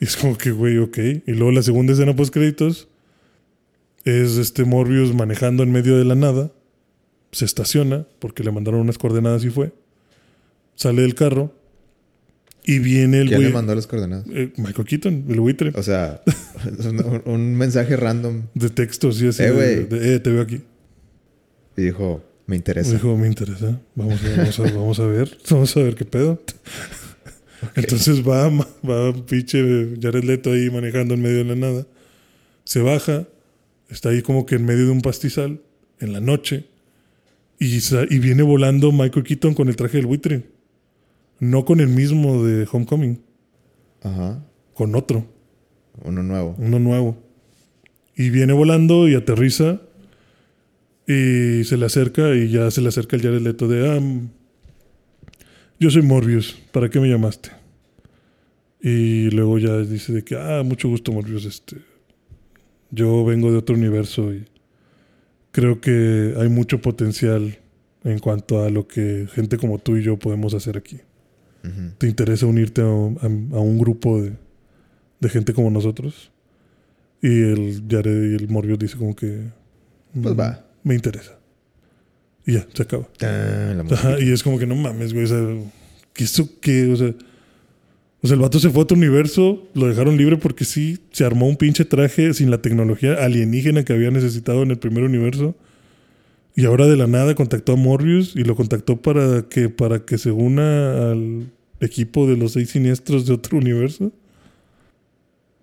[0.00, 0.98] Y es como que, güey, ok.
[1.26, 2.88] Y luego la segunda escena post créditos
[4.04, 6.52] es este Morbius manejando en medio de la nada.
[7.32, 9.72] Se estaciona porque le mandaron unas coordenadas y fue.
[10.74, 11.54] Sale del carro
[12.64, 14.26] y viene el ¿Quién le mandó las coordenadas?
[14.28, 15.72] Eh, Michael Keaton, el buitre.
[15.74, 16.20] O sea,
[17.24, 18.42] un, mensaje random.
[18.54, 19.44] De texto, sí, así.
[19.44, 19.88] Eh, güey.
[20.02, 20.60] eh, te veo aquí.
[21.76, 22.92] Y dijo, me interesa.
[22.92, 23.80] Dijo, me interesa.
[23.94, 25.38] Vamos, vamos, a, vamos a ver.
[25.50, 26.40] Vamos a ver qué pedo.
[27.74, 28.48] Entonces va,
[28.88, 31.86] va pinche Jared Leto ahí manejando en medio de la nada.
[32.64, 33.26] Se baja.
[33.88, 35.60] Está ahí como que en medio de un pastizal.
[35.98, 36.66] En la noche.
[37.58, 37.78] Y,
[38.10, 40.44] y viene volando Michael Keaton con el traje del buitre.
[41.38, 43.22] No con el mismo de Homecoming.
[44.02, 44.44] Ajá.
[44.74, 45.26] Con otro.
[46.02, 46.54] Uno nuevo.
[46.58, 47.16] Uno nuevo.
[48.14, 49.80] Y viene volando y aterriza.
[51.06, 53.88] Y se le acerca y ya se le acerca el Jared Leto de...
[53.88, 54.00] Ah,
[55.78, 56.56] yo soy Morbius.
[56.72, 57.50] ¿Para qué me llamaste?
[58.80, 60.36] Y luego ya dice de que...
[60.36, 61.44] Ah, mucho gusto Morbius.
[61.44, 61.76] Este,
[62.90, 64.44] yo vengo de otro universo y
[65.50, 67.58] creo que hay mucho potencial
[68.04, 71.00] en cuanto a lo que gente como tú y yo podemos hacer aquí
[71.98, 76.30] te interesa unirte a, un grupo de, gente como nosotros.
[77.22, 79.50] Y el Jared y el Morbius dice como que...
[80.12, 80.64] Pues mm, va.
[80.82, 81.38] Me interesa.
[82.46, 83.08] Y ya, se acaba.
[84.20, 85.24] y es como que no mames, güey.
[85.24, 85.44] O sea,
[86.12, 86.92] ¿qué eso qué?
[86.92, 87.12] O sea,
[88.22, 91.24] o sea, el vato se fue a otro universo, lo dejaron libre porque sí, se
[91.24, 95.54] armó un pinche traje sin la tecnología alienígena que había necesitado en el primer universo.
[96.54, 100.16] Y ahora de la nada contactó a Morbius y lo contactó para que, para que
[100.16, 104.10] se una al equipo de los seis siniestros de otro universo.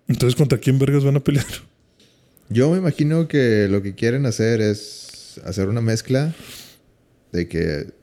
[0.07, 1.45] Entonces, ¿contra quién vergas van a pelear?
[2.49, 6.35] Yo me imagino que lo que quieren hacer es hacer una mezcla
[7.33, 7.93] de que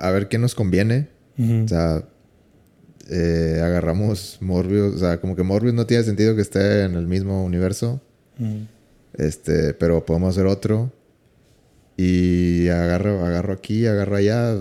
[0.00, 1.08] a ver qué nos conviene.
[1.36, 2.08] O sea,
[3.10, 4.94] eh, agarramos Morbius.
[4.94, 8.00] O sea, como que Morbius no tiene sentido que esté en el mismo universo.
[9.12, 10.92] Este, pero podemos hacer otro.
[11.96, 14.56] Y agarro, agarro aquí, agarro allá.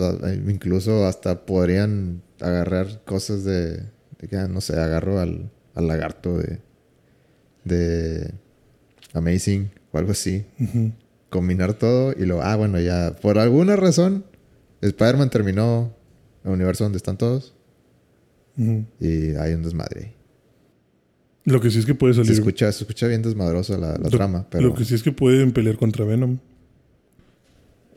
[0.48, 3.84] Incluso hasta podrían agarrar cosas de,
[4.20, 6.60] de no sé, agarro al, al lagarto de,
[7.64, 8.34] de
[9.14, 10.46] Amazing o algo así.
[11.34, 14.24] Combinar todo y lo, ah, bueno, ya, por alguna razón,
[14.82, 15.92] Spider-Man terminó
[16.46, 17.56] el universo donde están todos.
[18.56, 20.14] Y hay un desmadre.
[21.46, 22.34] Lo que sí es que puede Se salir.
[22.34, 24.68] escucha, se escucha bien desmadrosa la, la lo, trama, pero...
[24.68, 26.38] lo que sí es que pueden pelear contra Venom.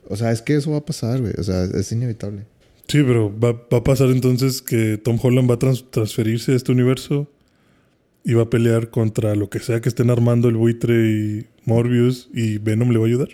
[0.09, 1.33] O sea, es que eso va a pasar, güey.
[1.37, 2.45] O sea, es inevitable.
[2.87, 6.55] Sí, pero va, va a pasar entonces que Tom Holland va a trans- transferirse a
[6.55, 7.29] este universo
[8.27, 12.29] y va a pelear contra lo que sea que estén armando el buitre y Morbius
[12.33, 13.29] y Venom le va a ayudar.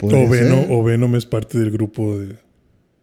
[0.00, 2.36] O Venom, o Venom es parte del grupo de,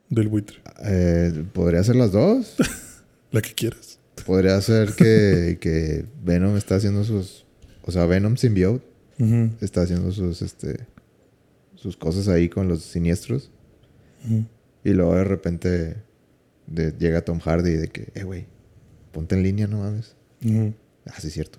[0.09, 0.57] del buitre.
[0.85, 2.55] eh, podría ser las dos.
[3.31, 3.99] La que quieras.
[4.25, 7.45] podría ser que, que Venom está haciendo sus...
[7.83, 8.83] O sea, Venom Symbiote
[9.19, 10.87] Ujú, está haciendo sus, este...
[11.75, 13.51] Sus cosas ahí con los siniestros.
[14.83, 15.97] Y luego de repente
[16.65, 18.47] de- llega Tom Hardy de que, eh, güey,
[19.15, 20.13] ponte en línea, no mames.
[21.07, 21.57] Ah, sí, es cierto.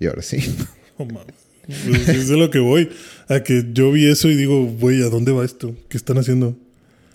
[0.00, 0.38] Y ahora sí.
[0.98, 1.34] No mames.
[1.66, 2.88] Pues es de lo que voy.
[3.28, 5.74] A que yo vi eso y digo, güey, ¿a dónde va esto?
[5.88, 6.56] ¿Qué están haciendo?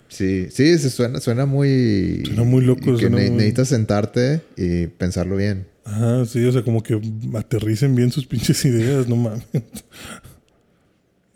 [0.08, 2.22] sí, sí, se suena, suena muy...
[2.24, 5.66] Suena muy loco, Que suena ne- muy- necesitas sentarte y pensarlo bien.
[5.84, 7.00] Ajá, sí, o sea, como que
[7.34, 9.44] aterricen bien sus pinches ideas, no mames.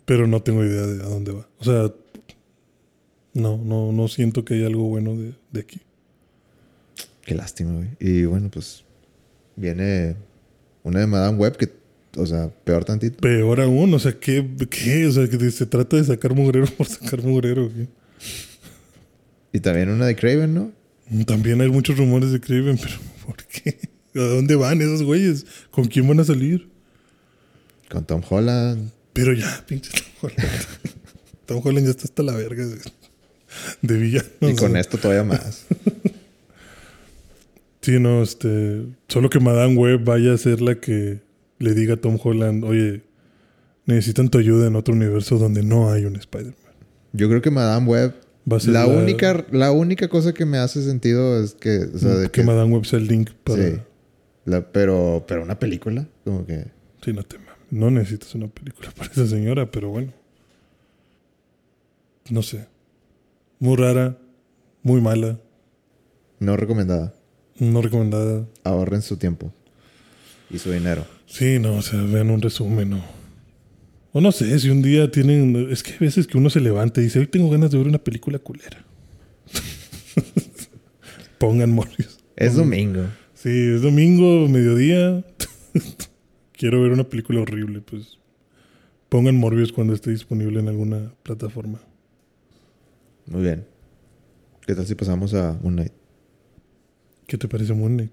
[0.05, 1.47] Pero no tengo idea de a dónde va.
[1.59, 1.93] O sea,
[3.33, 5.79] no, no, no siento que haya algo bueno de, de aquí.
[7.31, 7.87] Qué lástima, güey.
[7.97, 8.83] Y bueno, pues
[9.55, 10.17] viene
[10.83, 11.71] una de Madame Web que,
[12.17, 13.21] o sea, peor tantito.
[13.21, 14.45] Peor aún, o sea, ¿qué?
[14.69, 15.07] qué?
[15.07, 17.69] O sea, que se trata de sacar mugrero por sacar mugrero.
[17.69, 17.87] ¿qué?
[19.53, 20.73] Y también una de Craven, ¿no?
[21.25, 23.79] También hay muchos rumores de Craven, pero ¿por qué?
[24.13, 25.45] ¿A dónde van esos güeyes?
[25.69, 26.67] ¿Con quién van a salir?
[27.89, 28.91] Con Tom Holland.
[29.13, 30.65] Pero ya, pinche Tom Holland.
[31.45, 32.77] Tom Holland ya está hasta la verga de,
[33.83, 34.27] de villano.
[34.41, 34.81] Y con sea.
[34.81, 35.63] esto todavía más.
[37.81, 38.85] Sí, no, este.
[39.07, 41.21] Solo que Madame Web vaya a ser la que
[41.59, 43.03] le diga a Tom Holland, oye,
[43.85, 46.55] necesitan tu ayuda en otro universo donde no hay un Spider-Man.
[47.13, 48.13] Yo creo que Madame Web.
[48.51, 51.89] Va a ser La, única, la única cosa que me hace sentido es que.
[51.93, 53.63] O sea, de que, que, Madame Web sea el link para.
[53.69, 53.77] Sí.
[54.45, 56.65] La- pero, pero una película, como que.
[57.03, 57.51] Sí, no te mames.
[57.69, 60.11] No necesitas una película para esa señora, pero bueno.
[62.29, 62.67] No sé.
[63.59, 64.17] Muy rara,
[64.81, 65.39] muy mala,
[66.39, 67.13] No recomendada.
[67.59, 68.47] No recomendada.
[68.63, 69.53] Ahorren su tiempo.
[70.49, 71.05] Y su dinero.
[71.25, 73.01] Sí, no, o sea, vean un resumen, ¿no?
[74.13, 75.69] O no sé, si un día tienen...
[75.71, 77.87] Es que hay veces que uno se levanta y dice, hoy tengo ganas de ver
[77.87, 78.83] una película culera.
[81.37, 82.19] Pongan Morbius.
[82.35, 83.03] Es domingo.
[83.33, 85.23] Sí, es domingo, mediodía.
[86.51, 88.17] Quiero ver una película horrible, pues.
[89.07, 91.79] Pongan Morbius cuando esté disponible en alguna plataforma.
[93.25, 93.65] Muy bien.
[94.67, 96.00] ¿Qué tal si pasamos a Moon Knight?
[97.31, 98.11] ¿Qué te parece Moon Knight?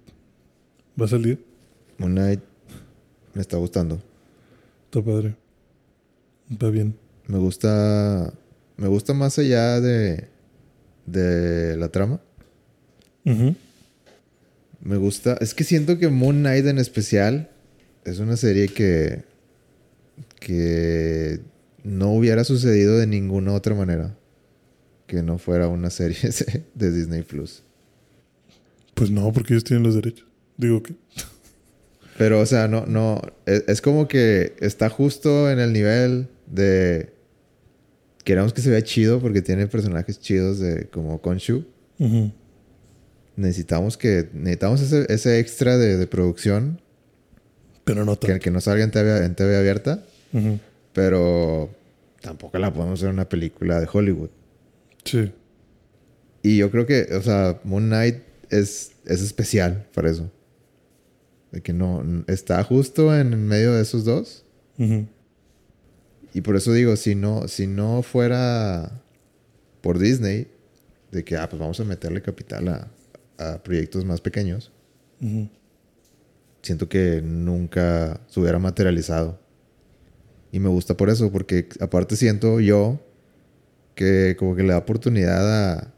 [0.97, 1.45] ¿Va a salir?
[1.97, 2.39] Moon Knight
[3.35, 4.01] me está gustando.
[4.85, 5.35] Está padre.
[6.49, 6.95] Está bien.
[7.27, 8.33] Me gusta.
[8.77, 10.29] Me gusta más allá de.
[11.07, 12.21] de la trama.
[13.25, 15.37] Me gusta.
[15.41, 17.51] Es que siento que Moon Knight en especial
[18.05, 19.25] es una serie que.
[20.39, 21.41] que
[21.83, 24.16] no hubiera sucedido de ninguna otra manera.
[25.09, 26.21] Que no fuera una serie
[26.77, 27.64] de Disney Plus.
[28.99, 30.26] Pues no, porque ellos tienen los derechos.
[30.57, 30.94] Digo que...
[32.18, 33.22] Pero, o sea, no, no.
[33.46, 37.12] Es, es como que está justo en el nivel de.
[38.24, 41.64] Queremos que se vea chido porque tiene personajes chidos de como Konshu.
[43.36, 44.28] Necesitamos que.
[44.32, 46.80] Necesitamos ese, ese extra de, de producción
[47.84, 48.42] Pero no que, tanto.
[48.42, 50.03] que no salga en TV, en TV abierta.
[50.92, 51.70] Pero
[52.20, 54.30] tampoco la podemos hacer una película de Hollywood.
[55.05, 55.30] Sí.
[56.42, 58.16] Y yo creo que, o sea, Moon Knight
[58.51, 60.30] es, es especial para eso.
[61.53, 62.05] De que no.
[62.26, 64.44] Está justo en medio de esos dos.
[66.34, 69.03] Y por eso digo, si no, si no fuera
[69.80, 70.46] por Disney,
[71.11, 72.88] de que, ah, pues vamos a meterle capital a,
[73.38, 74.70] a proyectos más pequeños,
[76.62, 79.40] siento que nunca se hubiera materializado.
[80.53, 83.01] Y me gusta por eso, porque aparte siento yo
[83.94, 85.94] que como que le da oportunidad a,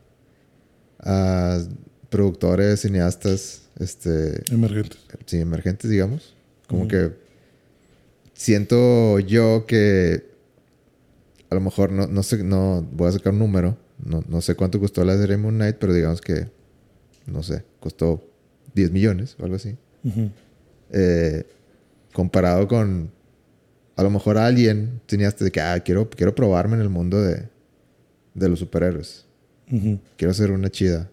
[1.01, 1.62] a
[2.11, 4.99] productores, cineastas, este, Emergentes.
[5.27, 6.35] sí, emergentes, digamos.
[6.67, 7.13] Como que
[8.35, 10.31] siento yo que
[11.51, 13.77] a lo mejor no, no sé, no voy a sacar un número.
[14.05, 16.49] No, no sé cuánto costó la serie Moon Knight, pero digamos que,
[17.27, 18.25] no sé, costó
[18.75, 19.77] 10 millones o algo así.
[20.93, 21.45] Eh,
[22.13, 23.11] comparado con
[23.97, 27.49] a lo mejor alguien cineasta de que, ah, quiero, quiero probarme en el mundo de,
[28.35, 29.27] de los superhéroes.
[30.17, 31.11] Quiero hacer una chida.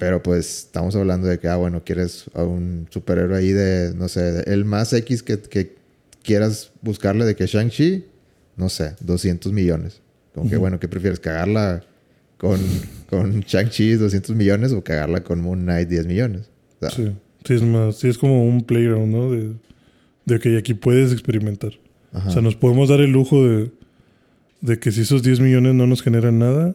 [0.00, 4.08] Pero pues estamos hablando de que, ah, bueno, quieres a un superhéroe ahí de, no
[4.08, 5.76] sé, el más X que, que
[6.22, 8.06] quieras buscarle de que Shang-Chi,
[8.56, 10.00] no sé, 200 millones.
[10.34, 11.20] Como que, bueno, ¿qué prefieres?
[11.20, 11.84] ¿Cagarla
[12.38, 12.58] con,
[13.10, 16.48] con Shang-Chi 200 millones o cagarla con Moon Knight 10 millones.
[16.80, 17.12] O sea, Sí.
[17.44, 19.30] Sí, es más, sí, es como un playground, ¿no?
[19.30, 19.52] De,
[20.24, 21.72] de que aquí puedes experimentar.
[22.14, 22.30] ajá.
[22.30, 23.70] O sea, nos podemos dar el lujo de,
[24.62, 26.74] de que si esos 10 millones no nos generan nada,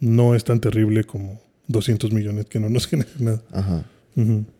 [0.00, 3.42] no es tan terrible como 200 millones que no nos generan nada.
[3.52, 3.84] Ajá.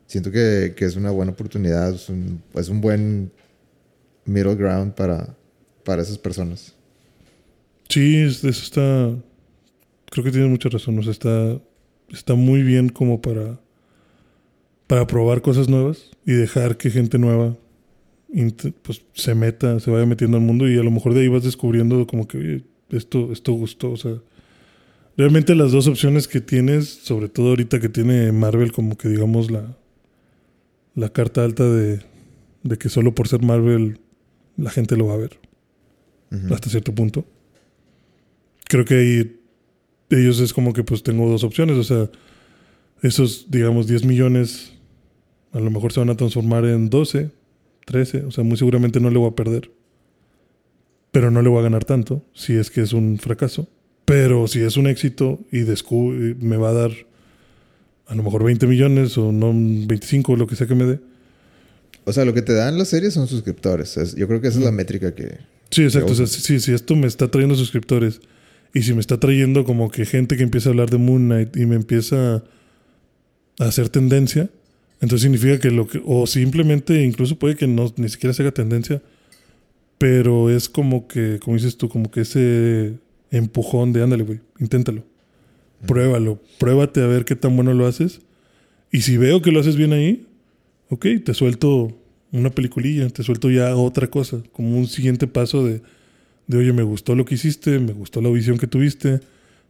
[0.07, 3.31] Siento que, que es una buena oportunidad, es un, es un buen
[4.25, 5.35] middle ground para,
[5.85, 6.75] para esas personas.
[7.89, 9.15] Sí, es- eso está.
[10.11, 10.99] Creo que tienes mucha razón.
[10.99, 11.59] O sea, está,
[12.11, 13.59] está muy bien como para,
[14.87, 17.57] para probar cosas nuevas y dejar que gente nueva
[18.83, 21.43] pues, se meta, se vaya metiendo al mundo y a lo mejor de ahí vas
[21.45, 23.91] descubriendo como que, oye, esto, esto gustó.
[23.91, 24.15] O sea,
[25.17, 29.51] realmente las dos opciones que tienes, sobre todo ahorita que tiene Marvel como que digamos
[29.51, 29.77] la,
[30.95, 32.01] la carta alta de,
[32.63, 33.99] de que solo por ser Marvel
[34.57, 35.39] la gente lo va a ver
[36.51, 37.27] hasta cierto punto.
[38.65, 39.41] Creo que ahí
[40.09, 42.11] ellos es como que pues tengo dos opciones, o sea,
[43.03, 44.73] esos digamos 10 millones
[45.53, 47.31] a lo mejor se van a transformar en 12,
[47.85, 49.71] 13, o sea, muy seguramente no le voy a perder.
[51.11, 53.69] Pero no le voy a ganar tanto si es que es un fracaso.
[54.05, 55.61] Pero si es un éxito y
[56.41, 56.91] me va a dar
[58.07, 61.01] a lo mejor 20 millones o no 25 o lo que sea que me dé.
[62.05, 63.97] O sea, lo que te dan las series son suscriptores.
[63.97, 65.39] Es- yo creo que esa es la métrica que...
[65.71, 66.13] Sí, exacto.
[66.13, 66.41] O sea, uso.
[66.41, 68.21] si, si esto me está trayendo suscriptores
[68.75, 71.57] y si me está trayendo como que gente que empieza a hablar de Moon Knight
[71.57, 72.37] y me empieza
[73.59, 74.51] a hacer tendencia,
[75.01, 78.53] entonces significa que lo que, o simplemente incluso puede que no ni siquiera se haga
[78.53, 79.01] tendencia,
[79.99, 82.95] pero es como que, como dices tú, como que ese
[83.33, 85.03] empujón de ándale, güey, inténtalo,
[85.87, 88.21] pruébalo, pruébate a ver qué tan bueno lo haces.
[88.93, 90.27] Y si veo que lo haces bien ahí,
[90.91, 91.97] ok, te suelto
[92.31, 95.81] una peliculilla, te suelto ya otra cosa, como un siguiente paso de,
[96.47, 99.21] de, oye, me gustó lo que hiciste, me gustó la visión que tuviste.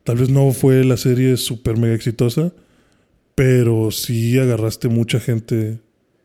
[0.05, 2.53] Tal vez no fue la serie súper mega exitosa,
[3.35, 5.79] pero sí agarraste mucha gente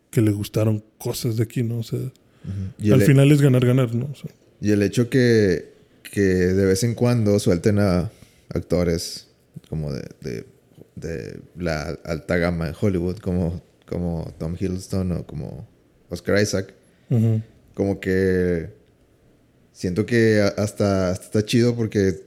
[0.10, 1.80] que le gustaron cosas de aquí, ¿no?
[1.80, 4.06] O sea, al el, final es ganar, ganar, ¿no?
[4.12, 5.77] O sea, y el hecho que,
[6.18, 8.10] que de vez en cuando suelten a
[8.50, 9.28] actores
[9.70, 10.48] como de, de,
[10.96, 15.68] de la alta gama de Hollywood, como, como Tom Hiddleston o como
[16.10, 16.74] Oscar Isaac,
[17.76, 18.72] como que
[19.74, 22.24] siento que hasta, hasta está chido porque,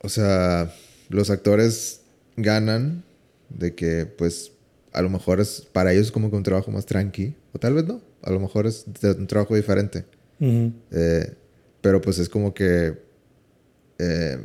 [0.00, 0.74] o sea,
[1.10, 2.00] los actores
[2.36, 3.04] ganan
[3.50, 4.50] de que, pues,
[4.92, 7.86] a lo mejor es para ellos como que un trabajo más tranqui, o tal vez
[7.86, 10.04] no, a lo mejor es un trabajo diferente.
[10.40, 11.36] Eh,
[11.82, 12.94] pero pues es como que
[13.98, 14.38] eh,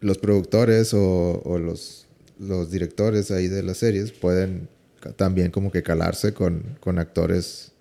[0.00, 4.68] los productores o, o los, los directores ahí de las series pueden
[5.16, 7.72] también como que calarse con, con actores,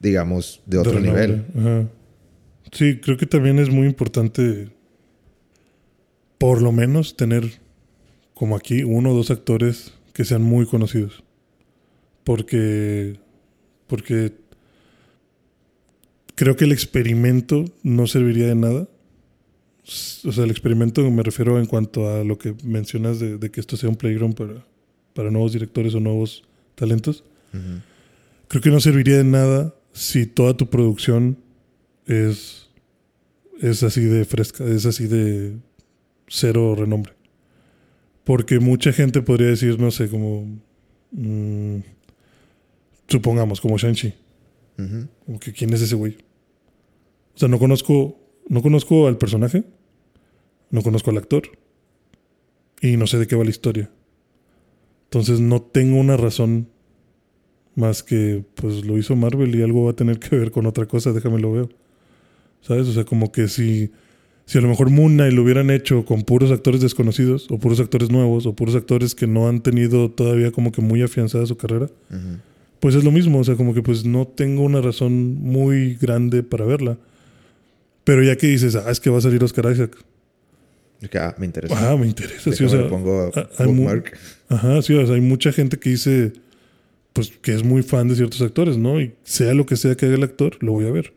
[0.00, 1.44] digamos, de otro nivel.
[1.56, 1.88] Ajá.
[2.72, 4.70] Sí, creo que también es muy importante,
[6.38, 7.60] por lo menos, tener
[8.34, 11.22] como aquí uno o dos actores que sean muy conocidos.
[12.24, 13.18] Porque,
[13.86, 14.32] porque
[16.42, 18.88] creo que el experimento no serviría de nada.
[20.24, 23.60] O sea, el experimento me refiero en cuanto a lo que mencionas de, de que
[23.60, 24.66] esto sea un playground para,
[25.14, 26.42] para nuevos directores o nuevos
[26.74, 27.22] talentos.
[28.48, 31.38] Creo que no serviría de nada si toda tu producción
[32.08, 32.70] es,
[33.60, 35.52] es así de fresca, es así de
[36.26, 37.12] cero renombre.
[38.24, 40.60] Porque mucha gente podría decir, no sé, como...
[41.12, 41.76] mm,
[43.06, 44.12] supongamos, como Shang-Chi.
[44.78, 45.06] Ujú.
[45.24, 46.16] Como que, ¿quién es ese güey?
[47.34, 48.18] O sea, no conozco,
[48.48, 49.64] no conozco al personaje,
[50.70, 51.42] no conozco al actor
[52.80, 53.90] y no sé de qué va la historia.
[55.04, 56.68] Entonces no tengo una razón
[57.74, 60.86] más que, pues lo hizo Marvel y algo va a tener que ver con otra
[60.86, 61.68] cosa, déjame lo veo.
[62.60, 62.88] ¿Sabes?
[62.88, 63.90] O sea, como que si,
[64.46, 67.80] si a lo mejor Moon Knight lo hubieran hecho con puros actores desconocidos o puros
[67.80, 71.56] actores nuevos o puros actores que no han tenido todavía como que muy afianzada su
[71.56, 71.90] carrera,
[72.80, 76.42] pues es lo mismo, o sea, como que pues no tengo una razón muy grande
[76.42, 76.98] para verla.
[78.04, 79.96] Pero ya que dices, ah, es que va a salir Oscar Isaac.
[81.10, 81.90] Que, ah, me interesa.
[81.92, 82.52] Ah, me interesa.
[82.52, 84.16] Sí, o sea, le pongo ah, hay mu- bookmark.
[84.48, 86.32] ajá, sí, o sea, hay mucha gente que dice,
[87.12, 89.00] pues que es muy fan de ciertos actores, ¿no?
[89.00, 91.12] Y sea lo que sea que haga el actor, lo voy a ver.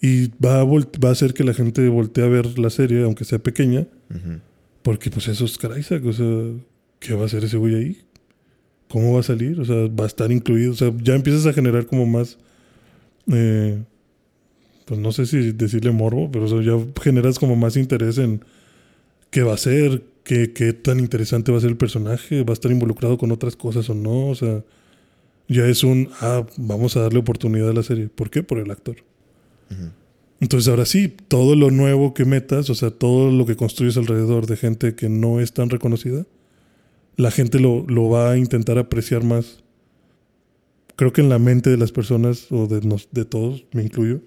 [0.00, 3.24] Y va a, va a hacer que la gente voltee a ver la serie, aunque
[3.24, 4.38] sea pequeña, Ujú.
[4.82, 6.26] porque pues es Oscar Isaac, o sea,
[7.00, 7.98] ¿qué va a hacer ese güey ahí?
[8.88, 9.58] ¿Cómo va a salir?
[9.58, 10.72] O sea, va a estar incluido.
[10.72, 12.38] O sea, ya empiezas a generar como más.
[13.32, 13.82] eh,
[14.84, 18.40] pues no sé si decirle morbo, pero ya generas como más interés en
[19.30, 22.54] qué va a ser, qué, qué tan interesante va a ser el personaje, va a
[22.54, 24.28] estar involucrado con otras cosas o no.
[24.28, 24.62] O sea,
[25.48, 26.08] ya es un.
[26.20, 28.08] Ah, vamos a darle oportunidad a la serie.
[28.08, 28.42] ¿Por qué?
[28.42, 28.96] Por el actor.
[30.40, 34.46] Entonces ahora sí, todo lo nuevo que metas, o sea, todo lo que construyes alrededor
[34.46, 36.26] de gente que no es tan reconocida,
[37.16, 39.62] la gente lo, lo va a intentar apreciar más.
[40.96, 44.20] Creo que en la mente de las personas, o de, nos- de todos, me incluyo,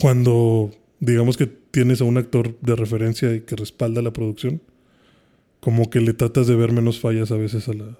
[0.00, 0.70] cuando
[1.00, 4.60] digamos que tienes a un actor de referencia y que respalda la producción,
[5.60, 7.98] como que le tratas de ver menos fallas a veces a la,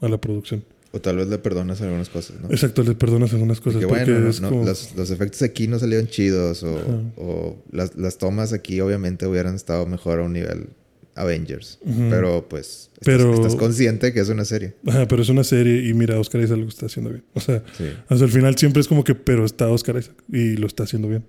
[0.00, 0.64] a la producción.
[0.94, 2.50] O tal vez le perdonas algunas cosas, ¿no?
[2.50, 3.80] Exacto, le perdonas algunas cosas.
[3.80, 6.76] Que porque bueno, no- es no, como- los, los efectos aquí no salieron chidos o,
[7.16, 10.68] o las, las tomas aquí obviamente hubieran estado mejor a un nivel
[11.14, 11.78] Avengers.
[12.10, 14.74] Pero pues estás, Pero- estás consciente que es una serie.
[14.86, 17.24] Ajá, pero es una serie y mira, Oscar Isaac lo está haciendo bien.
[17.34, 17.84] O sea, Sí.
[18.08, 21.08] hasta el final siempre es como que, pero está Oscar Isaac y lo está haciendo
[21.08, 21.24] bien.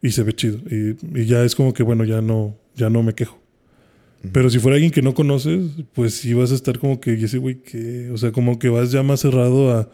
[0.00, 0.58] Y se ve chido.
[0.70, 3.40] Y, y ya es como que, bueno, ya no, ya no me quejo.
[4.32, 5.62] Pero si fuera alguien que no conoces,
[5.94, 8.68] pues sí vas a estar como que, y ese güey que, o sea, como que
[8.68, 9.88] vas ya más cerrado a,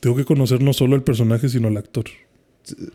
[0.00, 2.04] tengo que conocer no solo al personaje, sino al actor.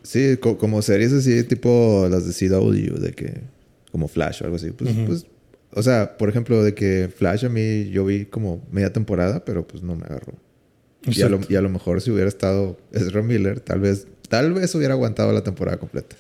[0.04, 3.42] Sí, co- como series así, tipo las de CW, de que,
[3.96, 4.72] como Flash o algo así.
[4.72, 5.26] Pues, pues,
[5.72, 9.66] o sea, por ejemplo, de que Flash a mí yo vi como media temporada, pero
[9.66, 10.34] pues no me agarró.
[11.04, 11.54] Y a, lo, Exacto.
[11.54, 15.32] y a lo mejor si hubiera estado Ezra Miller, tal vez, tal vez hubiera aguantado
[15.32, 16.18] la temporada completa.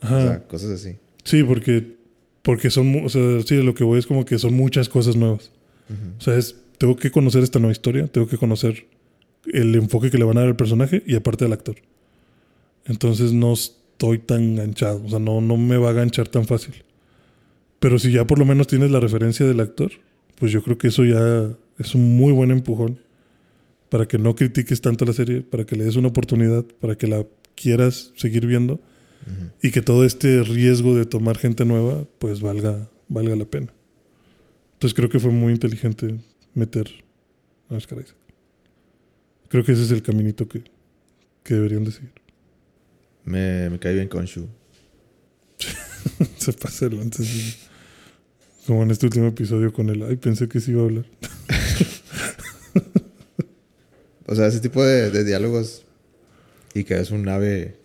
[0.00, 0.16] Ajá.
[0.16, 0.98] O sea, cosas así.
[1.24, 1.96] Sí, porque,
[2.42, 5.50] porque son, o sea, sí, lo que voy es como que son muchas cosas nuevas.
[6.18, 8.86] O sea, es, tengo que conocer esta nueva historia, tengo que conocer
[9.52, 11.74] el enfoque que le van a dar al personaje y aparte al actor.
[12.84, 16.85] Entonces no estoy tan enganchado, o sea, no, no me va a enganchar tan fácil.
[17.78, 19.92] Pero si ya por lo menos tienes la referencia del actor,
[20.38, 23.00] pues yo creo que eso ya es un muy buen empujón
[23.88, 27.06] para que no critiques tanto la serie, para que le des una oportunidad, para que
[27.06, 27.24] la
[27.54, 28.80] quieras seguir viendo
[29.60, 33.72] y que todo este riesgo de tomar gente nueva pues valga, valga la pena.
[34.74, 36.18] Entonces creo que fue muy inteligente
[36.54, 36.88] meter
[37.68, 38.16] a Oscar Isaac.
[39.48, 40.62] Creo que ese es el caminito que,
[41.42, 42.12] que deberían de seguir.
[43.24, 44.46] Me, me cae bien con Shu.
[46.36, 47.65] Se pasa el antes.
[48.66, 50.02] Como en este último episodio con él.
[50.08, 51.04] Ay, pensé que sí iba a hablar.
[54.28, 55.84] O sea, ese tipo de, de diálogos
[56.74, 57.76] y que es un ave,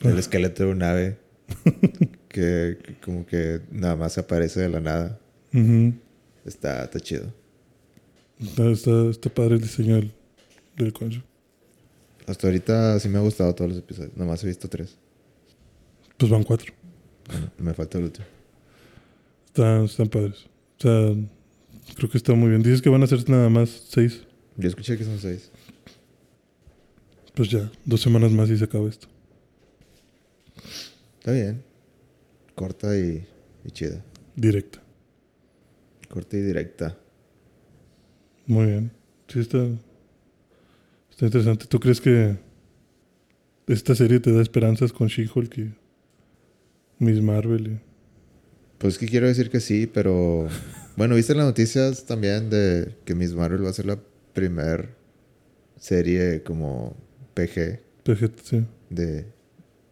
[0.00, 1.18] el esqueleto de un ave
[2.28, 5.20] que, que como que nada más aparece de la nada.
[5.54, 5.94] Ujú.
[6.44, 7.32] Está, está chido.
[8.40, 10.12] está, está, está padre el diseño del,
[10.76, 11.22] del concho.
[12.26, 14.16] Hasta ahorita sí me ha gustado todos los episodios.
[14.16, 14.96] Nomás he visto tres.
[16.16, 16.72] Pues van cuatro.
[17.28, 18.26] Bueno, me falta el último.
[19.52, 20.46] Están, están padres.
[20.78, 21.14] O sea,
[21.94, 22.62] creo que está muy bien.
[22.62, 24.22] Dices que van a ser nada más seis.
[24.56, 25.50] Yo escuché que son seis.
[27.34, 29.08] Pues ya, dos semanas más y se acaba esto.
[31.18, 31.62] Está bien.
[32.54, 33.26] Corta y,
[33.64, 34.02] y chida.
[34.36, 34.82] Directa.
[36.08, 36.96] Corta y directa.
[38.46, 38.90] Muy bien.
[39.28, 39.66] Sí, está,
[41.10, 41.66] está interesante.
[41.66, 42.38] ¿Tú crees que
[43.66, 45.74] esta serie te da esperanzas con She-Hulk y
[46.98, 47.66] Miss Marvel?
[47.68, 47.91] y-
[48.82, 50.48] Pues que quiero decir que sí, pero...
[50.96, 53.96] Bueno, ¿viste las noticias también de que Miss Marvel va a ser la
[54.32, 54.88] primer
[55.78, 56.96] serie como
[57.34, 58.66] PG PG, sí.
[58.90, 59.24] de,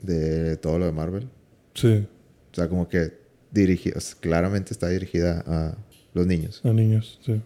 [0.03, 1.29] de todo lo de Marvel?
[1.75, 2.05] Sí,
[2.51, 3.13] O sea, como que
[3.53, 5.79] dirigida, claramente está dirigida a
[6.13, 6.61] los niños.
[6.65, 7.41] a niños, sí.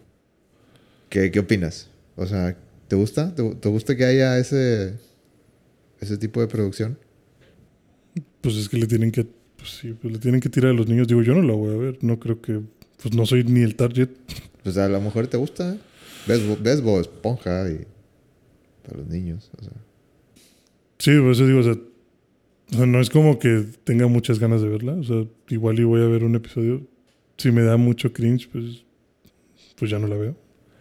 [1.09, 1.91] ¿Qué, qué opinas?
[2.15, 2.57] O sea,
[2.87, 3.35] ¿te gusta?
[3.35, 4.95] ¿Te, te gusta que haya ese,
[5.99, 6.97] ese tipo de producción?
[8.41, 9.27] Pues es que le tienen que,
[9.65, 11.07] pues sí, pues le tienen que tirar a los niños.
[11.07, 11.97] Digo, yo no la voy a ver.
[12.01, 12.61] No creo que,
[13.01, 14.09] pues no soy ni el target.
[14.63, 15.77] Pues a lo mejor te gusta.
[16.27, 17.85] Ves, Bo- ves Bob Esponja y
[18.83, 19.49] para los niños.
[19.59, 19.73] O sea,
[20.99, 24.61] Sí, por eso digo, o sea, o sea, no es como que tenga muchas ganas
[24.61, 24.93] de verla.
[24.93, 26.81] O sea, igual y voy a ver un episodio.
[27.37, 28.83] Si me da mucho cringe, pues,
[29.77, 30.37] pues ya no la veo.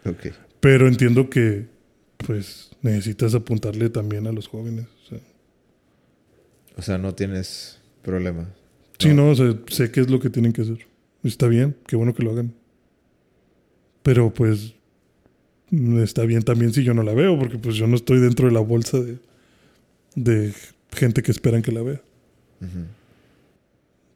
[0.06, 0.26] ok.
[0.60, 1.66] Pero entiendo que,
[2.18, 4.86] pues, necesitas apuntarle también a los jóvenes.
[5.04, 5.18] O sea,
[6.76, 8.48] O sea, no tienes problema.
[8.98, 10.86] Sí, no, o sea, sé qué es lo que tienen que hacer.
[11.22, 12.54] Está bien, qué bueno que lo hagan.
[14.02, 14.74] Pero, pues,
[16.02, 18.52] está bien también si yo no la veo, porque pues yo no estoy dentro de
[18.52, 19.18] la bolsa de,
[20.14, 20.52] de
[20.92, 22.02] gente que esperan que la vea.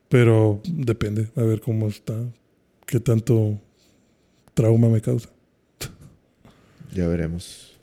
[0.09, 2.15] Pero depende, a ver cómo está,
[2.87, 3.59] qué tanto
[4.55, 5.29] trauma me causa.
[6.95, 7.75] Ya veremos.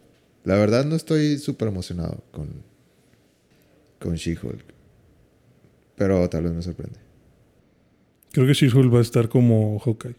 [0.43, 2.49] La verdad no estoy súper emocionado con,
[3.99, 4.74] con She-Hulk.
[5.95, 6.99] Pero tal vez me sorprende.
[8.31, 10.15] Creo que She-Hulk va a estar como Hawkeye.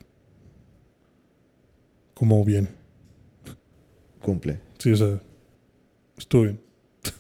[2.15, 2.69] Como bien.
[4.23, 4.59] Cumple.
[4.79, 5.21] Sí, o sea,
[6.17, 6.61] estuvo bien.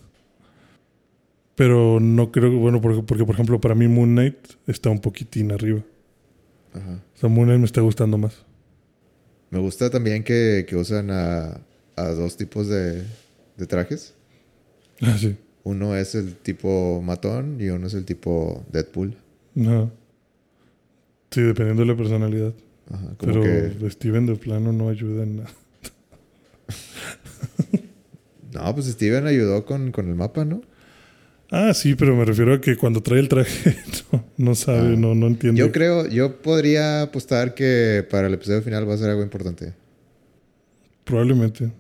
[1.54, 5.00] Pero no creo que, bueno, porque, porque por ejemplo para mí Moon Knight está un
[5.00, 5.82] poquitín arriba.
[6.72, 7.02] Ajá.
[7.14, 8.44] O sea, Moon Knight me está gustando más.
[9.50, 11.60] Me gusta también que, que usan a,
[11.94, 13.04] a dos tipos de,
[13.56, 14.14] de trajes.
[15.02, 15.36] Ah, sí.
[15.66, 19.16] Uno es el tipo matón y uno es el tipo Deadpool.
[19.60, 19.90] Ajá.
[21.32, 22.55] Sí, dependiendo de la personalidad.
[22.88, 23.90] Ajá, como Pero que...
[23.90, 25.51] Steven de plano no ayuda en nada.
[28.52, 30.62] No, pues Steven ayudó con, con el mapa, ¿no?
[31.51, 33.76] Ah, sí, pero me refiero a que cuando trae el traje
[34.12, 34.97] no, no sabe, Ah.
[34.97, 35.59] no, no entiende.
[35.59, 39.74] Yo creo, yo podría apostar que para el episodio final va a ser algo importante.
[41.05, 41.70] Probablemente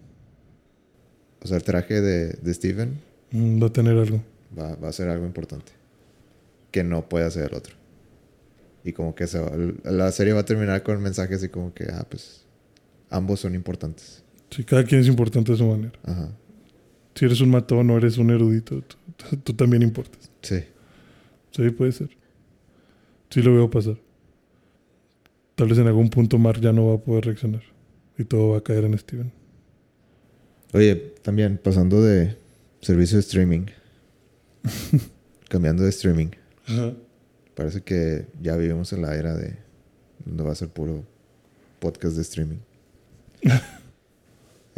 [1.42, 4.22] O sea, el traje de, de Steven va a tener algo.
[4.58, 5.72] va, va a ser algo importante.
[6.70, 7.74] Que no puede hacer el otro.
[8.84, 9.52] Y como que se va-
[9.84, 12.44] la serie va a terminar con mensajes así como que, ah, pues,
[13.10, 14.22] ambos son importantes.
[14.50, 15.98] Sí, cada quien es importante a su manera.
[16.04, 16.30] Ajá.
[17.14, 18.82] Si eres un matón o eres un erudito,
[19.16, 20.30] tú- tú también importas.
[20.42, 20.60] Sí.
[21.50, 22.10] Sí, puede ser.
[23.30, 23.96] Sí lo veo pasar.
[25.56, 27.62] Tal vez en algún punto Mark ya no va a poder reaccionar.
[28.18, 29.32] Y todo va a caer en Steven.
[30.74, 32.36] Oye, también pasando de
[32.86, 33.66] servicio de streaming.
[35.48, 36.28] cambiando de streaming.
[37.54, 39.56] Parece que ya vivimos en la era de
[40.24, 41.04] donde va a ser puro
[41.80, 42.58] podcast de streaming.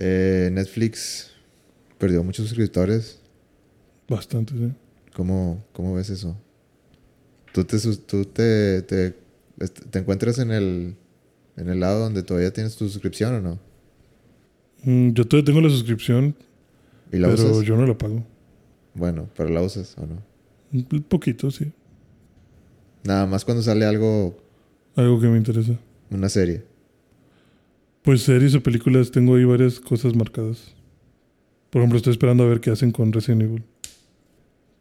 [0.01, 1.33] Eh, Netflix
[1.99, 3.19] perdió muchos suscriptores.
[4.09, 4.73] Bastante, sí.
[5.13, 6.37] ¿Cómo, cómo ves eso?
[7.53, 7.77] ¿Tú, te,
[8.07, 10.95] tú te, te encuentras en el,
[11.57, 13.59] en el lado donde todavía tienes tu suscripción o no?
[14.85, 16.37] Mm, Yo todavía tengo la suscripción,
[17.13, 17.65] ¿Y la pero usas?
[17.65, 18.25] yo no la pago.
[18.95, 20.23] Bueno, pero la usas o no.
[20.73, 21.73] Un poquito, sí.
[23.05, 24.37] Nada más cuando sale algo,
[24.97, 25.79] Algo que me interesa.
[26.11, 26.65] una serie.
[28.03, 30.75] Pues series o películas, tengo ahí varias cosas marcadas.
[31.71, 33.65] Por ejemplo, estoy esperando a ver qué hacen con Resident Evil.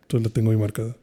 [0.03, 0.95] Entonces la tengo ahí marcada.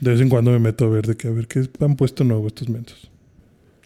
[0.00, 2.24] De vez en cuando me meto a ver de qué, a ver qué han puesto
[2.24, 3.10] nuevo estos mentos.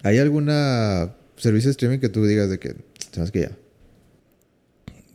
[0.03, 2.75] ¿Hay alguna servicio de streaming que tú digas de que,
[3.13, 3.57] sabes que ya?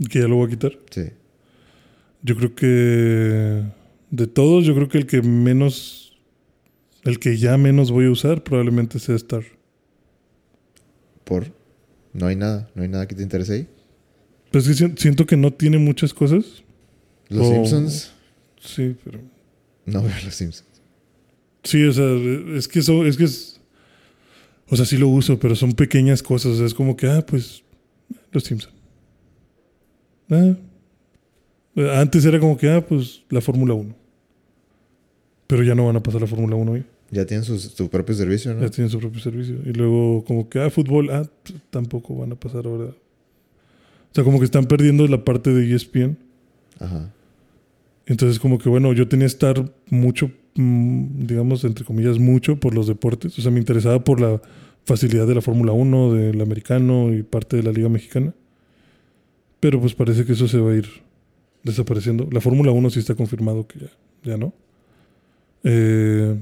[0.10, 0.78] Que ya lo voy a quitar.
[0.92, 1.04] Sí.
[2.24, 3.64] Yo creo que
[4.12, 6.18] de todos, yo creo que el que menos,
[7.04, 9.44] el que ya menos voy a usar probablemente sea Star.
[11.24, 11.48] ¿Por?
[12.14, 13.68] No hay nada, no hay nada que te interese ahí.
[14.52, 16.64] Pues sí, si- siento que no tiene muchas cosas.
[17.30, 17.48] Los.
[17.48, 18.14] Simpsons,
[18.60, 19.20] Sí, pero
[19.86, 20.68] no veo los Simpsons.
[21.64, 22.06] Sí, o sea,
[22.56, 23.60] es que eso, es que es.
[24.70, 26.54] O sea, sí lo uso, pero son pequeñas cosas.
[26.54, 27.64] O sea, es como que, ah, pues,
[28.32, 28.72] los Simpson.
[30.30, 30.56] Ah.
[32.00, 33.96] Antes era como que, ah, pues, la Fórmula 1.
[35.48, 36.86] Pero ya no van a pasar la Fórmula 1 hoy.
[37.12, 38.62] Ya tienen su, su propio servicio, ¿no?
[38.62, 39.58] Ya tienen su propio servicio.
[39.66, 41.26] Y luego, como que, ah, fútbol, ah,
[41.70, 42.86] tampoco van a pasar ahora.
[42.86, 46.18] O sea, como que están perdiendo la parte de ESPN.
[46.80, 47.12] Ajá.
[48.08, 52.74] Entonces, como que bueno, yo tenía que estar mucho, mm, digamos, entre comillas, mucho por
[52.74, 53.38] los deportes.
[53.38, 54.42] O sea, me interesaba por la
[54.86, 58.34] facilidad de la Fórmula 1, del americano y parte de la Liga Mexicana.
[59.60, 60.88] Pero pues parece que eso se va a ir
[61.64, 62.28] desapareciendo.
[62.32, 63.90] La Fórmula 1 sí está confirmado que ya,
[64.24, 64.54] ya no.
[65.64, 66.36] Eh,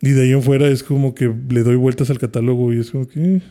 [0.00, 2.90] y de ahí en fuera es como que le doy vueltas al catálogo y es
[2.90, 3.42] como que eh,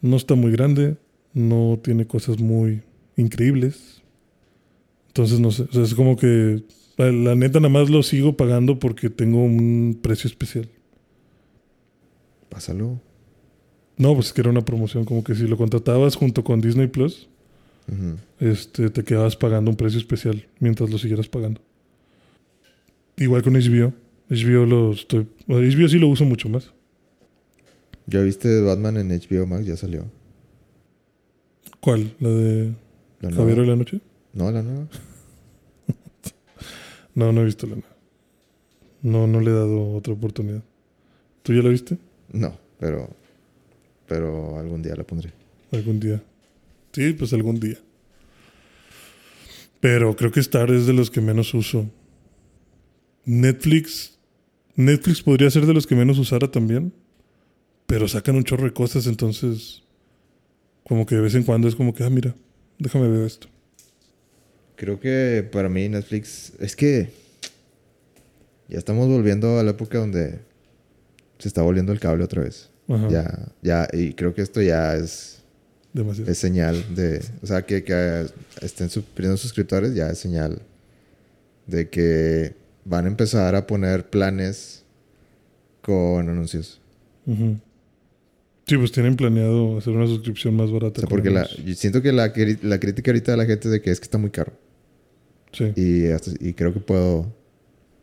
[0.00, 0.96] no está muy grande,
[1.34, 2.82] no tiene cosas muy
[3.16, 4.02] increíbles.
[5.08, 5.64] Entonces, no sé.
[5.64, 6.62] O sea, es como que
[6.96, 10.68] la, la neta nada más lo sigo pagando porque tengo un precio especial.
[12.48, 13.00] Pásalo.
[14.00, 15.04] No, pues es que era una promoción.
[15.04, 17.28] Como que si lo contratabas junto con Disney Plus,
[18.38, 21.60] este, te quedabas pagando un precio especial mientras lo siguieras pagando.
[23.18, 23.92] Igual con HBO.
[24.30, 25.26] HBO lo estoy.
[25.46, 26.72] bueno, HBO sí lo uso mucho más.
[28.06, 29.66] ¿Ya viste Batman en HBO Max?
[29.66, 30.06] Ya salió.
[31.80, 32.14] ¿Cuál?
[32.20, 32.72] ¿La de
[33.20, 34.00] La Javier de la Noche?
[34.32, 34.86] No, la nueva.
[37.12, 37.96] No, no he visto la nueva.
[39.02, 40.62] No, no le he dado otra oportunidad.
[41.42, 41.98] ¿Tú ya la viste?
[42.32, 43.19] No, pero.
[44.10, 45.30] Pero algún día la pondré.
[45.70, 46.20] Algún día.
[46.92, 47.78] Sí, pues algún día.
[49.78, 51.88] Pero creo que Star es de los que menos uso.
[53.24, 54.18] Netflix.
[54.74, 56.92] Netflix podría ser de los que menos usara también.
[57.86, 59.84] Pero sacan un chorro de cosas, entonces.
[60.82, 62.34] Como que de vez en cuando es como que, ah, mira,
[62.80, 63.46] déjame ver esto.
[64.74, 66.52] Creo que para mí Netflix.
[66.58, 67.10] Es que.
[68.68, 70.40] Ya estamos volviendo a la época donde.
[71.38, 72.70] Se está volviendo el cable otra vez.
[72.90, 73.08] Ajá.
[73.08, 73.88] Ya, ya.
[73.92, 75.38] Y creo que esto ya es.
[75.92, 76.30] Demasiado.
[76.30, 77.22] Es señal de.
[77.42, 78.26] O sea, que, que
[78.62, 80.60] estén perdiendo suscriptores ya es señal
[81.66, 82.54] de que
[82.84, 84.84] van a empezar a poner planes
[85.82, 86.80] con anuncios.
[88.66, 90.98] Sí, pues tienen planeado hacer una suscripción más barata.
[90.98, 91.64] O sea, porque la, anuncios.
[91.66, 94.04] yo siento que la, la crítica ahorita de la gente es de que es que
[94.04, 94.52] está muy caro.
[95.52, 95.72] Sí.
[95.74, 97.32] Y, hasta- y creo que puedo,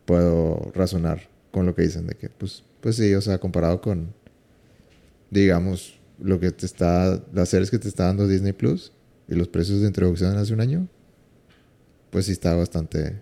[0.04, 4.12] puedo razonar con lo que dicen de que, pues, pues sí, o sea, comparado con,
[5.30, 8.92] digamos, lo que te está, las series que te está dando Disney Plus,
[9.28, 10.88] y los precios de introducción hace un año,
[12.10, 13.20] pues sí está bastante,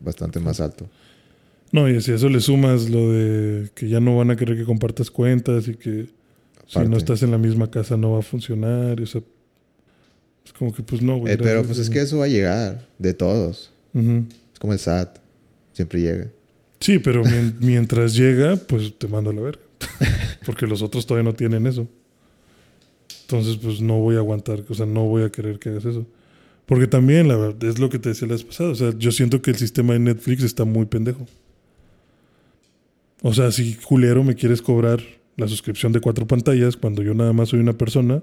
[0.00, 0.88] bastante más alto.
[1.72, 4.56] No, y si a eso le sumas lo de que ya no van a querer
[4.56, 6.08] que compartas cuentas y que
[6.66, 9.00] si no estás en la misma casa no va a funcionar.
[9.00, 9.22] O sea,
[10.44, 11.34] es como que pues no, güey.
[11.34, 13.70] Eh, pero pues es que eso va a llegar de todos.
[13.94, 15.18] Es como el SAT.
[15.72, 16.28] Siempre llega.
[16.80, 17.22] Sí, pero
[17.60, 19.62] mientras llega, pues te mando a la verga.
[20.46, 21.86] Porque los otros todavía no tienen eso.
[23.22, 26.06] Entonces, pues no voy a aguantar, o sea, no voy a querer que hagas eso.
[26.64, 28.70] Porque también, la verdad, es lo que te decía la vez pasada.
[28.70, 31.26] O sea, yo siento que el sistema de Netflix está muy pendejo.
[33.22, 35.00] O sea, si culero me quieres cobrar
[35.36, 38.22] la suscripción de cuatro pantallas cuando yo nada más soy una persona,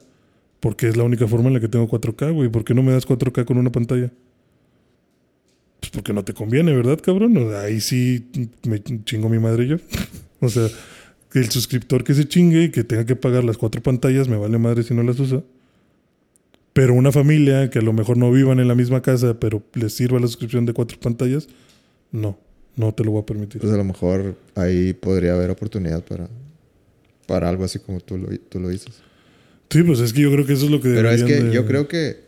[0.60, 2.50] porque es la única forma en la que tengo 4K, güey.
[2.50, 4.12] ¿Por qué no me das 4K con una pantalla?
[5.80, 7.38] Pues porque no te conviene, ¿verdad, cabrón?
[7.56, 8.28] Ahí sí
[8.68, 9.78] me chingo mi madre yo.
[10.40, 10.68] o sea,
[11.40, 14.58] el suscriptor que se chingue y que tenga que pagar las cuatro pantallas, me vale
[14.58, 15.44] madre si no las usa.
[16.74, 19.94] Pero una familia que a lo mejor no vivan en la misma casa, pero les
[19.94, 21.48] sirva la suscripción de cuatro pantallas,
[22.12, 22.38] no,
[22.76, 23.62] no te lo voy a permitir.
[23.62, 26.30] Pues a lo mejor ahí podría haber oportunidad para,
[27.28, 28.96] para algo así como tú lo, tú lo dices.
[29.70, 31.66] Sí, pues es que yo creo que eso es lo que Pero es que yo
[31.66, 32.20] creo que,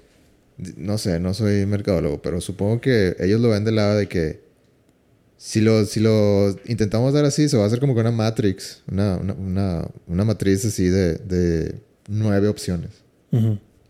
[0.76, 4.47] no sé, no soy mercadólogo, pero supongo que ellos lo ven del lado de que
[5.38, 8.82] si lo, si lo intentamos dar así, se va a hacer como que una matrix,
[8.92, 11.76] una, una, una, matriz así de, de
[12.08, 12.90] nueve opciones.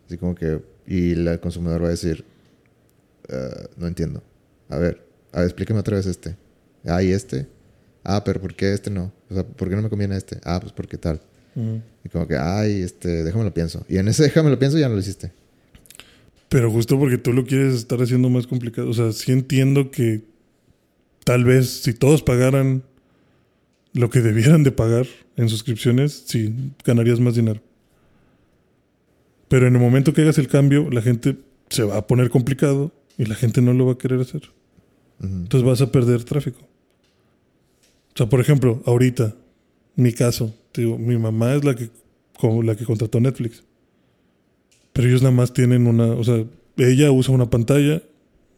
[0.05, 2.25] Así como que, y el consumidor va a decir,
[3.29, 4.21] uh, no entiendo.
[4.69, 5.01] A ver,
[5.31, 6.35] a ver, explíqueme otra vez este.
[6.85, 7.47] Ah, ¿y este?
[8.03, 9.11] Ah, pero ¿por qué este no?
[9.29, 10.39] O sea, ¿por qué no me conviene este?
[10.43, 11.21] Ah, pues porque tal.
[12.03, 13.83] Y como que, ay, este, déjame lo pienso.
[13.89, 15.31] Y en ese déjame lo pienso ya no lo hiciste.
[16.49, 18.87] Pero justo porque tú lo quieres estar haciendo más complicado.
[18.89, 20.21] O sea, sí entiendo que
[21.27, 22.83] tal vez si todos pagaran
[23.91, 27.59] lo que debieran de pagar en suscripciones, sí, ganarías más dinero.
[29.49, 31.35] Pero en el momento que hagas el cambio, la gente
[31.67, 34.43] se va a poner complicado y la gente no lo va a querer hacer.
[35.21, 36.61] Entonces vas a perder tráfico.
[36.61, 39.35] O sea, por ejemplo, ahorita,
[39.97, 41.89] mi caso, digo, mi mamá es la que,
[42.63, 43.65] la que contrató Netflix.
[44.93, 46.45] Pero ellos nada más tienen una, o sea,
[46.77, 48.01] ella usa una pantalla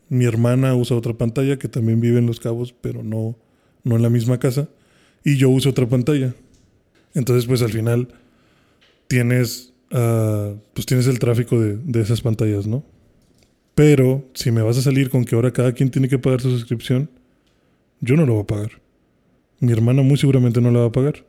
[0.09, 3.37] mi hermana usa otra pantalla que también vive en Los Cabos, pero no,
[3.83, 4.67] no en la misma casa.
[5.23, 6.33] Y yo uso otra pantalla.
[7.13, 8.09] Entonces, pues al final
[9.07, 12.83] tienes, uh, pues tienes el tráfico de, de, esas pantallas, ¿no?
[13.75, 16.49] Pero si me vas a salir con que ahora cada quien tiene que pagar su
[16.49, 17.09] suscripción,
[18.01, 18.71] yo no lo voy a pagar.
[19.59, 21.25] Mi hermana muy seguramente no la va a pagar.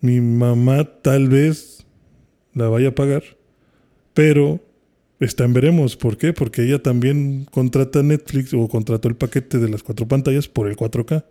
[0.00, 1.86] Mi mamá tal vez
[2.52, 3.22] la vaya a pagar,
[4.14, 4.60] pero
[5.20, 5.96] Está en veremos.
[5.96, 6.32] ¿Por qué?
[6.32, 10.76] Porque ella también contrata Netflix o contrató el paquete de las cuatro pantallas por el
[10.76, 11.24] 4K.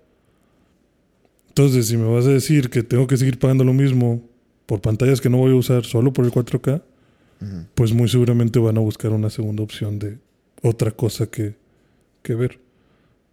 [1.49, 4.21] Entonces, si me vas a decir que tengo que seguir pagando lo mismo
[4.65, 6.83] por pantallas que no voy a usar solo por el 4K,
[7.75, 10.17] pues muy seguramente van a buscar una segunda opción de
[10.61, 11.55] otra cosa que,
[12.23, 12.59] que ver.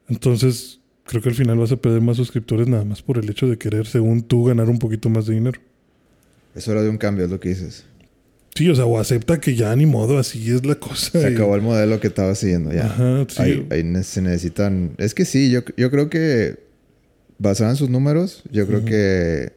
[0.09, 3.48] Entonces, creo que al final vas a perder más suscriptores nada más por el hecho
[3.48, 5.60] de querer, según tú, ganar un poquito más de dinero.
[6.55, 7.85] Es hora de un cambio, es lo que dices.
[8.55, 11.20] Sí, o sea, o acepta que ya ni modo, así es la cosa.
[11.20, 12.86] Se acabó el modelo que estaba siguiendo ya.
[12.86, 13.66] Ajá, sí.
[13.68, 14.94] Ahí, se necesitan.
[14.98, 16.60] Es que sí, yo, yo creo que
[17.39, 19.52] basado en sus números, yo creo que.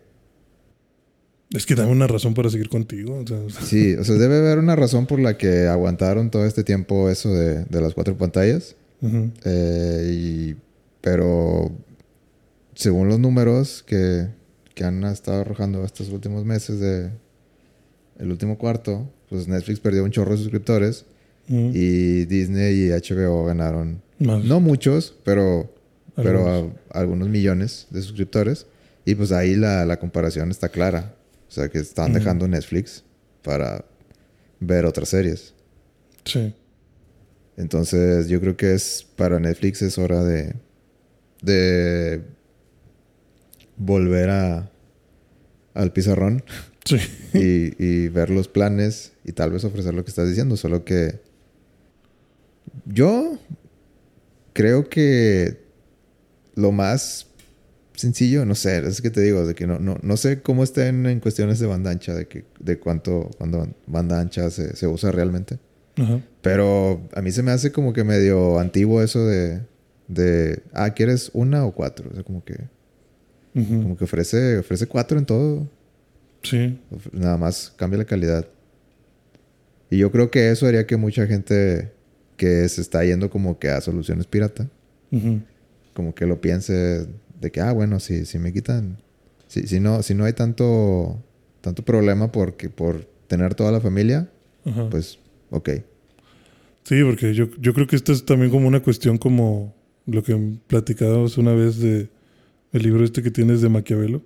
[1.52, 3.24] Es que dame una razón para seguir contigo.
[3.64, 7.30] Sí, o sea, debe haber una razón por la que aguantaron todo este tiempo eso
[7.30, 8.76] de, de las cuatro pantallas.
[9.46, 10.56] Eh, y,
[11.02, 11.72] pero
[12.74, 14.28] según los números que,
[14.74, 17.12] que han estado arrojando estos últimos meses de,
[18.18, 21.06] el último cuarto, pues Netflix perdió un chorro de suscriptores
[21.50, 25.74] y Disney y HBO ganaron, no muchos, pero,
[26.16, 28.66] pero algunos millones de suscriptores.
[29.06, 31.16] Y pues ahí la, la comparación está clara.
[31.48, 33.06] O sea, que están dejando Netflix
[33.42, 33.86] para
[34.60, 35.54] ver otras series.
[36.26, 36.54] Sí.
[37.56, 40.54] Entonces, yo creo que es para Netflix es hora de
[41.42, 42.22] de
[43.78, 44.70] volver a
[45.74, 46.44] al pizarrón
[47.34, 50.58] y, ver los planes y tal vez ofrecer lo que estás diciendo.
[50.58, 51.20] Solo que
[52.86, 53.38] yo
[54.54, 55.58] creo que
[56.56, 57.28] lo más
[57.94, 61.06] sencillo, no sé, es que te digo, de que no, no, no sé cómo estén
[61.06, 65.12] en cuestiones de banda ancha, de que, de cuánto, cuando banda ancha se, se usa
[65.12, 65.60] realmente.
[66.42, 69.62] Pero a mí se me hace como que medio antiguo eso de,
[70.08, 72.10] de ah, ¿quieres una o cuatro?
[72.12, 72.56] O sea, como que,
[73.54, 75.68] como que ofrece, ofrece cuatro en todo.
[76.44, 76.80] Sí.
[77.12, 78.48] Nada más cambia la calidad.
[79.90, 81.92] Y yo creo que eso haría que mucha gente
[82.36, 84.70] que se está yendo como que a soluciones pirata,
[85.94, 87.08] como que lo piense
[87.40, 88.98] de que, ah, bueno, si, si me quitan,
[89.48, 91.24] si, si, no, si no hay tanto,
[91.62, 94.30] tanto problema porque, por tener toda la familia,
[94.92, 95.20] pues,
[95.50, 95.70] ok.
[96.84, 99.74] Sí, porque yo, yo creo que esto es también como una cuestión como
[100.06, 102.10] lo que platicábamos una vez de
[102.72, 104.22] el libro este que tienes de Maquiavelo.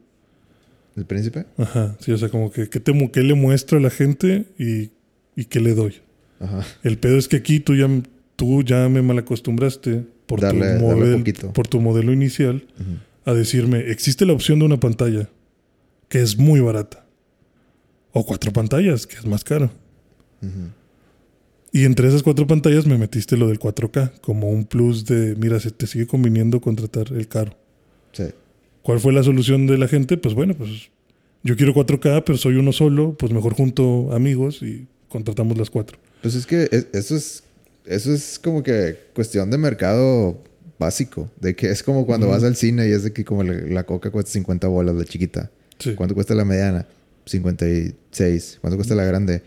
[0.95, 1.45] ¿El príncipe?
[1.57, 4.91] Ajá, sí, o sea, como que ¿qué, te, qué le muestro a la gente y,
[5.35, 5.95] y qué le doy?
[6.39, 6.65] Ajá.
[6.83, 7.87] El pedo es que aquí tú ya,
[8.35, 11.23] tú ya me malacostumbraste por, Darle- tu, model-
[11.53, 12.65] por tu modelo inicial
[13.25, 15.29] a decirme, existe la opción de una pantalla
[16.09, 17.05] que es muy barata.
[18.13, 19.71] O cuatro pantallas, que es más caro.
[21.71, 25.59] Y entre esas cuatro pantallas me metiste lo del 4K como un plus de, mira,
[25.61, 27.55] se te sigue conviniendo contratar el caro.
[28.11, 28.25] Sí.
[28.83, 30.17] ¿Cuál fue la solución de la gente?
[30.17, 30.89] Pues bueno, pues
[31.43, 35.97] yo quiero 4K, pero soy uno solo, pues mejor junto amigos y contratamos las cuatro.
[36.21, 37.43] Pues es que es- eso es,
[37.85, 40.41] eso es como que cuestión de mercado
[40.79, 41.29] básico.
[41.39, 42.35] De que es como cuando Ujú.
[42.35, 45.05] vas al cine y es de que como la, la coca cuesta 50 bolas, la
[45.05, 45.51] chiquita.
[45.79, 45.93] Sí.
[45.95, 46.85] ¿Cuánto cuesta la mediana?
[47.25, 48.57] 56.
[48.61, 49.41] ¿Cuánto cuesta la grande?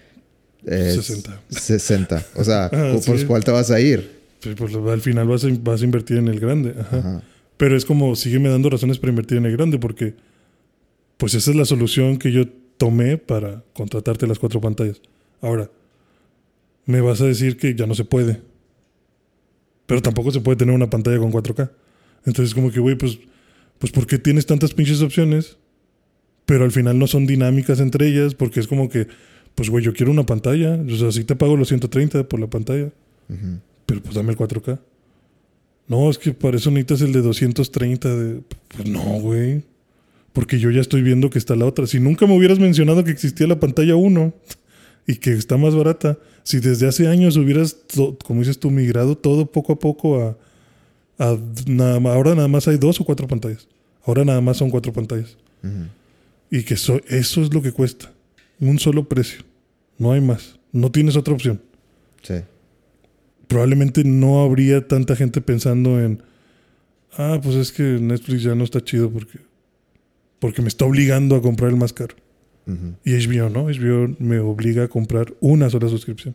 [0.67, 1.41] Eh, 60.
[1.49, 2.25] 60.
[2.37, 3.25] O sea, Ah, ¿por sí.
[3.27, 4.11] cuál te vas a ir?
[4.41, 6.75] Sí, pues al final vas a, vas a invertir en el grande.
[6.79, 6.99] Ajá.
[6.99, 7.23] Ajá.
[7.57, 10.15] Pero es como, sígueme dando razones para invertir en el grande, porque
[11.17, 15.01] pues esa es la solución que yo tomé para contratarte las cuatro pantallas.
[15.41, 15.71] Ahora,
[16.87, 18.43] me vas a decir que ya no se puede.
[19.87, 21.71] Pero tampoco se puede tener una pantalla con 4K.
[22.27, 23.19] Entonces, como que, güey, pues,
[23.79, 25.59] pues, ¿por qué tienes tantas pinches opciones?
[26.47, 29.07] Pero al final no son dinámicas entre ellas, porque es como que,
[29.55, 30.81] pues, güey, yo quiero una pantalla.
[30.91, 32.91] O sea, sí te pago los 130 por la pantalla.
[33.87, 34.79] Pero pues dame el 4K.
[35.87, 38.17] No, es que para eso necesitas el de 230.
[38.17, 38.41] De...
[38.69, 39.63] Pues no, güey.
[40.33, 41.87] Porque yo ya estoy viendo que está la otra.
[41.87, 44.33] Si nunca me hubieras mencionado que existía la pantalla 1
[45.07, 47.77] y que está más barata, si desde hace años hubieras,
[48.25, 50.37] como dices tú, migrado todo poco a poco a...
[51.19, 53.69] a nada más- ahora nada más hay dos o cuatro pantallas.
[54.07, 55.37] Ahora nada más son cuatro pantallas.
[56.51, 58.13] Y que eso, eso es lo que cuesta.
[58.61, 59.43] Un solo precio.
[59.99, 60.59] No hay más.
[60.73, 61.61] No tienes otra opción
[62.23, 62.35] Sí.
[63.49, 66.23] Probablemente no habría tanta gente pensando en,
[67.17, 69.39] ah, pues es que Netflix ya no está chido porque,
[70.39, 72.15] porque me está obligando a comprar el más caro.
[73.05, 76.35] Y HBO no, HBO me obliga a comprar una sola suscripción.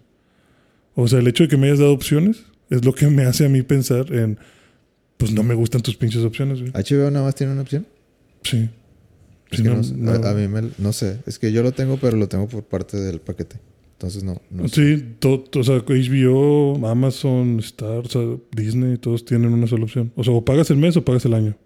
[0.94, 3.46] O sea, el hecho de que me hayas dado opciones es lo que me hace
[3.46, 4.38] a mí pensar en,
[5.18, 6.72] pues no me gustan tus pinches opciones, güey.
[6.72, 7.88] HBO nada más tiene una opción.
[8.44, 8.70] Sí.
[9.50, 11.18] Es Sí, que no- a mí me, no sé.
[11.26, 13.56] Es que yo lo tengo, pero lo tengo por parte del paquete.
[14.00, 14.42] Entonces no.
[14.50, 14.98] no sé.
[14.98, 18.22] Sí, to- o sea, HBO, Amazon, Star, o sea,
[18.56, 20.14] Disney, todos tienen una sola opción.
[20.16, 21.58] O sea, o pagas el mes o pagas el año.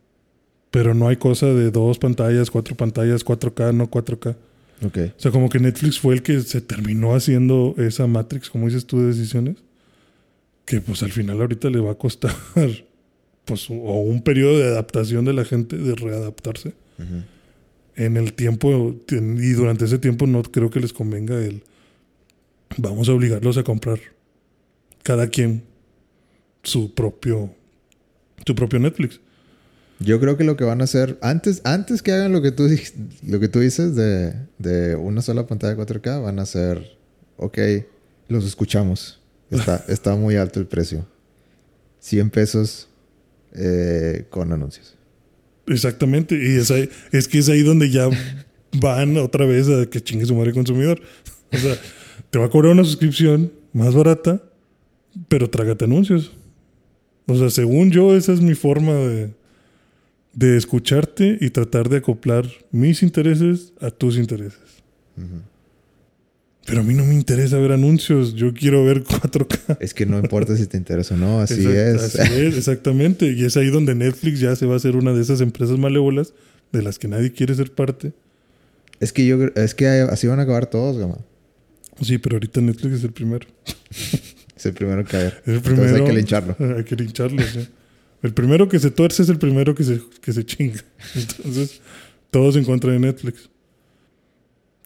[0.72, 4.36] Pero no hay cosa de dos pantallas, cuatro pantallas, 4K, no 4K.
[4.84, 4.98] Ok.
[5.16, 8.88] O sea, como que Netflix fue el que se terminó haciendo esa Matrix, como dices
[8.88, 9.58] tú, de decisiones.
[10.66, 12.34] Que pues al final ahorita le va a costar,
[13.46, 16.74] pues, o un periodo de adaptación de la gente, de readaptarse.
[17.96, 21.62] En el tiempo, y durante ese tiempo no creo que les convenga el...
[22.78, 24.00] Vamos a obligarlos a comprar
[25.04, 25.64] cada quien
[26.64, 27.54] su propio,
[28.46, 29.20] su propio Netflix.
[30.00, 32.68] Yo creo que lo que van a hacer, antes, antes que hagan lo que tú,
[33.26, 36.98] lo que tú dices de, de una sola pantalla 4K, van a hacer,
[37.38, 37.58] ok,
[38.28, 39.20] los escuchamos.
[39.54, 41.06] Está, está muy alto el precio.
[42.00, 42.88] 100 pesos
[43.54, 44.96] eh, con anuncios.
[45.68, 46.34] Exactamente.
[46.36, 48.10] Y es, ahí- es que es ahí donde ya
[48.82, 51.00] van otra vez a que chingue su madre el consumidor.
[51.54, 51.78] O sea,
[52.34, 54.42] te va a cobrar una suscripción más barata,
[55.28, 56.32] pero trágate anuncios.
[57.28, 59.30] O sea, según yo, esa es mi forma de,
[60.34, 64.58] de escucharte y tratar de acoplar mis intereses a tus intereses.
[66.66, 69.78] Pero a mí no me interesa ver anuncios, yo quiero ver 4K.
[69.80, 72.20] Es que no importa si te interesa o no, así Exact- es.
[72.20, 73.32] Así es, exactamente.
[73.32, 76.34] Y es ahí donde Netflix ya se va a hacer una de esas empresas malévolas
[76.72, 78.12] de las que nadie quiere ser parte.
[79.00, 81.20] Es que yo es que así van a acabar todos, gama.
[82.04, 83.48] Sí, pero ahorita Netflix es el primero.
[84.56, 85.42] Es el primero en caer.
[85.46, 85.96] Es el Entonces primero.
[86.06, 86.56] hay que lincharlo.
[86.78, 87.68] Hay que lincharlo, sí.
[88.22, 90.82] El primero que se tuerce es el primero que se, que se chinga.
[91.16, 91.82] Entonces,
[92.32, 93.50] todos en contra de Netflix.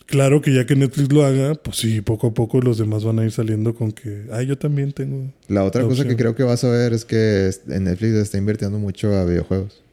[0.07, 3.19] Claro que ya que Netflix lo haga, pues sí, poco a poco los demás van
[3.19, 5.33] a ir saliendo con que, ay, yo también tengo.
[5.49, 8.37] La otra La cosa que creo que vas a ver es que en Netflix está
[8.37, 9.83] invirtiendo mucho a videojuegos.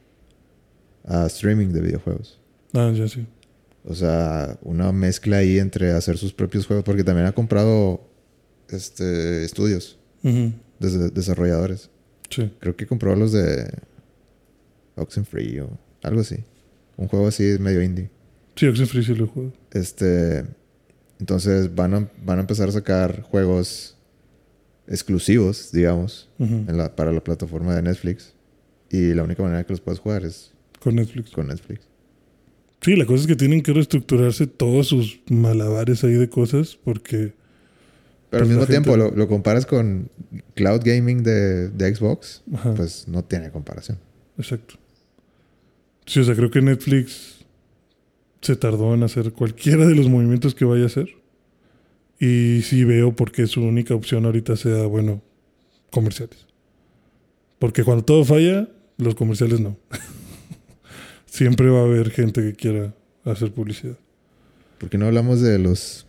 [1.05, 2.39] A streaming de videojuegos.
[2.73, 3.27] Ah, ya sí.
[3.85, 6.85] O sea, una mezcla ahí entre hacer sus propios juegos.
[6.85, 8.09] Porque también ha comprado
[8.70, 9.98] este, estudios,
[10.81, 11.90] desarrolladores.
[12.31, 12.51] Sí.
[12.61, 13.70] Creo que compró los de
[14.97, 16.36] Oxenfree o algo así.
[16.97, 18.11] Un juego así medio indie.
[18.56, 19.52] Sí, Oxenfree sí lo juego.
[19.73, 20.44] Este,
[21.20, 23.97] entonces van a, van a empezar a sacar juegos
[24.86, 28.35] exclusivos, digamos, en la- para la plataforma de Netflix.
[28.90, 31.31] Y la única manera que los puedes jugar es Con Netflix.
[31.32, 31.89] con Netflix.
[32.85, 37.32] Sí, la cosa es que tienen que reestructurarse todos sus malabares ahí de cosas porque
[38.31, 40.11] Pero al Pues mismo gente- tiempo, lo, lo comparas con
[40.55, 42.74] cloud gaming de, de Xbox, Ajá.
[42.74, 43.98] pues no tiene comparación.
[44.36, 44.74] Exacto.
[46.05, 47.36] Sí, o sea, creo que Netflix
[48.43, 51.09] se tardó en hacer cualquiera de los movimientos que vaya a hacer.
[52.20, 55.23] Y sí veo por qué su única opción ahorita sea, bueno,
[55.90, 56.47] comerciales.
[57.59, 59.78] Porque cuando todo falla, los comerciales no.
[61.35, 62.94] Siempre va a haber gente que quiera
[63.24, 63.97] hacer publicidad.
[64.78, 66.06] ¿Por qué no hablamos de los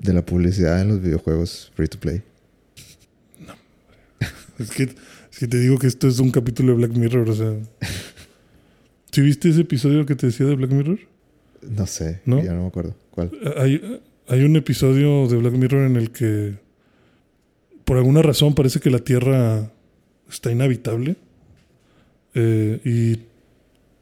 [0.00, 2.22] de la publicidad en los videojuegos free to play?
[4.58, 7.34] Es que, es que te digo que esto es un capítulo de Black Mirror, o
[7.36, 7.54] sea...
[9.12, 10.98] ¿Sí viste ese episodio que te decía de Black Mirror?
[11.62, 12.42] No sé, ¿No?
[12.42, 12.96] ya no me acuerdo.
[13.12, 13.30] ¿Cuál?
[13.58, 16.56] Hay, hay un episodio de Black Mirror en el que,
[17.84, 19.70] por alguna razón, parece que la Tierra
[20.28, 21.14] está inhabitable
[22.34, 23.27] eh, y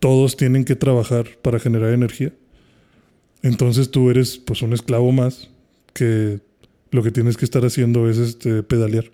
[0.07, 2.33] todos tienen que trabajar para generar energía.
[3.43, 5.51] Entonces tú eres pues un esclavo más
[5.95, 6.39] que
[6.93, 9.11] lo que tienes que estar haciendo es este, pedalear.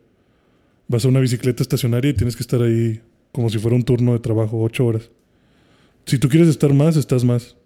[0.89, 3.01] Vas a una bicicleta estacionaria y tienes que estar ahí
[3.33, 5.09] como si fuera un turno de trabajo, ocho horas.
[6.05, 7.57] Si tú quieres estar más, estás más.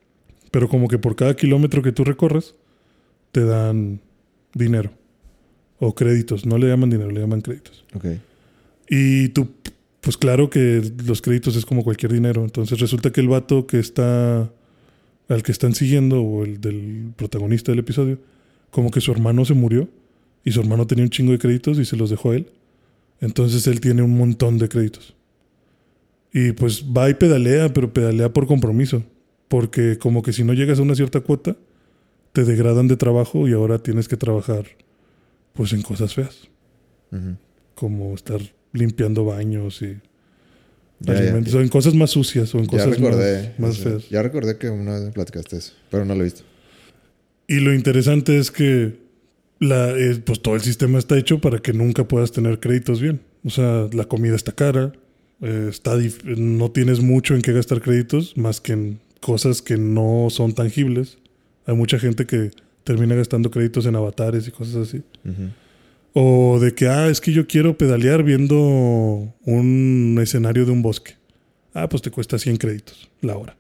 [0.53, 2.55] Pero como que por cada kilómetro que tú recorres,
[3.33, 4.01] te dan
[4.55, 4.93] dinero.
[5.81, 6.47] O créditos.
[6.47, 7.85] No le llaman dinero, le llaman créditos.
[7.93, 8.05] Ok.
[8.89, 9.49] Y tú,
[10.07, 12.45] pues claro que los créditos es como cualquier dinero.
[12.45, 14.49] Entonces resulta que el vato que está,
[15.29, 18.21] al que están siguiendo, o el del protagonista del episodio,
[18.71, 19.89] como que su hermano se murió
[20.45, 22.47] y su hermano tenía un chingo de créditos y se los dejó a él.
[23.21, 25.17] Entonces él tiene un montón de créditos.
[26.33, 29.03] Y pues va y pedalea, pero pedalea por compromiso.
[29.49, 31.57] Porque como que si no llegas a una cierta cuota,
[32.33, 34.67] te degradan de trabajo y ahora tienes que trabajar
[35.53, 36.49] pues en cosas feas
[37.75, 38.41] como estar
[38.73, 39.97] limpiando baños y
[41.01, 41.19] Ya, ya.
[41.21, 43.55] alimentos, o en cosas más sucias o en cosas recordé.
[43.59, 44.09] más, más feas.
[44.11, 46.43] Ya recordé que una vez platicaste eso, pero no lo he visto.
[47.49, 48.97] Y lo interesante es que
[49.61, 53.21] la, eh, pues todo el sistema está hecho para que nunca puedas tener créditos bien.
[53.45, 54.93] O sea, la comida está cara,
[55.41, 59.77] eh, está dif- no tienes mucho en qué gastar créditos más que en cosas que
[59.77, 61.19] no son tangibles.
[61.67, 62.51] Hay mucha gente que
[62.85, 64.99] termina gastando créditos en avatares y cosas así.
[65.25, 65.51] Ujú.
[66.19, 71.13] O de que, ah, es que yo quiero pedalear viendo un escenario de un bosque.
[71.75, 73.55] Ah, pues te cuesta 100 créditos la hora.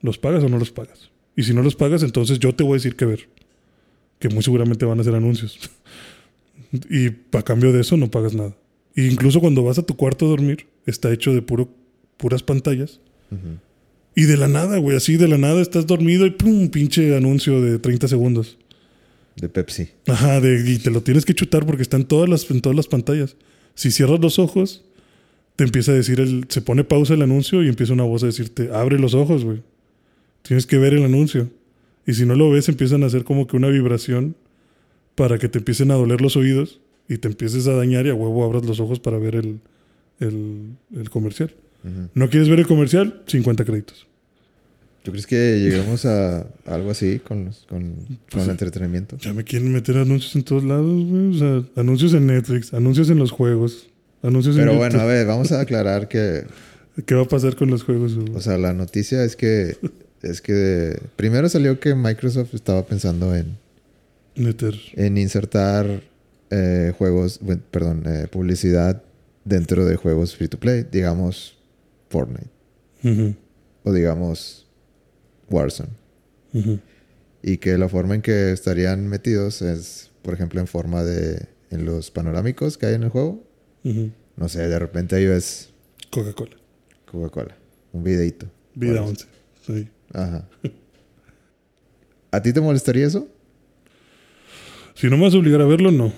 [0.00, 1.10] ¿Los pagas o no los pagas?
[1.36, 3.28] Y si no los pagas, entonces yo te voy a decir qué ver.
[4.18, 5.58] Que muy seguramente van a ser anuncios.
[6.90, 8.56] y a cambio de eso no pagas nada.
[8.96, 11.68] E incluso cuando vas a tu cuarto a dormir, está hecho de puro,
[12.16, 13.00] puras pantallas.
[14.14, 17.60] Y de la nada, güey, así de la nada estás dormido y pum, pinche anuncio
[17.60, 18.56] de 30 segundos.
[19.36, 19.88] De Pepsi.
[20.06, 22.76] Ajá, de, y te lo tienes que chutar porque está en todas las, en todas
[22.76, 23.36] las pantallas.
[23.74, 24.84] Si cierras los ojos,
[25.56, 28.26] te empieza a decir, el, se pone pausa el anuncio y empieza una voz a
[28.26, 29.62] decirte, abre los ojos, güey.
[30.42, 31.50] Tienes que ver el anuncio.
[32.06, 34.36] Y si no lo ves, empiezan a hacer como que una vibración
[35.14, 38.14] para que te empiecen a doler los oídos y te empieces a dañar y a
[38.14, 39.60] huevo abras los ojos para ver el,
[40.18, 41.52] el, el comercial.
[42.14, 43.22] ¿No quieres ver el comercial?
[43.26, 44.06] 50 créditos.
[45.02, 49.16] ¿Tú crees que lleguemos a algo así con, los- con, Pues con el entretenimiento?
[49.18, 51.34] Ya me quieren meter anuncios en todos lados, güey.
[51.34, 53.88] O sea, anuncios en Netflix, anuncios en los juegos,
[54.22, 54.88] anuncios en Pero YouTube.
[54.90, 56.44] bueno, a ver, vamos a aclarar que,
[57.06, 58.14] ¿Qué va a pasar con los juegos?
[58.14, 58.28] güey?
[58.34, 59.76] o sea, la noticia es que,
[60.22, 63.56] es que primero salió que Microsoft estaba pensando en,
[64.36, 64.74] Meter.
[64.94, 66.02] en insertar
[66.50, 67.40] eh, juegos,
[67.70, 69.02] perdón, eh, publicidad
[69.46, 71.56] dentro de juegos free to play, digamos
[72.10, 72.50] Fortnite
[73.82, 74.66] o digamos
[75.50, 75.90] Warzone.
[77.42, 81.84] Y que la forma en que estarían metidos es, por ejemplo, en forma de, en
[81.84, 83.42] los panorámicos que hay en el juego.
[84.36, 85.70] No sé, de repente ahí ves
[86.10, 86.56] Coca-Cola.
[87.06, 87.56] Coca-Cola,
[87.92, 88.46] un videito.
[88.74, 89.26] Vida Bueno, 11.
[89.66, 89.88] Sí.
[90.12, 90.48] Ajá.
[92.32, 93.28] ¿A ti te molestaría eso?
[94.94, 96.12] Si no me vas a obligar a verlo, no.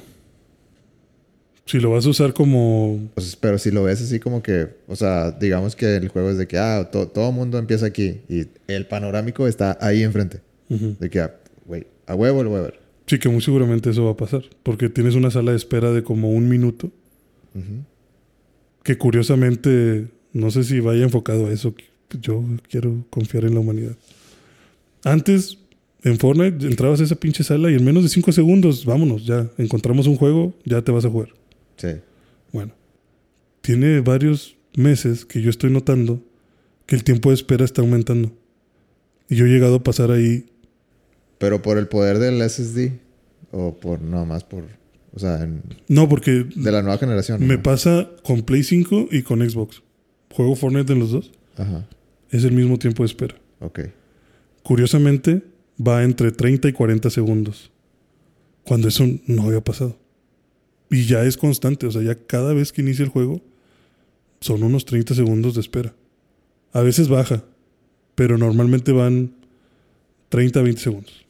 [1.64, 3.09] Si lo vas a usar como.
[3.14, 6.36] Pues, pero si lo ves así como que, o sea, digamos que el juego es
[6.39, 10.40] de que, ah, to- todo el mundo empieza aquí y el panorámico está ahí enfrente.
[10.68, 10.97] Ujú.
[10.98, 11.34] De que, ah,
[11.64, 12.80] güey, a huevo lo voy a ver.
[13.06, 14.43] Sí, que muy seguramente eso va a pasar.
[14.62, 16.90] Porque tienes una sala de espera de como un minuto.
[18.82, 21.74] Que curiosamente, no sé si vaya enfocado a eso.
[22.20, 23.97] Yo quiero confiar en la humanidad.
[25.05, 25.59] Antes,
[26.02, 29.48] en Fortnite, entrabas a esa pinche sala y en menos de 5 segundos, vámonos, ya
[29.59, 31.28] encontramos un juego, ya te vas a jugar.
[31.77, 31.89] Sí.
[32.53, 32.73] Bueno,
[33.61, 36.23] tiene varios meses que yo estoy notando
[36.86, 38.32] que el tiempo de espera está aumentando.
[39.28, 40.47] Y yo he llegado a pasar ahí.
[41.39, 42.93] Pero por el poder del SSD
[43.51, 44.65] o por, no más por,
[45.15, 47.47] o sea, en- No, porque de la nueva generación.
[47.47, 47.62] me ¿no?
[47.62, 49.82] pasa con Play 5 y con Xbox.
[50.32, 51.31] Juego Fortnite en los dos.
[51.57, 51.86] Ajá,
[52.31, 53.35] Es el mismo tiempo de espera.
[53.61, 53.81] ok.
[54.62, 55.43] Curiosamente,
[55.85, 57.70] va entre 30 y 40 segundos.
[58.65, 59.99] cuando eso no había pasado.
[60.93, 63.40] Y ya es constante, o sea, ya cada vez que inicia el juego
[64.40, 65.94] son unos 30 segundos de espera.
[66.73, 67.44] A veces baja,
[68.14, 69.32] pero normalmente van
[70.28, 71.24] 30 a 20 segundos.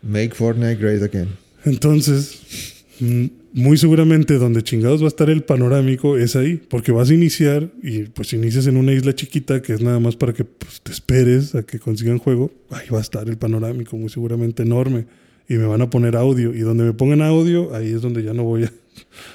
[0.00, 1.28] Make Fortnite great again.
[1.66, 7.10] Entonces, mm, muy seguramente donde chingados va a estar el panorámico es ahí, porque vas
[7.10, 10.44] a iniciar y pues inicias en una isla chiquita que es nada más para que
[10.44, 14.62] pues, te esperes a que consigan juego, ahí va a estar el panorámico muy seguramente
[14.62, 15.04] enorme
[15.48, 18.32] y me van a poner audio y donde me pongan audio, ahí es donde ya
[18.32, 18.72] no voy a...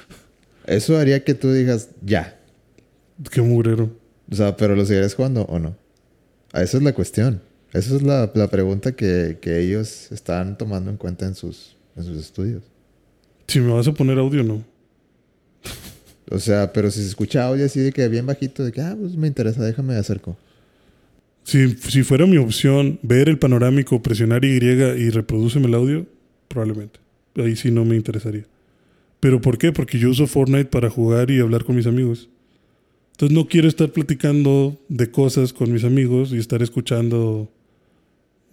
[0.66, 2.38] Eso haría que tú digas, ya.
[3.30, 3.90] Qué mugrero.
[4.30, 5.76] O sea, pero lo seguirías jugando o no.
[6.52, 7.40] Esa es la cuestión.
[7.72, 12.04] Esa es la, la pregunta que, que ellos están tomando en cuenta en sus, en
[12.04, 12.62] sus estudios.
[13.46, 14.64] Si me vas a poner audio, no.
[16.30, 18.96] O sea, pero si se escucha audio así de que bien bajito, de que, ah,
[18.98, 20.36] pues me interesa, déjame acerco.
[21.44, 26.06] Si, si fuera mi opción ver el panorámico, presionar Y y reproduceme el audio,
[26.48, 27.00] probablemente.
[27.36, 28.44] Ahí sí no me interesaría.
[29.20, 29.72] ¿Pero por qué?
[29.72, 32.28] Porque yo uso Fortnite para jugar y hablar con mis amigos.
[33.12, 37.50] Entonces no quiero estar platicando de cosas con mis amigos y estar escuchando.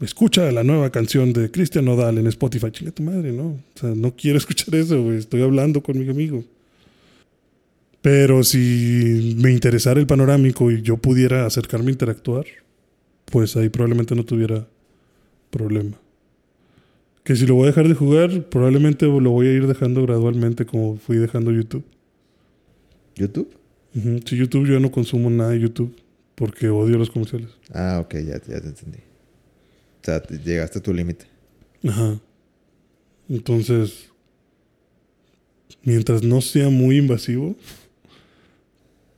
[0.01, 2.69] Escucha la nueva canción de Cristian Nodal en Spotify.
[2.69, 3.45] Chinga tu madre, ¿no?
[3.45, 5.17] O sea, no quiero escuchar eso, güey.
[5.17, 6.43] Estoy hablando con mi amigo.
[8.01, 12.45] Pero si me interesara el panorámico y yo pudiera acercarme a interactuar,
[13.31, 14.67] pues ahí probablemente no tuviera
[15.49, 15.97] problema.
[17.23, 20.65] Que si lo voy a dejar de jugar, probablemente lo voy a ir dejando gradualmente
[20.65, 21.83] como fui dejando YouTube.
[23.15, 23.49] ¿YouTube?
[23.95, 24.19] Ujú.
[24.25, 25.93] Si YouTube yo no consumo nada de YouTube
[26.35, 27.49] porque odio los comerciales.
[27.73, 28.99] Ah, ok, ya, ya te entendí.
[28.99, 31.25] O sea, te- llegaste a tu límite.
[31.85, 32.19] Ajá.
[33.27, 34.09] Entonces,
[35.83, 37.55] mientras no sea muy invasivo,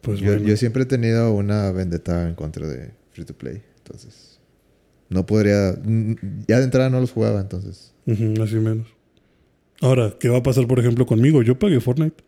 [0.02, 0.48] pues yo, bueno.
[0.48, 3.62] yo siempre he tenido una vendetta en contra de Free to Play.
[3.90, 4.40] Entonces,
[5.10, 5.74] no podría.
[6.48, 7.94] Ya de entrada no los jugaba, entonces.
[8.08, 8.88] Así menos.
[9.82, 11.42] Ahora, ¿qué va a pasar, por ejemplo, conmigo?
[11.42, 12.24] Yo pagué Fortnite.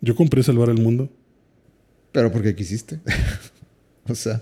[0.00, 1.10] Yo compré Salvar el Mundo.
[2.12, 3.00] Pero porque quisiste.
[4.08, 4.40] o sea,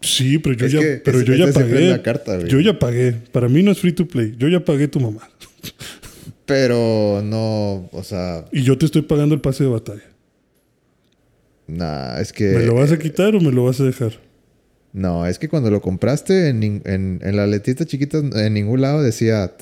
[0.00, 1.88] Sí, pero yo ya, que pero es- yo ya pagué.
[1.90, 3.12] la carta, yo ya pagué.
[3.32, 4.34] Para mí no es free to play.
[4.36, 5.28] Yo ya pagué tu mamá.
[6.46, 7.88] pero no.
[7.92, 10.02] O sea, Y yo te estoy pagando el pase de batalla.
[11.66, 12.44] nah, es que.
[12.50, 14.12] ¿Me lo vas a quitar o me lo vas a dejar?
[14.94, 19.02] No, es que cuando lo compraste en, en, en la letrita chiquita, en ningún lado
[19.02, 19.52] decía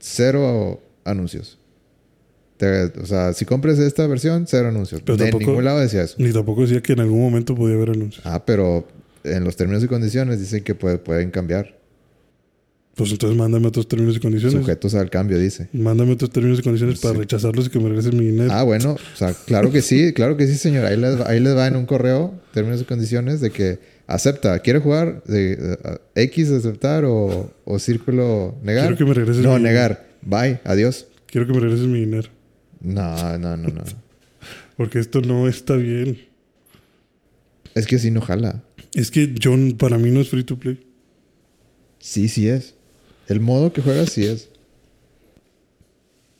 [0.00, 1.58] cero anuncios.
[2.56, 5.02] Te- o sea, si compras esta versión, cero anuncios.
[5.04, 6.16] Pero de tampoco- ningún lado decía eso.
[6.18, 8.24] Ni tampoco decía que en algún momento podía haber anuncios.
[8.26, 8.88] Ah, pero
[9.22, 11.78] en los términos y condiciones dicen que puede- pueden cambiar.
[12.94, 14.56] Pues entonces mándame otros términos y condiciones.
[14.60, 15.68] Sujetos al cambio, dice.
[15.72, 18.50] Mándame otros términos y condiciones para rechazarlos y que me regresen mi dinero.
[18.52, 20.84] Ah, bueno, o sea, claro que sí, claro que sí, señor.
[20.86, 24.60] Ahí les, va- ahí les va en un correo, términos y condiciones, de que acepta,
[24.60, 25.24] ¿quiere jugar?
[25.24, 25.76] De, eh,
[26.14, 28.84] X aceptar o, o círculo negar.
[28.86, 30.06] Quiero que me regreses No, mi- negar.
[30.22, 31.08] Bye, adiós.
[31.26, 32.28] Quiero que me regreses mi dinero.
[32.80, 33.82] No, no, no, no.
[34.76, 36.18] Porque esto no está bien.
[37.74, 38.62] Es que así no jala.
[38.94, 40.86] Es que yo, para mí no es free to play.
[41.98, 42.74] Sí, sí es.
[43.28, 44.50] El modo que juegas sí es.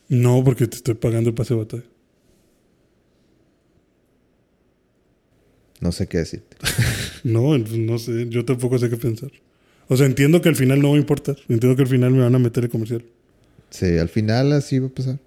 [0.07, 1.83] No, porque te estoy pagando el pase de batalla.
[5.81, 6.57] No sé qué decirte.
[7.23, 9.31] No, no sé, yo tampoco sé qué pensar.
[9.87, 11.37] O sea, entiendo que al final no va a importar.
[11.49, 13.03] Entiendo que al final me van a meter el comercial.
[13.71, 15.17] Sí, al final así va a pasar.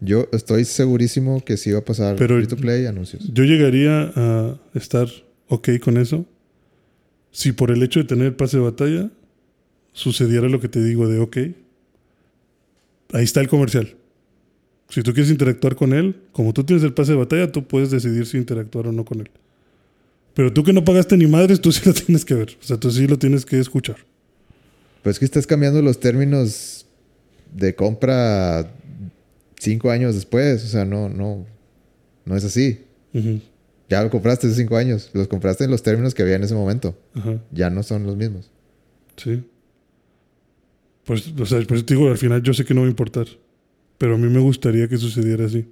[0.00, 3.30] Yo estoy segurísimo que sí va a pasar Pero- free to play anuncios.
[3.32, 5.06] Yo llegaría a estar
[5.46, 6.26] ok con eso
[7.30, 9.08] si por el hecho de tener el pase de batalla
[9.92, 11.36] sucediera lo que te digo de ok.
[13.12, 13.96] Ahí está el comercial.
[14.88, 17.90] Si tú quieres interactuar con él, como tú tienes el pase de batalla, tú puedes
[17.90, 19.30] decidir si interactuar o no con él.
[20.34, 22.56] Pero tú que no pagaste ni madres, tú sí lo tienes que ver.
[22.60, 23.96] O sea, tú sí lo tienes que escuchar.
[25.02, 26.86] Pues que estás cambiando los términos
[27.54, 28.72] de compra
[29.58, 30.64] cinco años después.
[30.64, 31.46] O sea, no, no,
[32.24, 32.80] no es así.
[33.88, 35.10] Ya lo compraste hace cinco años.
[35.12, 36.96] Los compraste en los términos que había en ese momento.
[37.52, 38.50] Ya no son los mismos.
[39.16, 39.42] Sí.
[41.10, 42.90] Pues, o sea, por eso te digo, al final yo sé que no va a
[42.90, 43.26] importar.
[43.98, 45.66] Pero a mí me gustaría que sucediera así.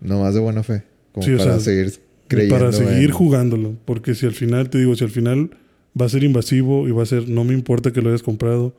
[0.00, 0.82] No más de buena fe.
[1.12, 1.92] Como Sí, o para sea, seguir
[2.28, 2.56] creyendo.
[2.58, 3.76] para seguir en- jugándolo.
[3.84, 5.50] Porque si al final, te digo, si al final
[5.98, 8.74] va a ser invasivo y va a ser, no me importa que lo hayas comprado,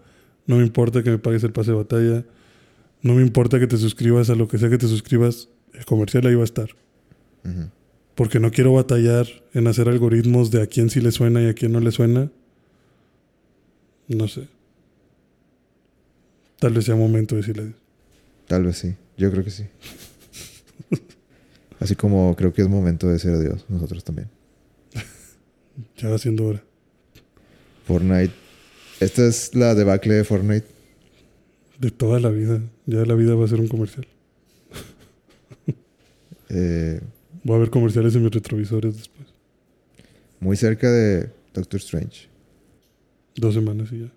[0.47, 2.25] no me importa que me pagues el pase de batalla,
[3.01, 6.25] no me importa que te suscribas a lo que sea que te suscribas, el comercial
[6.27, 6.69] ahí va a estar.
[7.45, 7.69] Ujú.
[8.15, 11.53] Porque no quiero batallar en hacer algoritmos de a quién sí le suena y a
[11.53, 12.29] quién no le suena.
[14.07, 14.47] No sé.
[16.65, 17.75] Tal vez sea momento de decirle adiós.
[18.47, 18.95] Tal vez sí.
[19.19, 19.65] Yo creo que sí.
[21.79, 23.63] Así como creo que es momento de decir adiós.
[23.69, 24.29] Nosotros también.
[25.97, 26.63] Ya va siendo hora.
[27.85, 28.33] Fortnite.
[28.99, 30.65] Esta es la debacle de Fortnite.
[31.79, 32.63] De toda la vida.
[32.87, 34.07] Ya la vida va a ser un comercial.
[36.49, 36.99] Eh,
[37.43, 39.27] Voy a ver comerciales en mis retrovisores después.
[40.39, 42.27] muy cerca de Doctor Strange.
[43.35, 44.11] Dos semanas y ya.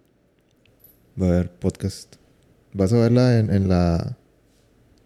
[1.21, 2.18] Va a haber podcast.
[2.79, 4.17] ¿Vas a verla en, en la.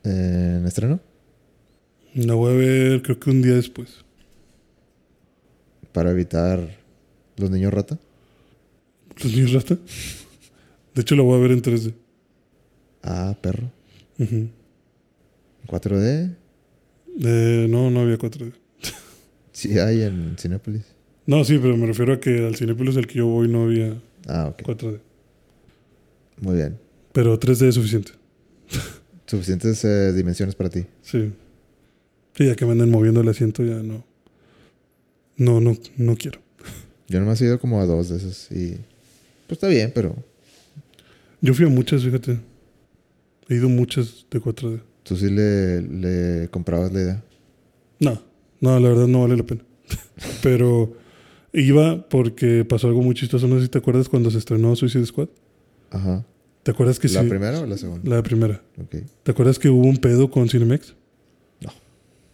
[0.04, 1.00] en estreno?
[2.14, 4.04] La voy a ver creo que un día después.
[5.92, 6.60] Para evitar
[7.38, 7.98] los niños rata.
[9.22, 9.78] ¿Los niños rata?
[10.94, 11.94] De hecho, la voy a ver en 3D.
[13.02, 13.70] Ah, perro.
[14.18, 14.48] Ujú.
[15.66, 16.36] 4D.
[17.24, 18.52] Eh, no, no había 4D.
[19.52, 20.84] Sí hay en Cinépolis.
[21.26, 23.94] No, sí, pero me refiero a que al Cinepolis al que yo voy no había
[24.28, 24.60] Ah, ok.
[24.62, 25.00] 4D.
[26.42, 26.81] Muy bien.
[27.12, 28.12] Pero 3D es suficiente.
[29.26, 30.86] Suficientes eh, dimensiones para ti.
[31.02, 31.32] Sí.
[32.34, 34.04] Sí, ya que me anden moviendo el asiento ya no.
[35.36, 36.40] No, no, no quiero.
[37.08, 38.76] Yo nomás he ido como a dos de esos y.
[39.46, 40.16] Pues está bien, pero
[41.40, 42.38] Yo fui a muchas, fíjate.
[43.48, 44.80] He ido muchas de 4D.
[45.02, 47.24] tú sí le, le comprabas la idea.
[47.98, 48.22] No,
[48.60, 49.62] no, la verdad no vale la pena.
[50.42, 50.96] Pero
[51.52, 53.46] iba porque pasó algo muy chistoso.
[53.46, 55.28] No sé si te acuerdas cuando se estrenó Suicide Squad.
[55.90, 56.24] Ajá.
[56.62, 57.28] ¿Te acuerdas que ¿La sí?
[57.28, 58.16] primera o la segunda?
[58.16, 58.62] La primera.
[59.22, 60.94] ¿Te acuerdas que hubo un pedo con Cinemex?
[61.60, 61.70] No.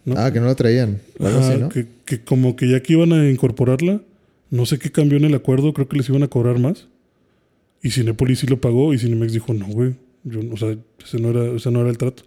[0.05, 0.15] ¿No?
[0.19, 1.01] Ah, que no la traían.
[1.19, 1.69] Algo Ajá, así, ¿no?
[1.69, 4.01] que, que como que ya que iban a incorporarla,
[4.51, 6.87] no sé qué cambió en el acuerdo, creo que les iban a cobrar más.
[7.81, 9.95] Y Cinepolis sí lo pagó y Cinemex dijo, no, güey.
[10.23, 12.23] Yo, o sea, ese no, era, ese no era el trato.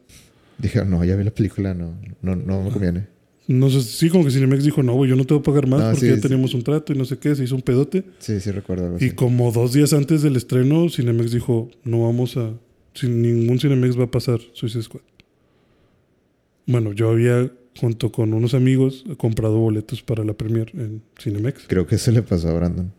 [0.59, 3.07] Dijeron, no, ya vi la película, no, no, no me conviene.
[3.49, 5.67] No sé, sí, como que Cinemex dijo, no, güey, yo no te voy a pagar
[5.67, 6.21] más Ah, porque sí, ya sí.
[6.23, 8.05] teníamos un trato y no sé qué, se hizo un pedote.
[8.21, 9.15] Sí, sí recuerdo algo Y así.
[9.17, 12.53] como dos días antes del estreno, Cinemex dijo, no vamos a...
[12.95, 15.01] Sin ningún Cinemex va a pasar Suicide Squad.
[16.67, 17.51] Bueno, yo había,
[17.81, 21.65] junto con unos amigos, comprado boletos para la premier en Cinemex.
[21.67, 22.93] Creo que eso le pasó a Brandon.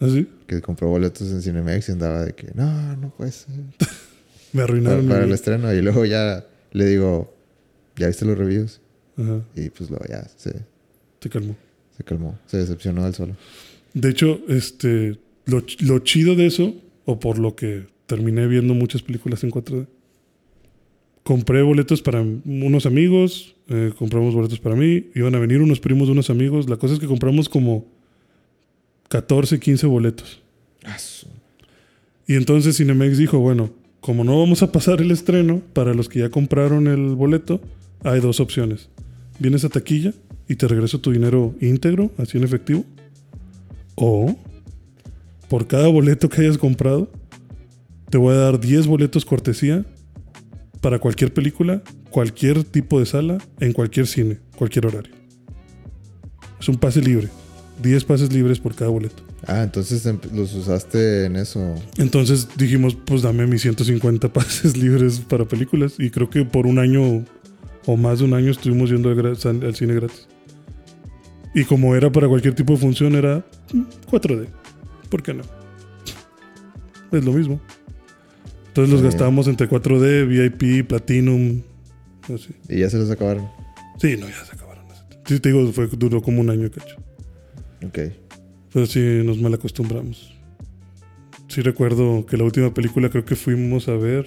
[0.00, 0.28] ¿Así?
[0.46, 3.54] Que compró boletos en Cinemex y andaba de que, no, no puede ser.
[4.52, 5.04] Me Para, arruinaron.
[5.04, 5.74] mi para el estreno.
[5.74, 7.34] Y luego ya le digo,
[7.96, 8.80] ¿ya viste los reviews?
[9.18, 10.54] Ajá, Y pues luego ya se,
[11.18, 11.56] te calmó.
[11.96, 12.38] se calmó.
[12.46, 13.36] Se decepcionó del solo.
[13.94, 16.74] De hecho, este, lo, lo chido de eso,
[17.04, 19.86] o por lo que terminé viendo muchas películas en 4D,
[21.24, 26.08] compré boletos para unos amigos, eh, compramos boletos para mí, iban a venir unos primos
[26.08, 26.68] de unos amigos.
[26.70, 27.84] La cosa es que compramos como
[29.08, 30.40] 14, 15 boletos.
[30.84, 30.96] Ah,
[32.26, 33.70] Y entonces Cinemex dijo, bueno,
[34.00, 37.60] como no vamos a pasar el estreno, para los que ya compraron el boleto,
[38.04, 38.88] hay dos opciones.
[39.38, 40.12] Vienes a taquilla
[40.48, 42.84] y te regreso tu dinero íntegro, así en efectivo.
[43.94, 44.36] O,
[45.48, 47.10] por cada boleto que hayas comprado,
[48.10, 49.84] te voy a dar 10 boletos cortesía
[50.80, 55.14] para cualquier película, cualquier tipo de sala, en cualquier cine, cualquier horario.
[56.60, 57.28] Es un pase libre.
[57.82, 59.22] 10 pases libres por cada boleto.
[59.46, 61.74] Ah, entonces em- los usaste en eso.
[61.96, 65.94] Entonces dijimos, pues dame mis 150 pases libres para películas.
[65.98, 67.24] Y creo que por un año
[67.90, 70.28] o más de un año estuvimos yendo al, cine gratis.
[71.54, 73.42] Y como era para cualquier tipo de función, era
[73.72, 74.46] mm, 4D.
[75.08, 75.42] ¿Por qué no?
[77.10, 77.58] Es lo mismo.
[78.66, 79.06] Entonces los Sí.
[79.06, 81.62] gastábamos entre 4D, VIP, Platinum.
[82.24, 82.50] Así.
[82.68, 83.48] Y ya se los acabaron.
[83.98, 84.84] Sí, no, ya se acabaron.
[85.24, 86.96] Sí, te digo, fue, duró como un año, cacho.
[87.86, 88.00] Ok.
[88.70, 90.34] Pero sí nos mal acostumbramos.
[91.48, 94.26] Sí recuerdo que la última película creo que fuimos a ver,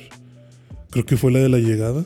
[0.89, 2.03] creo que fue la de la llegada,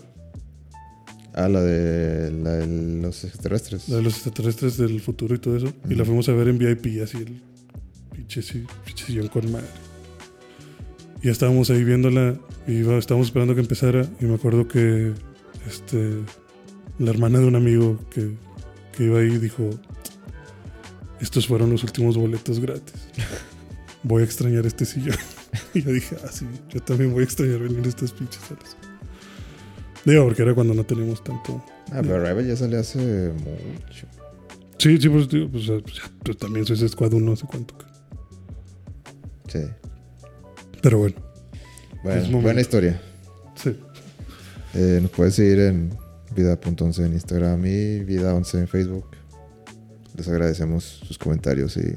[1.38, 3.90] Ah, la de, la de los extraterrestres.
[3.90, 5.74] la de los extraterrestres del futuro y todo eso.
[5.90, 7.42] Y la fuimos a ver en VIP, así el
[8.16, 9.68] pinche, si- pinche sillón con madre.
[11.22, 12.38] Y estábamos ahí viéndola
[12.68, 14.08] y iba- estábamos esperando que empezara.
[14.22, 15.12] Y me acuerdo que
[15.68, 16.22] este,
[17.00, 18.32] la hermana de un amigo que,
[18.96, 19.70] que iba ahí dijo:
[21.20, 22.94] Estos fueron los últimos boletos gratis.
[24.04, 25.18] Voy a extrañar este sillón.
[25.74, 28.78] y yo dije: Ah, sí, yo también voy a extrañar venir a estas pinches salas.
[30.06, 31.64] Digo, porque era cuando no teníamos tanto.
[31.92, 34.08] Ah, pero Arrival ya salió hace mucho.
[34.78, 37.76] Sí, sí, pues, digo, pues, pues, pues, también soy Squad 1, no sé cuánto.
[39.48, 39.62] Sí.
[40.82, 41.16] Pero bueno,
[42.04, 43.02] Bueno, buena historia.
[43.56, 43.76] sí.
[44.76, 45.90] Eh, nos puedes seguir en
[46.36, 49.08] vida.11 en Instagram y vida11 en Facebook.
[50.18, 51.96] Les agradecemos sus comentarios y sus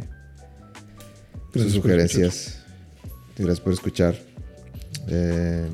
[1.53, 2.65] Gracias sugerencias.
[3.37, 4.15] Gracias por escuchar.
[5.09, 5.67] Eh,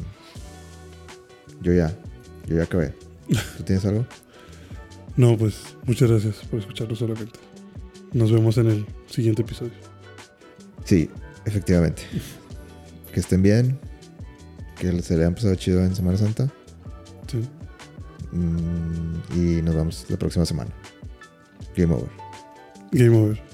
[1.61, 1.95] yo ya,
[2.47, 2.95] yo ya acabé.
[3.57, 4.07] ¿Tú tienes algo?
[5.17, 7.39] No, pues muchas gracias por escucharlo solamente.
[8.13, 9.73] Nos vemos en el siguiente episodio.
[10.85, 11.09] Sí,
[11.45, 12.03] efectivamente.
[13.13, 13.79] Que estén bien.
[14.79, 16.53] Que se le hayan pasado chido en Semana Santa.
[17.31, 17.41] Sí.
[18.33, 20.71] Mm, y nos vemos la próxima semana.
[21.77, 22.11] Game over.
[22.93, 23.54] Game over.